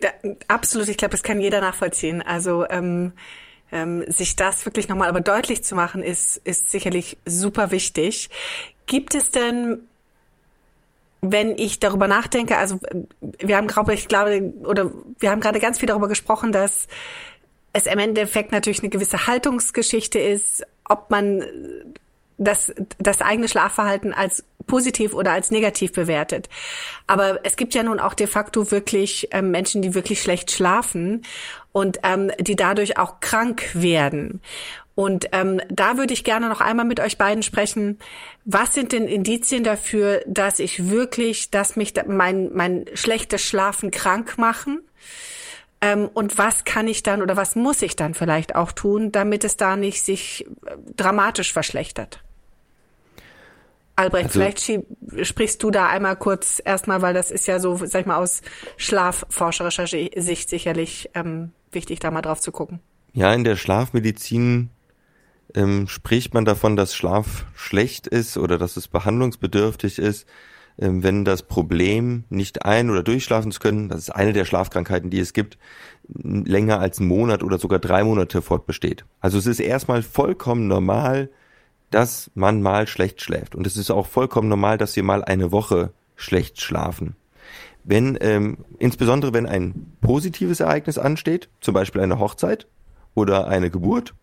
Da, 0.00 0.08
absolut, 0.48 0.88
ich 0.88 0.96
glaube, 0.96 1.12
das 1.12 1.22
kann 1.22 1.40
jeder 1.40 1.60
nachvollziehen. 1.60 2.22
Also 2.22 2.66
ähm, 2.68 3.12
ähm, 3.70 4.04
sich 4.08 4.36
das 4.36 4.66
wirklich 4.66 4.88
nochmal 4.88 5.08
aber 5.08 5.20
deutlich 5.20 5.62
zu 5.62 5.74
machen, 5.74 6.02
ist, 6.02 6.38
ist 6.44 6.70
sicherlich 6.70 7.16
super 7.24 7.70
wichtig. 7.70 8.28
Gibt 8.86 9.14
es 9.14 9.30
denn 9.30 9.82
wenn 11.24 11.56
ich 11.56 11.78
darüber 11.78 12.08
nachdenke, 12.08 12.58
also 12.58 12.80
wir 13.20 13.56
haben 13.56 13.68
glaube 13.68 13.94
ich 13.94 14.08
glaube 14.08 14.52
oder 14.64 14.90
wir 15.20 15.30
haben 15.30 15.40
gerade 15.40 15.60
ganz 15.60 15.78
viel 15.78 15.86
darüber 15.86 16.08
gesprochen, 16.08 16.50
dass 16.50 16.88
es 17.72 17.86
im 17.86 17.98
Endeffekt 17.98 18.52
natürlich 18.52 18.80
eine 18.80 18.90
gewisse 18.90 19.26
Haltungsgeschichte 19.26 20.18
ist, 20.18 20.64
ob 20.88 21.10
man 21.10 21.44
das, 22.38 22.72
das 22.98 23.20
eigene 23.20 23.48
Schlafverhalten 23.48 24.12
als 24.12 24.44
positiv 24.66 25.14
oder 25.14 25.32
als 25.32 25.50
negativ 25.50 25.92
bewertet. 25.92 26.48
Aber 27.06 27.40
es 27.44 27.56
gibt 27.56 27.74
ja 27.74 27.82
nun 27.82 28.00
auch 28.00 28.14
de 28.14 28.26
facto 28.26 28.70
wirklich 28.70 29.28
ähm, 29.32 29.50
Menschen, 29.50 29.82
die 29.82 29.94
wirklich 29.94 30.22
schlecht 30.22 30.50
schlafen 30.50 31.22
und 31.72 31.98
ähm, 32.02 32.30
die 32.38 32.56
dadurch 32.56 32.98
auch 32.98 33.20
krank 33.20 33.70
werden. 33.74 34.40
Und 34.94 35.28
ähm, 35.32 35.60
da 35.70 35.96
würde 35.96 36.12
ich 36.12 36.22
gerne 36.22 36.48
noch 36.48 36.60
einmal 36.60 36.84
mit 36.84 37.00
euch 37.00 37.16
beiden 37.16 37.42
sprechen. 37.42 37.98
Was 38.44 38.74
sind 38.74 38.92
denn 38.92 39.08
Indizien 39.08 39.64
dafür, 39.64 40.22
dass 40.26 40.58
ich 40.58 40.90
wirklich, 40.90 41.50
dass 41.50 41.76
mich 41.76 41.94
mein, 42.06 42.50
mein 42.52 42.84
schlechtes 42.94 43.42
Schlafen 43.42 43.90
krank 43.90 44.36
machen? 44.36 44.82
Ähm, 45.82 46.08
und 46.14 46.38
was 46.38 46.64
kann 46.64 46.86
ich 46.86 47.02
dann 47.02 47.20
oder 47.20 47.36
was 47.36 47.56
muss 47.56 47.82
ich 47.82 47.96
dann 47.96 48.14
vielleicht 48.14 48.54
auch 48.54 48.70
tun, 48.70 49.10
damit 49.10 49.42
es 49.42 49.56
da 49.56 49.76
nicht 49.76 50.02
sich 50.02 50.46
äh, 50.64 50.76
dramatisch 50.96 51.52
verschlechtert? 51.52 52.22
Albrecht, 53.96 54.26
also, 54.26 54.38
vielleicht 54.38 55.26
sprichst 55.26 55.62
du 55.62 55.70
da 55.70 55.88
einmal 55.88 56.16
kurz 56.16 56.62
erstmal, 56.64 57.02
weil 57.02 57.12
das 57.12 57.30
ist 57.30 57.46
ja 57.46 57.58
so, 57.58 57.76
sag 57.76 58.02
ich 58.02 58.06
mal, 58.06 58.16
aus 58.16 58.40
schlafforscherischer 58.78 59.86
Sicht 59.86 60.48
sicherlich 60.48 61.10
ähm, 61.14 61.52
wichtig, 61.72 61.98
da 61.98 62.10
mal 62.10 62.22
drauf 62.22 62.40
zu 62.40 62.52
gucken. 62.52 62.80
Ja, 63.12 63.34
in 63.34 63.44
der 63.44 63.56
Schlafmedizin 63.56 64.70
ähm, 65.54 65.88
spricht 65.88 66.32
man 66.32 66.44
davon, 66.44 66.76
dass 66.76 66.94
Schlaf 66.94 67.44
schlecht 67.54 68.06
ist 68.06 68.38
oder 68.38 68.56
dass 68.56 68.76
es 68.76 68.88
behandlungsbedürftig 68.88 69.98
ist. 69.98 70.26
Ähm, 70.78 71.02
wenn 71.02 71.24
das 71.24 71.42
Problem 71.42 72.24
nicht 72.30 72.64
ein- 72.64 72.90
oder 72.90 73.02
durchschlafen 73.02 73.52
zu 73.52 73.60
können, 73.60 73.88
das 73.88 74.00
ist 74.00 74.10
eine 74.10 74.32
der 74.32 74.44
Schlafkrankheiten, 74.44 75.10
die 75.10 75.20
es 75.20 75.32
gibt, 75.32 75.58
länger 76.08 76.80
als 76.80 76.98
einen 76.98 77.08
Monat 77.08 77.42
oder 77.42 77.58
sogar 77.58 77.78
drei 77.78 78.04
Monate 78.04 78.42
fortbesteht. 78.42 79.04
Also 79.20 79.38
es 79.38 79.46
ist 79.46 79.60
erstmal 79.60 80.02
vollkommen 80.02 80.66
normal, 80.66 81.30
dass 81.90 82.30
man 82.34 82.62
mal 82.62 82.86
schlecht 82.86 83.20
schläft. 83.20 83.54
Und 83.54 83.66
es 83.66 83.76
ist 83.76 83.90
auch 83.90 84.06
vollkommen 84.06 84.48
normal, 84.48 84.78
dass 84.78 84.96
wir 84.96 85.02
mal 85.02 85.22
eine 85.22 85.52
Woche 85.52 85.92
schlecht 86.16 86.60
schlafen. 86.60 87.16
Wenn, 87.84 88.16
ähm, 88.20 88.58
insbesondere 88.78 89.34
wenn 89.34 89.46
ein 89.46 89.92
positives 90.00 90.60
Ereignis 90.60 90.98
ansteht, 90.98 91.48
zum 91.60 91.74
Beispiel 91.74 92.00
eine 92.00 92.18
Hochzeit 92.18 92.66
oder 93.14 93.48
eine 93.48 93.70
Geburt 93.70 94.14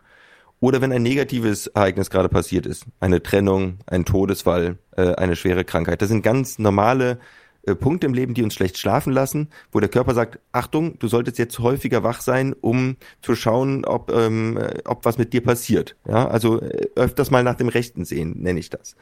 oder 0.59 0.81
wenn 0.81 0.91
ein 0.91 1.03
negatives 1.03 1.67
Ereignis 1.67 2.09
gerade 2.09 2.29
passiert 2.29 2.65
ist, 2.65 2.85
eine 2.99 3.23
Trennung, 3.23 3.79
ein 3.85 4.05
Todesfall, 4.05 4.77
äh, 4.95 5.13
eine 5.15 5.35
schwere 5.35 5.63
Krankheit. 5.63 6.01
Das 6.01 6.09
sind 6.09 6.21
ganz 6.21 6.59
normale 6.59 7.19
äh, 7.63 7.75
Punkte 7.75 8.07
im 8.07 8.13
Leben, 8.13 8.33
die 8.33 8.43
uns 8.43 8.53
schlecht 8.53 8.77
schlafen 8.77 9.13
lassen, 9.13 9.49
wo 9.71 9.79
der 9.79 9.89
Körper 9.89 10.13
sagt, 10.13 10.39
Achtung, 10.51 10.99
du 10.99 11.07
solltest 11.07 11.37
jetzt 11.37 11.59
häufiger 11.59 12.03
wach 12.03 12.21
sein, 12.21 12.53
um 12.59 12.97
zu 13.21 13.35
schauen, 13.35 13.85
ob, 13.85 14.11
ähm, 14.11 14.57
äh, 14.57 14.79
ob 14.85 15.05
was 15.05 15.17
mit 15.17 15.33
dir 15.33 15.41
passiert. 15.41 15.95
Ja, 16.07 16.27
also 16.27 16.59
öfters 16.95 17.31
mal 17.31 17.43
nach 17.43 17.55
dem 17.55 17.69
Rechten 17.69 18.05
sehen, 18.05 18.35
nenne 18.41 18.59
ich 18.59 18.69
das. 18.69 18.95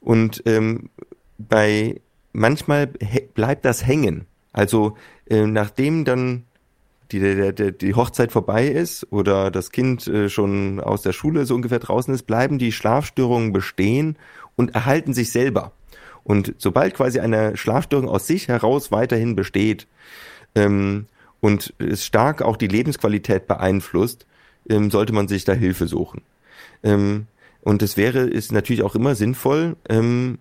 Und 0.00 0.42
ähm, 0.46 0.90
bei 1.38 2.00
manchmal 2.32 2.88
bleibt 3.34 3.64
das 3.64 3.86
hängen. 3.86 4.26
Also 4.52 4.96
äh, 5.26 5.46
nachdem 5.46 6.04
dann 6.04 6.44
die, 7.12 7.20
der, 7.20 7.52
der, 7.52 7.70
die 7.72 7.94
Hochzeit 7.94 8.32
vorbei 8.32 8.66
ist 8.66 9.06
oder 9.12 9.50
das 9.50 9.70
Kind 9.70 10.06
äh, 10.06 10.28
schon 10.28 10.80
aus 10.80 11.02
der 11.02 11.12
Schule 11.12 11.44
so 11.44 11.54
ungefähr 11.54 11.78
draußen 11.78 12.12
ist, 12.12 12.24
bleiben 12.24 12.58
die 12.58 12.72
Schlafstörungen 12.72 13.52
bestehen 13.52 14.16
und 14.56 14.74
erhalten 14.74 15.14
sich 15.14 15.30
selber. 15.30 15.72
Und 16.24 16.54
sobald 16.58 16.94
quasi 16.94 17.20
eine 17.20 17.56
Schlafstörung 17.56 18.08
aus 18.08 18.26
sich 18.26 18.48
heraus 18.48 18.90
weiterhin 18.92 19.36
besteht 19.36 19.86
ähm, 20.54 21.06
und 21.40 21.74
es 21.78 22.04
stark 22.04 22.42
auch 22.42 22.56
die 22.56 22.68
Lebensqualität 22.68 23.46
beeinflusst, 23.46 24.26
ähm, 24.68 24.90
sollte 24.90 25.12
man 25.12 25.28
sich 25.28 25.44
da 25.44 25.52
Hilfe 25.52 25.88
suchen. 25.88 26.22
Ähm, 26.82 27.26
und 27.62 27.82
es 27.82 27.96
wäre, 27.96 28.20
ist 28.20 28.52
natürlich 28.52 28.82
auch 28.82 28.94
immer 28.94 29.14
sinnvoll, 29.14 29.76
ähm, 29.88 30.38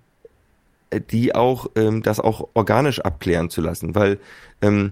die 1.12 1.36
auch, 1.36 1.68
ähm, 1.76 2.02
das 2.04 2.20
auch 2.20 2.50
organisch 2.54 3.00
abklären 3.00 3.50
zu 3.50 3.62
lassen, 3.62 3.96
weil 3.96 4.20
ähm, 4.62 4.92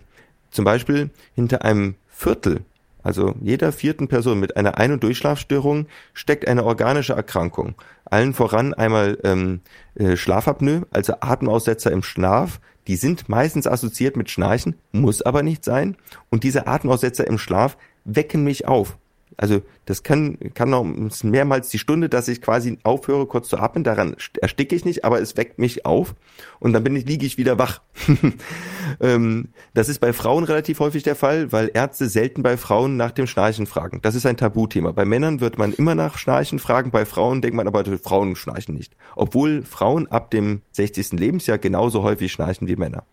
zum 0.51 0.65
Beispiel 0.65 1.09
hinter 1.35 1.63
einem 1.63 1.95
Viertel, 2.07 2.61
also 3.01 3.33
jeder 3.41 3.71
vierten 3.71 4.07
Person 4.07 4.39
mit 4.39 4.57
einer 4.57 4.77
Ein- 4.77 4.91
und 4.91 5.03
Durchschlafstörung 5.03 5.87
steckt 6.13 6.47
eine 6.47 6.65
organische 6.65 7.13
Erkrankung. 7.13 7.75
Allen 8.05 8.33
voran 8.33 8.73
einmal 8.73 9.17
ähm, 9.23 9.61
äh, 9.95 10.17
Schlafapnoe, 10.17 10.85
also 10.91 11.13
Atemaussetzer 11.21 11.91
im 11.91 12.03
Schlaf. 12.03 12.59
Die 12.87 12.95
sind 12.95 13.29
meistens 13.29 13.67
assoziiert 13.67 14.17
mit 14.17 14.29
Schnarchen, 14.29 14.75
muss 14.91 15.21
aber 15.21 15.43
nicht 15.43 15.63
sein. 15.63 15.95
Und 16.29 16.43
diese 16.43 16.67
Atemaussetzer 16.67 17.25
im 17.25 17.37
Schlaf 17.37 17.77
wecken 18.03 18.43
mich 18.43 18.67
auf. 18.67 18.97
Also 19.41 19.61
das 19.85 20.03
kann, 20.03 20.37
kann 20.53 20.69
noch 20.69 20.83
mehrmals 21.23 21.69
die 21.69 21.79
Stunde, 21.79 22.09
dass 22.09 22.27
ich 22.27 22.41
quasi 22.41 22.77
aufhöre, 22.83 23.25
kurz 23.25 23.47
zu 23.47 23.57
atmen. 23.57 23.85
Daran 23.85 24.17
ersticke 24.41 24.75
ich 24.75 24.83
nicht, 24.83 25.05
aber 25.05 25.21
es 25.21 25.37
weckt 25.37 25.59
mich 25.59 25.85
auf 25.85 26.13
und 26.59 26.73
dann 26.73 26.83
bin 26.83 26.93
ich, 26.97 27.05
liege 27.05 27.25
ich 27.25 27.37
wieder 27.37 27.57
wach. 27.57 27.79
ähm, 28.99 29.47
das 29.73 29.87
ist 29.87 29.99
bei 29.99 30.11
Frauen 30.11 30.43
relativ 30.43 30.81
häufig 30.81 31.03
der 31.03 31.15
Fall, 31.15 31.53
weil 31.53 31.71
Ärzte 31.73 32.09
selten 32.09 32.43
bei 32.43 32.57
Frauen 32.57 32.97
nach 32.97 33.11
dem 33.11 33.27
Schnarchen 33.27 33.65
fragen. 33.65 34.01
Das 34.01 34.13
ist 34.13 34.25
ein 34.25 34.35
Tabuthema. 34.35 34.91
Bei 34.91 35.05
Männern 35.05 35.39
wird 35.39 35.57
man 35.57 35.71
immer 35.71 35.95
nach 35.95 36.17
Schnarchen 36.17 36.59
fragen, 36.59 36.91
bei 36.91 37.05
Frauen 37.05 37.41
denkt 37.41 37.55
man 37.55 37.67
aber, 37.67 37.85
Frauen 37.97 38.35
schnarchen 38.35 38.75
nicht. 38.75 38.97
Obwohl 39.15 39.63
Frauen 39.63 40.07
ab 40.07 40.31
dem 40.31 40.63
60. 40.73 41.13
Lebensjahr 41.13 41.59
genauso 41.59 42.03
häufig 42.03 42.33
schnarchen 42.33 42.67
wie 42.67 42.75
Männer. 42.75 43.05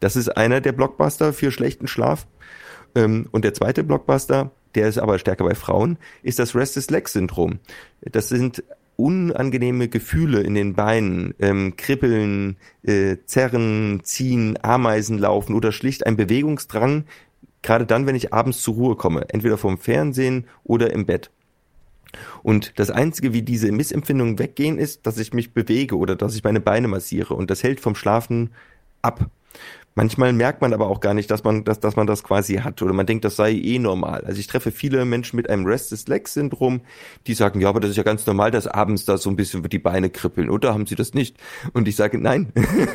Das 0.00 0.16
ist 0.16 0.38
einer 0.38 0.62
der 0.62 0.72
Blockbuster 0.72 1.34
für 1.34 1.52
schlechten 1.52 1.86
Schlaf. 1.86 2.26
Ähm, 2.94 3.28
und 3.30 3.44
der 3.44 3.52
zweite 3.52 3.84
Blockbuster, 3.84 4.52
der 4.76 4.88
ist 4.88 4.98
aber 4.98 5.18
stärker 5.18 5.44
bei 5.44 5.54
Frauen, 5.54 5.98
ist 6.22 6.38
das 6.38 6.54
Restless 6.54 6.90
Leg 6.90 7.08
Syndrom. 7.08 7.58
Das 8.02 8.28
sind 8.28 8.62
unangenehme 8.96 9.88
Gefühle 9.88 10.40
in 10.40 10.54
den 10.54 10.74
Beinen, 10.74 11.34
ähm, 11.38 11.76
Kribbeln, 11.76 12.56
äh, 12.82 13.16
Zerren, 13.26 14.00
Ziehen, 14.04 14.58
Ameisen 14.62 15.18
laufen 15.18 15.54
oder 15.54 15.72
schlicht 15.72 16.06
ein 16.06 16.16
Bewegungsdrang, 16.16 17.04
gerade 17.62 17.84
dann, 17.84 18.06
wenn 18.06 18.14
ich 18.14 18.32
abends 18.32 18.62
zur 18.62 18.74
Ruhe 18.74 18.96
komme, 18.96 19.26
entweder 19.28 19.58
vom 19.58 19.78
Fernsehen 19.78 20.46
oder 20.64 20.92
im 20.92 21.04
Bett. 21.04 21.30
Und 22.42 22.78
das 22.78 22.90
Einzige, 22.90 23.32
wie 23.32 23.42
diese 23.42 23.70
Missempfindungen 23.72 24.38
weggehen, 24.38 24.78
ist, 24.78 25.06
dass 25.06 25.18
ich 25.18 25.34
mich 25.34 25.52
bewege 25.52 25.96
oder 25.98 26.16
dass 26.16 26.36
ich 26.36 26.44
meine 26.44 26.60
Beine 26.60 26.88
massiere 26.88 27.34
und 27.34 27.50
das 27.50 27.62
hält 27.62 27.80
vom 27.80 27.94
Schlafen 27.94 28.50
ab. 29.02 29.28
Manchmal 29.98 30.34
merkt 30.34 30.60
man 30.60 30.74
aber 30.74 30.88
auch 30.88 31.00
gar 31.00 31.14
nicht, 31.14 31.30
dass 31.30 31.42
man, 31.42 31.64
dass, 31.64 31.80
dass 31.80 31.96
man 31.96 32.06
das 32.06 32.22
quasi 32.22 32.56
hat 32.56 32.82
oder 32.82 32.92
man 32.92 33.06
denkt, 33.06 33.24
das 33.24 33.36
sei 33.36 33.52
eh 33.52 33.78
normal. 33.78 34.24
Also 34.26 34.38
ich 34.38 34.46
treffe 34.46 34.70
viele 34.70 35.06
Menschen 35.06 35.36
mit 35.36 35.48
einem 35.48 35.64
Restless 35.64 36.06
Leg 36.06 36.28
Syndrom, 36.28 36.82
die 37.26 37.32
sagen, 37.32 37.62
ja, 37.62 37.70
aber 37.70 37.80
das 37.80 37.92
ist 37.92 37.96
ja 37.96 38.02
ganz 38.02 38.26
normal, 38.26 38.50
dass 38.50 38.66
abends 38.66 39.06
da 39.06 39.16
so 39.16 39.30
ein 39.30 39.36
bisschen 39.36 39.62
die 39.62 39.78
Beine 39.78 40.10
kribbeln, 40.10 40.50
oder 40.50 40.74
haben 40.74 40.84
sie 40.84 40.96
das 40.96 41.14
nicht? 41.14 41.38
Und 41.72 41.88
ich 41.88 41.96
sage, 41.96 42.18
nein. 42.18 42.52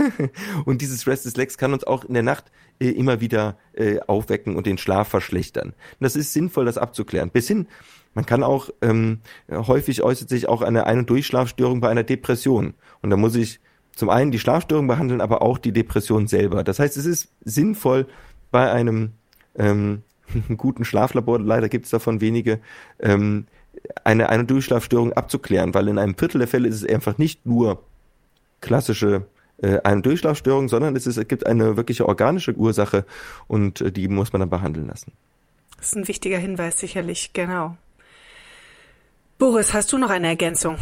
und 0.65 0.83
dieses 0.83 1.07
Restless 1.07 1.35
Legs 1.37 1.57
kann 1.57 1.73
uns 1.73 1.83
auch 1.83 2.05
in 2.05 2.13
der 2.13 2.21
Nacht 2.21 2.51
äh, 2.79 2.89
immer 2.89 3.19
wieder 3.19 3.57
äh, 3.73 3.99
aufwecken 4.05 4.55
und 4.55 4.67
den 4.67 4.77
Schlaf 4.77 5.07
verschlechtern. 5.07 5.69
Und 5.69 6.01
das 6.01 6.15
ist 6.15 6.33
sinnvoll, 6.33 6.65
das 6.65 6.77
abzuklären. 6.77 7.31
Bis 7.31 7.47
hin, 7.47 7.67
man 8.13 8.27
kann 8.27 8.43
auch, 8.43 8.69
ähm, 8.83 9.21
häufig 9.49 10.03
äußert 10.03 10.29
sich 10.29 10.47
auch 10.47 10.61
eine 10.61 10.85
Ein- 10.85 10.99
und 10.99 11.09
Durchschlafstörung 11.09 11.81
bei 11.81 11.89
einer 11.89 12.03
Depression. 12.03 12.75
Und 13.01 13.09
da 13.09 13.17
muss 13.17 13.33
ich 13.33 13.59
zum 14.01 14.09
einen 14.09 14.31
die 14.31 14.39
Schlafstörung 14.39 14.87
behandeln, 14.87 15.21
aber 15.21 15.43
auch 15.43 15.59
die 15.59 15.71
Depression 15.71 16.25
selber. 16.25 16.63
Das 16.63 16.79
heißt, 16.79 16.97
es 16.97 17.05
ist 17.05 17.29
sinnvoll 17.45 18.07
bei 18.49 18.71
einem 18.71 19.11
ähm, 19.55 20.01
guten 20.57 20.85
Schlaflabor, 20.85 21.39
leider 21.39 21.69
gibt 21.69 21.85
es 21.85 21.91
davon 21.91 22.19
wenige, 22.19 22.59
ähm, 22.99 23.45
eine, 24.03 24.29
eine 24.29 24.45
Durchschlafstörung 24.45 25.13
abzuklären, 25.13 25.75
weil 25.75 25.87
in 25.87 25.99
einem 25.99 26.15
Viertel 26.15 26.39
der 26.39 26.47
Fälle 26.47 26.67
ist 26.67 26.81
es 26.81 26.89
einfach 26.89 27.19
nicht 27.19 27.45
nur 27.45 27.83
klassische 28.59 29.27
äh, 29.61 29.77
eine 29.83 30.01
Durchschlafstörung, 30.01 30.67
sondern 30.67 30.95
es, 30.95 31.05
ist, 31.05 31.17
es 31.17 31.27
gibt 31.27 31.45
eine 31.45 31.77
wirkliche 31.77 32.09
organische 32.09 32.55
Ursache 32.55 33.05
und 33.47 33.81
äh, 33.81 33.91
die 33.91 34.07
muss 34.07 34.33
man 34.33 34.39
dann 34.39 34.49
behandeln 34.49 34.87
lassen. 34.87 35.11
Das 35.77 35.89
ist 35.89 35.95
ein 35.95 36.07
wichtiger 36.07 36.39
Hinweis, 36.39 36.79
sicherlich, 36.79 37.33
genau. 37.33 37.77
Boris, 39.37 39.75
hast 39.75 39.93
du 39.93 39.99
noch 39.99 40.09
eine 40.09 40.25
Ergänzung? 40.25 40.77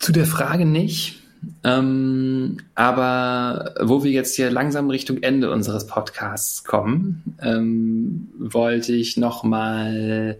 Zu 0.00 0.10
der 0.10 0.26
Frage 0.26 0.64
nicht. 0.64 1.22
Ähm, 1.64 2.58
aber 2.74 3.74
wo 3.80 4.04
wir 4.04 4.10
jetzt 4.10 4.36
hier 4.36 4.50
langsam 4.50 4.90
Richtung 4.90 5.22
Ende 5.22 5.50
unseres 5.50 5.86
Podcasts 5.86 6.64
kommen, 6.64 7.36
ähm, 7.40 8.28
wollte 8.38 8.92
ich 8.92 9.16
nochmal 9.16 10.38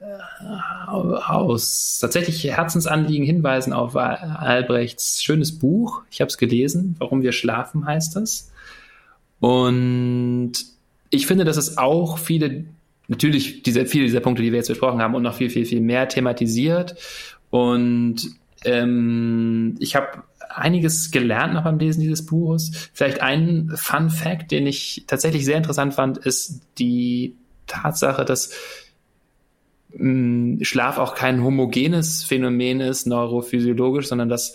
äh, 0.00 0.04
aus 0.46 1.98
tatsächlich 2.00 2.44
Herzensanliegen 2.44 3.24
hinweisen 3.24 3.72
auf 3.72 3.96
Albrechts 3.96 5.22
schönes 5.22 5.58
Buch. 5.58 6.02
Ich 6.10 6.20
habe 6.20 6.28
es 6.28 6.38
gelesen, 6.38 6.96
Warum 6.98 7.22
wir 7.22 7.32
schlafen 7.32 7.86
heißt 7.86 8.16
das. 8.16 8.50
Und 9.40 10.52
ich 11.10 11.26
finde, 11.26 11.44
dass 11.44 11.56
es 11.56 11.78
auch 11.78 12.18
viele, 12.18 12.64
natürlich 13.08 13.62
diese, 13.62 13.86
viele 13.86 14.04
dieser 14.04 14.20
Punkte, 14.20 14.42
die 14.42 14.52
wir 14.52 14.58
jetzt 14.58 14.68
besprochen 14.68 15.00
haben, 15.00 15.14
und 15.14 15.22
noch 15.22 15.34
viel, 15.34 15.50
viel, 15.50 15.64
viel 15.64 15.80
mehr 15.80 16.08
thematisiert. 16.08 16.96
Und 17.50 18.36
ähm, 18.64 19.76
ich 19.78 19.96
habe 19.96 20.24
einiges 20.48 21.10
gelernt 21.10 21.54
noch 21.54 21.64
beim 21.64 21.78
Lesen 21.78 22.00
dieses 22.00 22.26
Buches. 22.26 22.90
Vielleicht 22.92 23.20
ein 23.20 23.72
Fun 23.74 24.10
Fact, 24.10 24.50
den 24.50 24.66
ich 24.66 25.04
tatsächlich 25.06 25.44
sehr 25.44 25.56
interessant 25.56 25.94
fand, 25.94 26.18
ist 26.18 26.60
die 26.78 27.36
Tatsache, 27.66 28.24
dass 28.24 28.50
mh, 29.94 30.64
Schlaf 30.64 30.98
auch 30.98 31.14
kein 31.14 31.42
homogenes 31.42 32.24
Phänomen 32.24 32.80
ist, 32.80 33.06
neurophysiologisch, 33.06 34.06
sondern 34.06 34.28
dass 34.28 34.54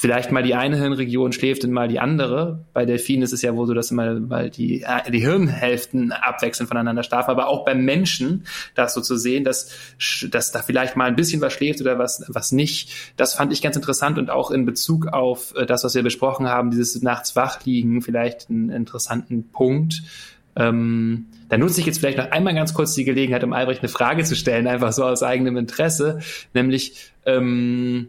vielleicht 0.00 0.32
mal 0.32 0.42
die 0.42 0.54
eine 0.54 0.78
Hirnregion 0.78 1.30
schläft 1.30 1.62
und 1.62 1.72
mal 1.72 1.86
die 1.86 2.00
andere. 2.00 2.64
Bei 2.72 2.86
Delfinen 2.86 3.22
ist 3.22 3.34
es 3.34 3.42
ja 3.42 3.54
wohl 3.54 3.66
so, 3.66 3.74
dass 3.74 3.90
immer 3.90 4.18
mal 4.18 4.48
die, 4.48 4.80
äh, 4.80 5.10
die 5.10 5.20
Hirnhälften 5.20 6.10
abwechselnd 6.10 6.70
voneinander 6.70 7.02
schlafen. 7.02 7.30
Aber 7.30 7.48
auch 7.48 7.66
beim 7.66 7.84
Menschen, 7.84 8.46
das 8.74 8.94
so 8.94 9.02
zu 9.02 9.18
sehen, 9.18 9.44
dass, 9.44 9.68
dass 10.30 10.52
da 10.52 10.62
vielleicht 10.62 10.96
mal 10.96 11.04
ein 11.04 11.16
bisschen 11.16 11.42
was 11.42 11.52
schläft 11.52 11.82
oder 11.82 11.98
was, 11.98 12.24
was 12.28 12.50
nicht, 12.50 12.94
das 13.18 13.34
fand 13.34 13.52
ich 13.52 13.60
ganz 13.60 13.76
interessant 13.76 14.16
und 14.16 14.30
auch 14.30 14.50
in 14.50 14.64
Bezug 14.64 15.06
auf 15.08 15.54
äh, 15.54 15.66
das, 15.66 15.84
was 15.84 15.94
wir 15.94 16.02
besprochen 16.02 16.48
haben, 16.48 16.70
dieses 16.70 17.02
nachts 17.02 17.36
wach 17.36 17.62
liegen, 17.66 18.00
vielleicht 18.00 18.48
einen 18.48 18.70
interessanten 18.70 19.50
Punkt. 19.50 20.02
Ähm, 20.56 21.26
da 21.50 21.58
nutze 21.58 21.80
ich 21.80 21.86
jetzt 21.86 21.98
vielleicht 21.98 22.16
noch 22.16 22.30
einmal 22.30 22.54
ganz 22.54 22.72
kurz 22.72 22.94
die 22.94 23.04
Gelegenheit, 23.04 23.44
um 23.44 23.52
Albrecht 23.52 23.82
eine 23.82 23.90
Frage 23.90 24.24
zu 24.24 24.34
stellen, 24.34 24.66
einfach 24.66 24.94
so 24.94 25.04
aus 25.04 25.22
eigenem 25.22 25.58
Interesse, 25.58 26.20
nämlich 26.54 27.12
ähm, 27.26 28.08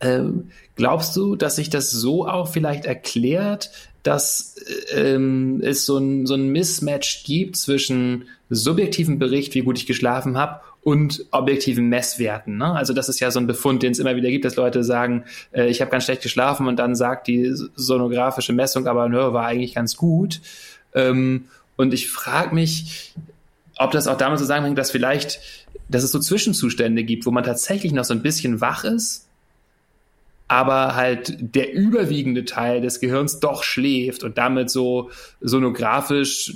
ähm, 0.00 0.50
glaubst 0.76 1.16
du, 1.16 1.36
dass 1.36 1.56
sich 1.56 1.70
das 1.70 1.90
so 1.90 2.26
auch 2.26 2.48
vielleicht 2.48 2.84
erklärt, 2.84 3.70
dass 4.02 4.56
ähm, 4.92 5.60
es 5.64 5.86
so 5.86 5.98
ein, 5.98 6.26
so 6.26 6.34
ein 6.34 6.48
Mismatch 6.48 7.24
gibt 7.24 7.56
zwischen 7.56 8.24
subjektivem 8.50 9.18
Bericht, 9.18 9.54
wie 9.54 9.62
gut 9.62 9.78
ich 9.78 9.86
geschlafen 9.86 10.36
habe, 10.36 10.60
und 10.82 11.24
objektiven 11.30 11.88
Messwerten. 11.88 12.58
Ne? 12.58 12.70
Also 12.72 12.92
das 12.92 13.08
ist 13.08 13.18
ja 13.18 13.30
so 13.30 13.40
ein 13.40 13.46
Befund, 13.46 13.82
den 13.82 13.92
es 13.92 13.98
immer 13.98 14.16
wieder 14.16 14.30
gibt, 14.30 14.44
dass 14.44 14.56
Leute 14.56 14.84
sagen, 14.84 15.24
äh, 15.52 15.66
ich 15.68 15.80
habe 15.80 15.90
ganz 15.90 16.04
schlecht 16.04 16.22
geschlafen 16.22 16.68
und 16.68 16.76
dann 16.78 16.94
sagt 16.94 17.26
die 17.26 17.50
sonografische 17.74 18.52
Messung, 18.52 18.86
aber 18.86 19.08
nö, 19.08 19.32
war 19.32 19.46
eigentlich 19.46 19.74
ganz 19.74 19.96
gut. 19.96 20.42
Ähm, 20.94 21.46
und 21.76 21.94
ich 21.94 22.10
frage 22.10 22.54
mich, 22.54 23.14
ob 23.78 23.92
das 23.92 24.06
auch 24.06 24.18
damit 24.18 24.38
zusammenhängt, 24.38 24.76
dass 24.76 24.90
vielleicht, 24.90 25.40
dass 25.88 26.02
es 26.02 26.12
so 26.12 26.18
Zwischenzustände 26.18 27.02
gibt, 27.02 27.24
wo 27.24 27.30
man 27.30 27.44
tatsächlich 27.44 27.92
noch 27.92 28.04
so 28.04 28.12
ein 28.12 28.22
bisschen 28.22 28.60
wach 28.60 28.84
ist, 28.84 29.26
aber 30.54 30.94
halt 30.94 31.36
der 31.40 31.74
überwiegende 31.74 32.44
Teil 32.44 32.80
des 32.80 33.00
Gehirns 33.00 33.40
doch 33.40 33.64
schläft 33.64 34.22
und 34.22 34.38
damit 34.38 34.70
so 34.70 35.10
sonografisch 35.40 36.54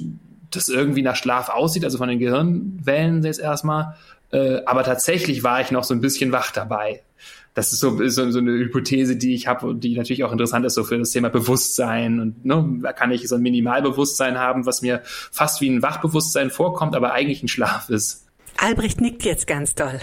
das 0.52 0.68
irgendwie 0.68 1.02
nach 1.02 1.16
Schlaf 1.16 1.48
aussieht, 1.48 1.82
also 1.82 1.98
von 1.98 2.08
den 2.08 2.20
Gehirnwellen 2.20 3.24
jetzt 3.24 3.40
erstmal. 3.40 3.96
Äh, 4.30 4.60
aber 4.66 4.84
tatsächlich 4.84 5.42
war 5.42 5.60
ich 5.60 5.72
noch 5.72 5.82
so 5.82 5.94
ein 5.94 6.00
bisschen 6.00 6.30
wach 6.30 6.52
dabei. 6.52 7.02
Das 7.54 7.72
ist 7.72 7.80
so, 7.80 7.98
so, 8.08 8.30
so 8.30 8.38
eine 8.38 8.52
Hypothese, 8.52 9.16
die 9.16 9.34
ich 9.34 9.48
habe 9.48 9.66
und 9.66 9.82
die 9.82 9.96
natürlich 9.96 10.22
auch 10.22 10.30
interessant 10.30 10.64
ist 10.64 10.74
so 10.74 10.84
für 10.84 10.96
das 10.96 11.10
Thema 11.10 11.28
Bewusstsein. 11.28 12.20
Und 12.20 12.44
ne, 12.44 12.78
da 12.80 12.92
kann 12.92 13.10
ich 13.10 13.28
so 13.28 13.34
ein 13.34 13.42
Minimalbewusstsein 13.42 14.38
haben, 14.38 14.64
was 14.64 14.80
mir 14.80 15.02
fast 15.04 15.60
wie 15.60 15.70
ein 15.70 15.82
Wachbewusstsein 15.82 16.50
vorkommt, 16.50 16.94
aber 16.94 17.12
eigentlich 17.14 17.42
ein 17.42 17.48
Schlaf 17.48 17.90
ist. 17.90 18.28
Albrecht 18.58 19.00
nickt 19.00 19.24
jetzt 19.24 19.48
ganz 19.48 19.74
doll. 19.74 20.00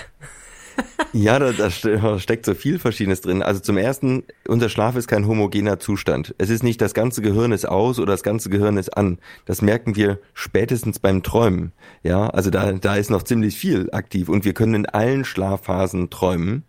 Ja, 1.17 1.39
da, 1.39 1.53
da 1.53 2.19
steckt 2.19 2.45
so 2.45 2.53
viel 2.53 2.77
Verschiedenes 2.77 3.21
drin. 3.21 3.41
Also 3.41 3.61
zum 3.61 3.77
ersten, 3.77 4.23
unser 4.49 4.67
Schlaf 4.67 4.97
ist 4.97 5.07
kein 5.07 5.25
homogener 5.25 5.79
Zustand. 5.79 6.35
Es 6.37 6.49
ist 6.49 6.61
nicht, 6.61 6.81
das 6.81 6.93
ganze 6.93 7.21
Gehirn 7.21 7.53
ist 7.53 7.65
aus 7.65 7.99
oder 7.99 8.11
das 8.11 8.21
ganze 8.21 8.49
Gehirn 8.49 8.75
ist 8.75 8.97
an. 8.97 9.19
Das 9.45 9.61
merken 9.61 9.95
wir 9.95 10.19
spätestens 10.33 10.99
beim 10.99 11.23
Träumen. 11.23 11.71
Ja, 12.03 12.27
also 12.27 12.49
da, 12.49 12.73
da 12.73 12.97
ist 12.97 13.09
noch 13.09 13.23
ziemlich 13.23 13.55
viel 13.55 13.89
aktiv 13.93 14.27
und 14.27 14.43
wir 14.43 14.53
können 14.53 14.73
in 14.73 14.85
allen 14.87 15.23
Schlafphasen 15.23 16.09
träumen. 16.09 16.63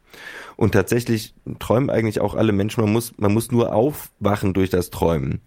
Und 0.54 0.72
tatsächlich 0.72 1.34
träumen 1.58 1.90
eigentlich 1.90 2.20
auch 2.20 2.36
alle 2.36 2.52
Menschen. 2.52 2.82
Man 2.82 2.92
muss, 2.92 3.14
man 3.18 3.34
muss 3.34 3.50
nur 3.50 3.74
aufwachen 3.74 4.54
durch 4.54 4.70
das 4.70 4.90
Träumen. 4.90 5.40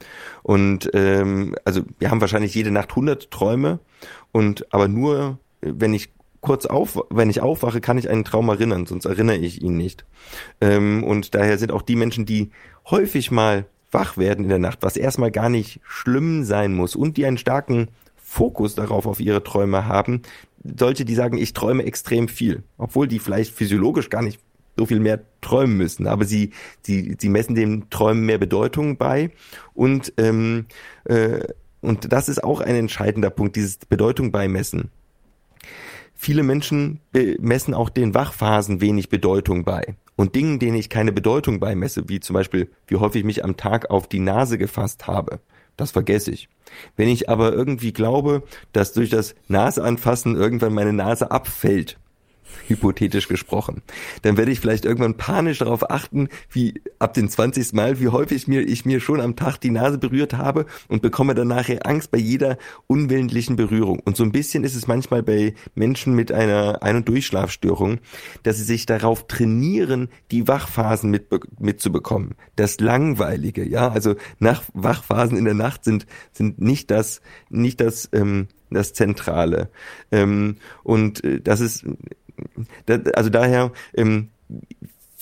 Und 0.44 0.90
ähm, 0.94 1.56
also 1.64 1.84
wir 2.00 2.12
haben 2.12 2.20
wahrscheinlich 2.20 2.54
jede 2.54 2.72
Nacht 2.72 2.90
100 2.90 3.32
Träume 3.32 3.80
und 4.34 4.72
aber 4.74 4.90
nur, 4.90 5.40
wenn 5.62 5.94
ich 5.94 6.10
kurz 6.42 6.66
auf, 6.66 7.00
wenn 7.10 7.30
ich 7.30 7.42
aufwache, 7.42 7.82
kann 7.82 7.98
ich 7.98 8.10
einen 8.10 8.26
Traum 8.26 8.50
erinnern, 8.50 8.86
sonst 8.86 9.06
erinnere 9.06 9.38
ich 9.38 9.62
ihn 9.62 9.78
nicht. 9.78 10.06
Ähm, 10.62 11.04
und 11.04 11.36
daher 11.36 11.58
sind 11.58 11.72
auch 11.72 11.82
die 11.82 11.96
Menschen, 11.96 12.26
die 12.26 12.52
häufig 12.90 13.32
mal 13.32 13.66
wach 13.92 14.18
werden 14.18 14.46
in 14.46 14.50
der 14.50 14.60
Nacht, 14.60 14.80
was 14.82 14.98
erstmal 14.98 15.32
gar 15.32 15.50
nicht 15.50 15.80
schlimm 15.84 16.44
sein 16.44 16.74
muss 16.74 16.96
und 16.96 17.18
die 17.18 17.26
einen 17.26 17.38
starken 17.38 17.90
Fokus 18.16 18.76
darauf 18.76 19.08
auf 19.08 19.20
ihre 19.20 19.44
Träume 19.44 19.86
haben, 19.86 20.22
solche, 20.78 21.06
die 21.06 21.16
sagen, 21.16 21.38
ich 21.38 21.54
träume 21.54 21.84
extrem 21.84 22.28
viel, 22.28 22.64
obwohl 22.78 23.08
die 23.08 23.20
vielleicht 23.20 23.54
physiologisch 23.54 24.10
gar 24.10 24.22
nicht 24.22 24.40
so 24.78 24.86
viel 24.86 25.00
mehr 25.00 25.22
träumen 25.42 25.78
müssen, 25.78 26.08
aber 26.08 26.26
sie, 26.26 26.52
sie, 26.82 27.18
sie 27.20 27.30
messen 27.30 27.56
dem 27.56 27.90
Träumen 27.90 28.26
mehr 28.26 28.38
Bedeutung 28.38 28.98
bei 28.98 29.32
und 29.74 30.14
ähm, 30.18 30.68
äh, 31.06 31.40
und 31.82 32.12
das 32.12 32.28
ist 32.28 32.44
auch 32.44 32.60
ein 32.60 32.76
entscheidender 32.76 33.30
Punkt, 33.30 33.56
dieses 33.56 33.78
Bedeutung 33.78 34.32
beimessen. 34.32 34.92
Viele 36.22 36.44
Menschen 36.44 37.00
messen 37.40 37.74
auch 37.74 37.90
den 37.90 38.14
Wachphasen 38.14 38.82
wenig 38.82 39.08
Bedeutung 39.08 39.64
bei. 39.64 39.96
Und 40.18 40.36
Dingen, 40.36 40.60
denen 40.60 40.76
ich 40.76 40.90
keine 40.90 41.14
Bedeutung 41.14 41.62
beimesse, 41.62 42.10
wie 42.10 42.20
zum 42.20 42.34
Beispiel, 42.34 42.70
wie 42.88 42.98
häufig 42.98 43.22
ich 43.22 43.26
mich 43.26 43.46
am 43.46 43.56
Tag 43.56 43.90
auf 43.90 44.06
die 44.10 44.20
Nase 44.20 44.58
gefasst 44.58 45.08
habe, 45.08 45.40
das 45.78 45.92
vergesse 45.92 46.32
ich. 46.32 46.50
Wenn 46.98 47.08
ich 47.08 47.30
aber 47.30 47.54
irgendwie 47.54 47.94
glaube, 47.94 48.44
dass 48.74 48.92
durch 48.92 49.10
das 49.10 49.34
Naseanfassen 49.48 50.36
irgendwann 50.36 50.74
meine 50.74 50.92
Nase 50.92 51.32
abfällt, 51.32 51.98
hypothetisch 52.68 53.28
gesprochen. 53.28 53.82
Dann 54.22 54.38
werde 54.38 54.52
ich 54.52 54.60
vielleicht 54.60 54.86
irgendwann 54.86 55.18
panisch 55.18 55.60
darauf 55.60 55.90
achten, 55.90 56.30
wie 56.52 56.82
ab 57.00 57.14
den 57.14 57.30
20. 57.30 57.74
Mal, 57.74 58.00
wie 58.00 58.10
häufig 58.10 58.48
mir, 58.48 58.62
ich 58.62 58.86
mir 58.86 59.00
schon 59.00 59.22
am 59.22 59.36
Tag 59.36 59.58
die 59.58 59.72
Nase 59.72 59.98
berührt 59.98 60.34
habe 60.34 60.66
und 60.88 61.02
bekomme 61.02 61.36
dann 61.36 61.48
nachher 61.48 61.86
Angst 61.86 62.12
bei 62.12 62.18
jeder 62.18 62.58
unwillentlichen 62.88 63.56
Berührung. 63.56 64.00
Und 64.00 64.18
so 64.18 64.24
ein 64.24 64.32
bisschen 64.32 64.64
ist 64.64 64.76
es 64.76 64.88
manchmal 64.88 65.24
bei 65.24 65.54
Menschen 65.76 66.14
mit 66.14 66.32
einer 66.32 66.84
Ein- 66.84 66.98
und 66.98 67.10
Durchschlafstörung, 67.10 68.00
dass 68.44 68.58
sie 68.58 68.64
sich 68.64 68.86
darauf 68.86 69.28
trainieren, 69.28 70.10
die 70.32 70.48
Wachphasen 70.48 71.10
mit, 71.10 71.28
mitzubekommen. 71.60 72.36
Das 72.56 72.80
Langweilige, 72.80 73.68
ja, 73.68 73.90
also 73.90 74.16
nach 74.40 74.64
Wachphasen 74.74 75.38
in 75.38 75.46
der 75.46 75.54
Nacht 75.54 75.84
sind, 75.84 76.06
sind 76.32 76.60
nicht 76.62 76.92
das, 76.92 77.22
nicht 77.50 77.82
das, 77.82 78.10
ähm, 78.14 78.48
das 78.70 78.94
Zentrale. 78.94 79.70
Ähm, 80.12 80.58
und 80.84 81.24
äh, 81.24 81.42
das 81.42 81.60
ist 81.60 81.86
also 83.14 83.30
daher, 83.30 83.72
ähm, 83.94 84.30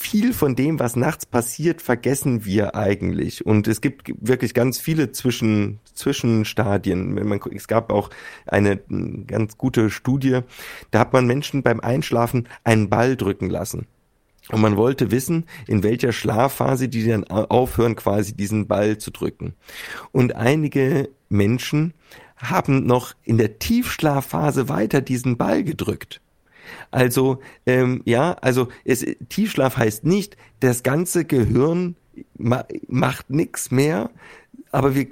viel 0.00 0.32
von 0.32 0.54
dem, 0.54 0.78
was 0.78 0.94
nachts 0.94 1.26
passiert, 1.26 1.82
vergessen 1.82 2.44
wir 2.44 2.76
eigentlich. 2.76 3.44
Und 3.44 3.66
es 3.66 3.80
gibt 3.80 4.12
wirklich 4.20 4.54
ganz 4.54 4.78
viele 4.78 5.10
Zwischen, 5.10 5.80
Zwischenstadien. 5.92 7.18
Es 7.52 7.66
gab 7.66 7.92
auch 7.92 8.10
eine 8.46 8.78
ganz 9.26 9.58
gute 9.58 9.90
Studie, 9.90 10.40
da 10.92 11.00
hat 11.00 11.12
man 11.12 11.26
Menschen 11.26 11.64
beim 11.64 11.80
Einschlafen 11.80 12.48
einen 12.62 12.88
Ball 12.88 13.16
drücken 13.16 13.50
lassen. 13.50 13.88
Und 14.50 14.60
man 14.60 14.76
wollte 14.76 15.10
wissen, 15.10 15.46
in 15.66 15.82
welcher 15.82 16.12
Schlafphase 16.12 16.88
die 16.88 17.06
dann 17.06 17.24
aufhören, 17.24 17.96
quasi 17.96 18.34
diesen 18.34 18.68
Ball 18.68 18.98
zu 18.98 19.10
drücken. 19.10 19.54
Und 20.12 20.36
einige 20.36 21.08
Menschen 21.28 21.92
haben 22.38 22.86
noch 22.86 23.14
in 23.24 23.38
der 23.38 23.58
Tiefschlafphase 23.58 24.68
weiter 24.68 25.00
diesen 25.00 25.36
Ball 25.36 25.64
gedrückt. 25.64 26.20
Also 26.90 27.40
ähm, 27.66 28.02
ja, 28.04 28.32
also 28.40 28.68
es, 28.84 29.04
Tiefschlaf 29.28 29.76
heißt 29.76 30.04
nicht, 30.04 30.36
das 30.60 30.82
ganze 30.82 31.24
Gehirn 31.24 31.96
ma 32.36 32.64
macht 32.88 33.30
nichts 33.30 33.70
mehr, 33.70 34.10
aber 34.70 34.94
wir, 34.94 35.06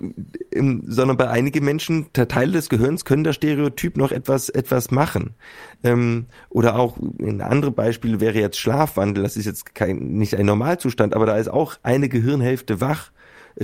ähm, 0.52 0.82
sondern 0.86 1.16
bei 1.16 1.28
einigen 1.30 1.64
Menschen, 1.64 2.12
Teile 2.12 2.52
des 2.52 2.68
Gehirns 2.68 3.04
können 3.04 3.24
das 3.24 3.36
Stereotyp 3.36 3.96
noch 3.96 4.12
etwas, 4.12 4.48
etwas 4.48 4.90
machen. 4.90 5.34
Ähm, 5.82 6.26
oder 6.50 6.78
auch 6.78 6.98
ein 7.20 7.40
anderes 7.40 7.74
Beispiel 7.74 8.20
wäre 8.20 8.38
jetzt 8.38 8.58
Schlafwandel. 8.58 9.22
Das 9.22 9.36
ist 9.36 9.46
jetzt 9.46 9.74
kein, 9.74 10.18
nicht 10.18 10.34
ein 10.34 10.46
Normalzustand, 10.46 11.14
aber 11.14 11.26
da 11.26 11.36
ist 11.36 11.48
auch 11.48 11.76
eine 11.82 12.08
Gehirnhälfte 12.08 12.80
wach 12.80 13.10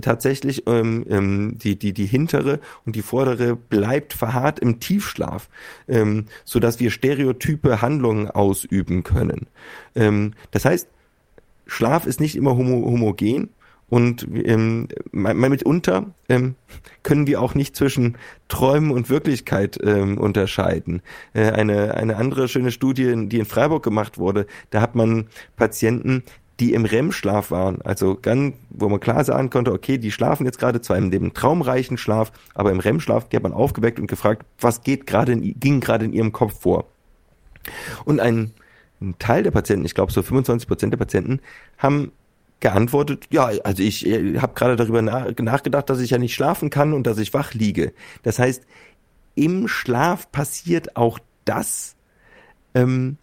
tatsächlich 0.00 0.66
ähm, 0.66 1.04
ähm, 1.08 1.58
die, 1.58 1.78
die, 1.78 1.92
die 1.92 2.06
hintere 2.06 2.60
und 2.86 2.96
die 2.96 3.02
vordere 3.02 3.56
bleibt 3.56 4.12
verharrt 4.12 4.58
im 4.58 4.80
Tiefschlaf, 4.80 5.48
ähm, 5.88 6.26
so 6.44 6.60
dass 6.60 6.80
wir 6.80 6.90
stereotype 6.90 7.82
Handlungen 7.82 8.30
ausüben 8.30 9.02
können. 9.02 9.46
Ähm, 9.94 10.32
das 10.50 10.64
heißt, 10.64 10.88
Schlaf 11.66 12.06
ist 12.06 12.20
nicht 12.20 12.36
immer 12.36 12.56
homo 12.56 12.84
homogen 12.86 13.50
und 13.92 14.26
ähm, 14.32 14.88
mitunter 15.12 16.14
ähm, 16.30 16.54
können 17.02 17.26
wir 17.26 17.42
auch 17.42 17.54
nicht 17.54 17.76
zwischen 17.76 18.16
Träumen 18.48 18.90
und 18.90 19.10
Wirklichkeit 19.10 19.78
ähm, 19.84 20.16
unterscheiden. 20.16 21.02
Äh, 21.34 21.50
eine, 21.50 21.94
eine 21.94 22.16
andere 22.16 22.48
schöne 22.48 22.70
Studie, 22.70 23.28
die 23.28 23.38
in 23.38 23.44
Freiburg 23.44 23.82
gemacht 23.82 24.16
wurde, 24.16 24.46
da 24.70 24.80
hat 24.80 24.94
man 24.94 25.26
Patienten, 25.56 26.22
die 26.62 26.74
im 26.74 26.84
REM-Schlaf 26.84 27.50
waren, 27.50 27.82
also 27.82 28.16
ganz, 28.22 28.54
wo 28.70 28.88
man 28.88 29.00
klar 29.00 29.24
sagen 29.24 29.50
konnte, 29.50 29.72
okay, 29.72 29.98
die 29.98 30.12
schlafen 30.12 30.46
jetzt 30.46 30.60
gerade 30.60 30.80
zwar 30.80 30.96
in 30.96 31.10
dem 31.10 31.34
traumreichen 31.34 31.98
Schlaf, 31.98 32.30
aber 32.54 32.70
im 32.70 32.78
REM-Schlaf, 32.78 33.28
die 33.28 33.34
hat 33.34 33.42
man 33.42 33.52
aufgeweckt 33.52 33.98
und 33.98 34.06
gefragt, 34.06 34.46
was 34.60 34.84
geht 34.84 35.08
gerade, 35.08 35.36
ging 35.36 35.80
gerade 35.80 36.04
in 36.04 36.12
ihrem 36.12 36.30
Kopf 36.30 36.60
vor. 36.60 36.84
Und 38.04 38.20
ein, 38.20 38.52
ein 39.00 39.16
Teil 39.18 39.42
der 39.42 39.50
Patienten, 39.50 39.84
ich 39.84 39.96
glaube 39.96 40.12
so 40.12 40.22
25 40.22 40.68
Prozent 40.68 40.92
der 40.92 40.98
Patienten, 40.98 41.40
haben 41.78 42.12
geantwortet, 42.60 43.26
ja, 43.30 43.46
also 43.64 43.82
ich 43.82 44.06
äh, 44.06 44.38
habe 44.38 44.54
gerade 44.54 44.76
darüber 44.76 45.02
nach, 45.02 45.36
nachgedacht, 45.36 45.90
dass 45.90 45.98
ich 45.98 46.10
ja 46.10 46.18
nicht 46.18 46.34
schlafen 46.34 46.70
kann 46.70 46.92
und 46.92 47.08
dass 47.08 47.18
ich 47.18 47.34
wach 47.34 47.54
liege. 47.54 47.92
Das 48.22 48.38
heißt, 48.38 48.64
im 49.34 49.66
Schlaf 49.66 50.30
passiert 50.30 50.96
auch 50.96 51.18
das, 51.44 51.96
ähm, 52.76 53.18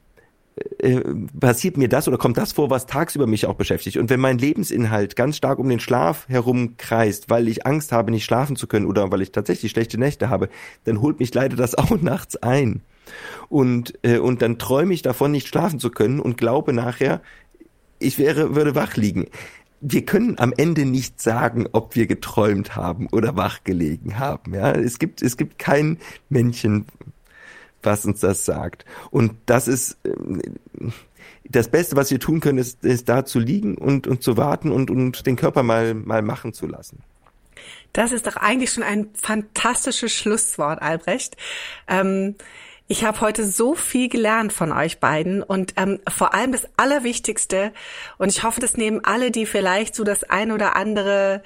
äh, 0.79 1.01
passiert 1.39 1.77
mir 1.77 1.89
das 1.89 2.07
oder 2.07 2.17
kommt 2.17 2.37
das 2.37 2.53
vor, 2.53 2.69
was 2.69 2.85
tagsüber 2.85 3.27
mich 3.27 3.45
auch 3.45 3.55
beschäftigt. 3.55 3.97
Und 3.97 4.09
wenn 4.09 4.19
mein 4.19 4.37
Lebensinhalt 4.37 5.15
ganz 5.15 5.37
stark 5.37 5.59
um 5.59 5.69
den 5.69 5.79
Schlaf 5.79 6.27
herum 6.29 6.75
kreist, 6.77 7.29
weil 7.29 7.47
ich 7.47 7.65
Angst 7.65 7.91
habe, 7.91 8.11
nicht 8.11 8.25
schlafen 8.25 8.55
zu 8.55 8.67
können 8.67 8.85
oder 8.85 9.11
weil 9.11 9.21
ich 9.21 9.31
tatsächlich 9.31 9.71
schlechte 9.71 9.97
Nächte 9.97 10.29
habe, 10.29 10.49
dann 10.85 11.01
holt 11.01 11.19
mich 11.19 11.33
leider 11.33 11.55
das 11.55 11.75
auch 11.77 12.01
nachts 12.01 12.37
ein. 12.37 12.81
Und, 13.47 13.93
äh, 14.03 14.19
und 14.19 14.41
dann 14.41 14.57
träume 14.57 14.93
ich 14.93 15.01
davon, 15.01 15.31
nicht 15.31 15.47
schlafen 15.47 15.79
zu 15.79 15.89
können 15.89 16.19
und 16.19 16.37
glaube 16.37 16.73
nachher, 16.73 17.21
ich 17.99 18.17
wäre, 18.17 18.55
würde 18.55 18.75
wach 18.75 18.95
liegen. 18.95 19.25
Wir 19.81 20.05
können 20.05 20.37
am 20.39 20.53
Ende 20.55 20.85
nicht 20.85 21.21
sagen, 21.21 21.67
ob 21.71 21.95
wir 21.95 22.05
geträumt 22.05 22.75
haben 22.75 23.07
oder 23.11 23.35
wach 23.37 23.63
gelegen 23.63 24.19
haben. 24.19 24.53
Ja, 24.53 24.71
es 24.71 24.99
gibt, 24.99 25.21
es 25.21 25.37
gibt 25.37 25.57
kein 25.57 25.97
Männchen, 26.29 26.85
was 27.83 28.05
uns 28.05 28.19
das 28.19 28.45
sagt. 28.45 28.85
Und 29.11 29.33
das 29.45 29.67
ist 29.67 29.97
ähm, 30.05 30.41
das 31.45 31.69
Beste, 31.69 31.95
was 31.95 32.11
wir 32.11 32.19
tun 32.19 32.39
können, 32.39 32.57
ist, 32.57 32.83
ist 32.83 33.09
da 33.09 33.25
zu 33.25 33.39
liegen 33.39 33.77
und, 33.77 34.07
und 34.07 34.21
zu 34.23 34.37
warten 34.37 34.71
und, 34.71 34.91
und 34.91 35.25
den 35.25 35.35
Körper 35.35 35.63
mal, 35.63 35.93
mal 35.93 36.21
machen 36.21 36.53
zu 36.53 36.67
lassen. 36.67 37.01
Das 37.93 38.11
ist 38.11 38.27
doch 38.27 38.35
eigentlich 38.35 38.71
schon 38.71 38.83
ein 38.83 39.09
fantastisches 39.13 40.13
Schlusswort, 40.13 40.81
Albrecht. 40.81 41.37
Ähm, 41.87 42.35
ich 42.87 43.03
habe 43.03 43.21
heute 43.21 43.45
so 43.45 43.75
viel 43.75 44.09
gelernt 44.09 44.53
von 44.53 44.71
euch 44.71 44.99
beiden 44.99 45.43
und 45.43 45.73
ähm, 45.77 45.99
vor 46.09 46.33
allem 46.33 46.51
das 46.51 46.67
Allerwichtigste, 46.77 47.71
und 48.17 48.29
ich 48.29 48.43
hoffe, 48.43 48.61
das 48.61 48.77
nehmen 48.77 49.01
alle, 49.03 49.31
die 49.31 49.45
vielleicht 49.45 49.95
so 49.95 50.03
das 50.03 50.23
ein 50.23 50.51
oder 50.51 50.75
andere 50.75 51.43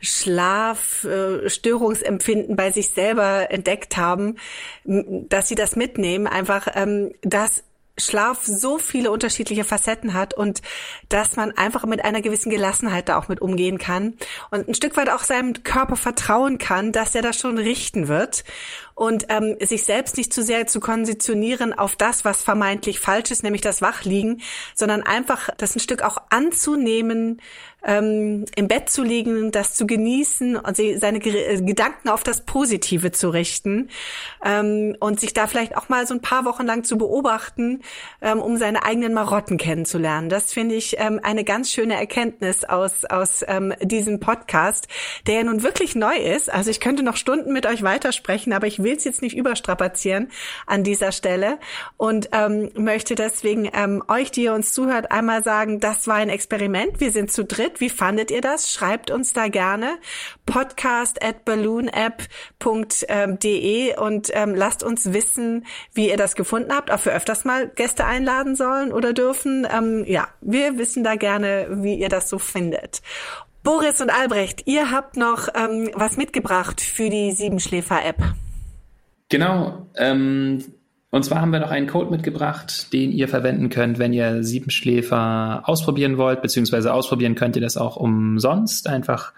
Schlafstörungsempfinden 0.00 2.52
äh, 2.52 2.56
bei 2.56 2.70
sich 2.70 2.90
selber 2.90 3.50
entdeckt 3.50 3.96
haben, 3.96 4.36
dass 4.84 5.48
sie 5.48 5.54
das 5.54 5.76
mitnehmen, 5.76 6.26
einfach, 6.26 6.68
ähm, 6.74 7.14
dass 7.22 7.64
Schlaf 8.00 8.44
so 8.44 8.78
viele 8.78 9.10
unterschiedliche 9.10 9.64
Facetten 9.64 10.14
hat 10.14 10.34
und 10.34 10.62
dass 11.08 11.36
man 11.36 11.52
einfach 11.52 11.84
mit 11.84 12.04
einer 12.04 12.22
gewissen 12.22 12.50
Gelassenheit 12.50 13.08
da 13.08 13.18
auch 13.18 13.28
mit 13.28 13.40
umgehen 13.40 13.78
kann 13.78 14.14
und 14.50 14.68
ein 14.68 14.74
Stück 14.74 14.96
weit 14.96 15.10
auch 15.10 15.22
seinem 15.22 15.62
Körper 15.62 15.96
vertrauen 15.96 16.58
kann, 16.58 16.92
dass 16.92 17.14
er 17.14 17.22
das 17.22 17.38
schon 17.38 17.58
richten 17.58 18.08
wird 18.08 18.44
und 19.00 19.28
ähm, 19.30 19.56
sich 19.60 19.84
selbst 19.84 20.18
nicht 20.18 20.30
zu 20.30 20.42
sehr 20.42 20.66
zu 20.66 20.78
konditionieren 20.78 21.72
auf 21.72 21.96
das, 21.96 22.26
was 22.26 22.42
vermeintlich 22.42 23.00
falsch 23.00 23.30
ist, 23.30 23.42
nämlich 23.42 23.62
das 23.62 23.80
Wachliegen, 23.80 24.42
sondern 24.74 25.02
einfach 25.02 25.48
das 25.56 25.74
ein 25.74 25.80
Stück 25.80 26.02
auch 26.02 26.18
anzunehmen, 26.28 27.40
ähm, 27.82 28.44
im 28.56 28.68
Bett 28.68 28.90
zu 28.90 29.02
liegen, 29.02 29.52
das 29.52 29.74
zu 29.74 29.86
genießen 29.86 30.56
und 30.56 30.76
seine 30.76 31.18
äh, 31.24 31.62
Gedanken 31.62 32.10
auf 32.10 32.22
das 32.22 32.42
Positive 32.42 33.10
zu 33.10 33.30
richten 33.30 33.88
ähm, 34.44 34.96
und 35.00 35.18
sich 35.18 35.32
da 35.32 35.46
vielleicht 35.46 35.78
auch 35.78 35.88
mal 35.88 36.06
so 36.06 36.12
ein 36.12 36.20
paar 36.20 36.44
Wochen 36.44 36.66
lang 36.66 36.84
zu 36.84 36.98
beobachten, 36.98 37.80
ähm, 38.20 38.38
um 38.38 38.58
seine 38.58 38.84
eigenen 38.84 39.14
Marotten 39.14 39.56
kennenzulernen. 39.56 40.28
Das 40.28 40.52
finde 40.52 40.74
ich 40.74 40.96
ähm, 40.98 41.20
eine 41.22 41.42
ganz 41.42 41.70
schöne 41.70 41.94
Erkenntnis 41.94 42.64
aus, 42.64 43.06
aus 43.06 43.42
ähm, 43.48 43.72
diesem 43.80 44.20
Podcast, 44.20 44.88
der 45.26 45.36
ja 45.36 45.44
nun 45.44 45.62
wirklich 45.62 45.94
neu 45.94 46.16
ist. 46.16 46.52
Also 46.52 46.70
ich 46.70 46.80
könnte 46.80 47.02
noch 47.02 47.16
Stunden 47.16 47.54
mit 47.54 47.64
euch 47.64 47.82
weitersprechen, 47.82 48.52
aber 48.52 48.66
ich 48.66 48.82
will 48.82 48.89
es 48.98 49.04
jetzt 49.04 49.22
nicht 49.22 49.36
überstrapazieren 49.36 50.28
an 50.66 50.84
dieser 50.84 51.12
Stelle 51.12 51.58
und 51.96 52.30
ähm, 52.32 52.70
möchte 52.76 53.14
deswegen 53.14 53.70
ähm, 53.72 54.02
euch, 54.08 54.30
die 54.30 54.44
ihr 54.44 54.54
uns 54.54 54.72
zuhört, 54.72 55.12
einmal 55.12 55.42
sagen, 55.42 55.80
das 55.80 56.06
war 56.06 56.16
ein 56.16 56.28
Experiment. 56.28 57.00
Wir 57.00 57.12
sind 57.12 57.32
zu 57.32 57.44
dritt. 57.44 57.80
Wie 57.80 57.90
fandet 57.90 58.30
ihr 58.30 58.40
das? 58.40 58.72
Schreibt 58.72 59.10
uns 59.10 59.32
da 59.32 59.48
gerne 59.48 59.98
podcast 60.46 61.22
at 61.22 61.44
balloonapp.de 61.44 63.98
und 63.98 64.30
ähm, 64.32 64.54
lasst 64.54 64.82
uns 64.82 65.12
wissen, 65.12 65.66
wie 65.92 66.08
ihr 66.08 66.16
das 66.16 66.34
gefunden 66.34 66.72
habt, 66.72 66.90
ob 66.90 67.04
wir 67.04 67.12
öfters 67.12 67.44
mal 67.44 67.68
Gäste 67.68 68.04
einladen 68.04 68.56
sollen 68.56 68.92
oder 68.92 69.12
dürfen. 69.12 69.66
Ähm, 69.70 70.04
ja, 70.06 70.28
wir 70.40 70.78
wissen 70.78 71.04
da 71.04 71.14
gerne, 71.14 71.68
wie 71.70 71.94
ihr 71.94 72.08
das 72.08 72.28
so 72.28 72.38
findet. 72.38 73.02
Boris 73.62 74.00
und 74.00 74.10
Albrecht, 74.10 74.66
ihr 74.66 74.90
habt 74.90 75.16
noch 75.16 75.48
ähm, 75.54 75.90
was 75.94 76.16
mitgebracht 76.16 76.80
für 76.80 77.10
die 77.10 77.32
Siebenschläfer-App. 77.32 78.49
Genau. 79.30 79.86
Ähm, 79.96 80.62
und 81.10 81.24
zwar 81.24 81.40
haben 81.40 81.52
wir 81.52 81.60
noch 81.60 81.70
einen 81.70 81.86
Code 81.86 82.10
mitgebracht, 82.10 82.92
den 82.92 83.10
ihr 83.10 83.26
verwenden 83.26 83.68
könnt, 83.68 83.98
wenn 83.98 84.12
ihr 84.12 84.44
Siebenschläfer 84.44 85.62
ausprobieren 85.64 86.18
wollt, 86.18 86.42
beziehungsweise 86.42 86.92
ausprobieren 86.92 87.34
könnt 87.34 87.56
ihr 87.56 87.62
das 87.62 87.76
auch 87.76 87.96
umsonst. 87.96 88.86
Einfach 88.86 89.32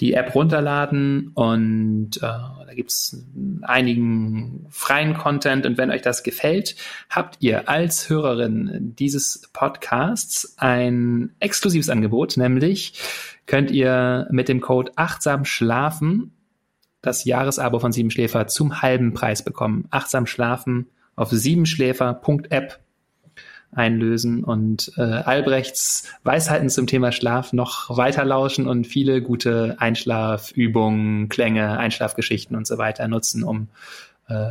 die 0.00 0.12
App 0.12 0.34
runterladen 0.34 1.30
und 1.32 2.18
äh, 2.18 2.20
da 2.20 2.74
gibt's 2.74 3.24
einigen 3.62 4.66
freien 4.68 5.14
Content. 5.14 5.64
Und 5.64 5.78
wenn 5.78 5.90
euch 5.90 6.02
das 6.02 6.22
gefällt, 6.22 6.76
habt 7.08 7.38
ihr 7.40 7.68
als 7.70 8.10
Hörerin 8.10 8.94
dieses 8.98 9.48
Podcasts 9.54 10.58
ein 10.58 11.34
exklusives 11.40 11.88
Angebot, 11.88 12.36
nämlich 12.36 13.00
könnt 13.46 13.70
ihr 13.70 14.26
mit 14.30 14.48
dem 14.48 14.60
Code 14.60 14.92
achtsam 14.96 15.46
schlafen 15.46 16.35
das 17.06 17.24
Jahresabo 17.24 17.78
von 17.78 17.92
Siebenschläfer 17.92 18.46
zum 18.48 18.82
halben 18.82 19.14
Preis 19.14 19.42
bekommen. 19.42 19.86
Achtsam 19.90 20.26
schlafen 20.26 20.86
auf 21.14 21.30
siebenschläfer.app 21.30 22.80
einlösen 23.72 24.44
und 24.44 24.92
äh, 24.96 25.02
Albrechts 25.02 26.10
Weisheiten 26.24 26.70
zum 26.70 26.86
Thema 26.86 27.12
Schlaf 27.12 27.52
noch 27.52 27.96
weiter 27.96 28.24
lauschen 28.24 28.66
und 28.66 28.86
viele 28.86 29.22
gute 29.22 29.76
Einschlafübungen, 29.78 31.28
Klänge, 31.28 31.78
Einschlafgeschichten 31.78 32.56
und 32.56 32.66
so 32.66 32.78
weiter 32.78 33.06
nutzen, 33.08 33.44
um 33.44 33.68
äh, 34.28 34.50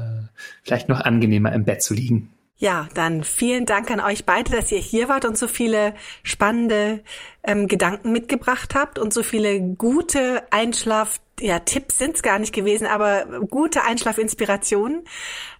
vielleicht 0.63 0.89
noch 0.89 1.01
angenehmer 1.01 1.53
im 1.53 1.65
Bett 1.65 1.81
zu 1.81 1.93
liegen. 1.93 2.31
Ja, 2.57 2.87
dann 2.93 3.25
vielen 3.25 3.65
Dank 3.65 3.91
an 3.91 3.99
euch 3.99 4.25
beide, 4.25 4.55
dass 4.55 4.71
ihr 4.71 4.79
hier 4.79 5.09
wart 5.09 5.25
und 5.25 5.37
so 5.37 5.47
viele 5.47 5.93
spannende 6.23 7.03
ähm, 7.43 7.67
Gedanken 7.67 8.13
mitgebracht 8.13 8.75
habt 8.75 8.97
und 8.97 9.13
so 9.13 9.23
viele 9.23 9.59
gute 9.59 10.43
Einschlaf 10.51 11.19
ja, 11.39 11.59
Tipps 11.59 11.97
sind 11.97 12.15
es 12.15 12.23
gar 12.23 12.39
nicht 12.39 12.53
gewesen, 12.53 12.87
aber 12.87 13.25
gute 13.49 13.83
Einschlafinspirationen. 13.83 15.03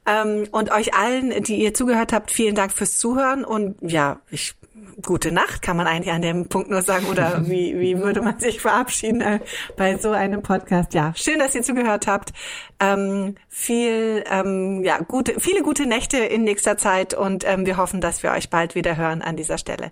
Ähm, 0.06 0.48
und 0.52 0.72
euch 0.72 0.94
allen, 0.94 1.44
die 1.44 1.56
ihr 1.56 1.74
zugehört 1.74 2.14
habt, 2.14 2.32
vielen 2.32 2.56
Dank 2.56 2.72
fürs 2.72 2.98
Zuhören 2.98 3.44
und 3.44 3.78
ja, 3.82 4.20
ich 4.30 4.56
gute 5.02 5.32
Nacht 5.32 5.62
kann 5.62 5.78
man 5.78 5.88
eigentlich 5.88 6.14
an 6.14 6.22
dem 6.22 6.48
Punkt 6.48 6.70
nur 6.70 6.82
sagen 6.82 7.08
oder 7.08 7.44
wie, 7.50 7.80
wie 7.80 7.98
würde 8.00 8.22
man 8.22 8.40
sich 8.40 8.62
verabschieden 8.62 9.22
äh, 9.22 9.40
bei 9.78 9.98
so 9.98 10.12
einem 10.12 10.42
Podcast? 10.42 10.94
Ja, 10.94 11.14
schön, 11.16 11.40
dass 11.40 11.56
ihr 11.56 11.64
zugehört 11.64 12.08
habt. 12.08 12.34
Ähm, 12.80 13.36
viel, 13.48 14.24
ähm, 14.30 14.84
ja, 14.84 15.00
gute, 15.00 15.40
viele 15.40 15.62
gute 15.62 15.86
Nächte 15.86 16.18
in 16.18 16.44
nächster 16.44 16.78
Zeit 16.78 17.14
und 17.14 17.44
ähm, 17.48 17.66
wir 17.66 17.78
hoffen, 17.78 18.02
dass 18.02 18.24
wir 18.24 18.32
euch 18.32 18.50
bald 18.50 18.76
wieder 18.76 18.98
hören 18.98 19.22
an 19.22 19.36
dieser 19.36 19.58
Stelle. 19.58 19.92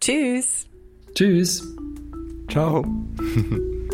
Tschüss. 0.00 0.66
Tschüss. 1.14 1.74
Ciao. 2.50 2.84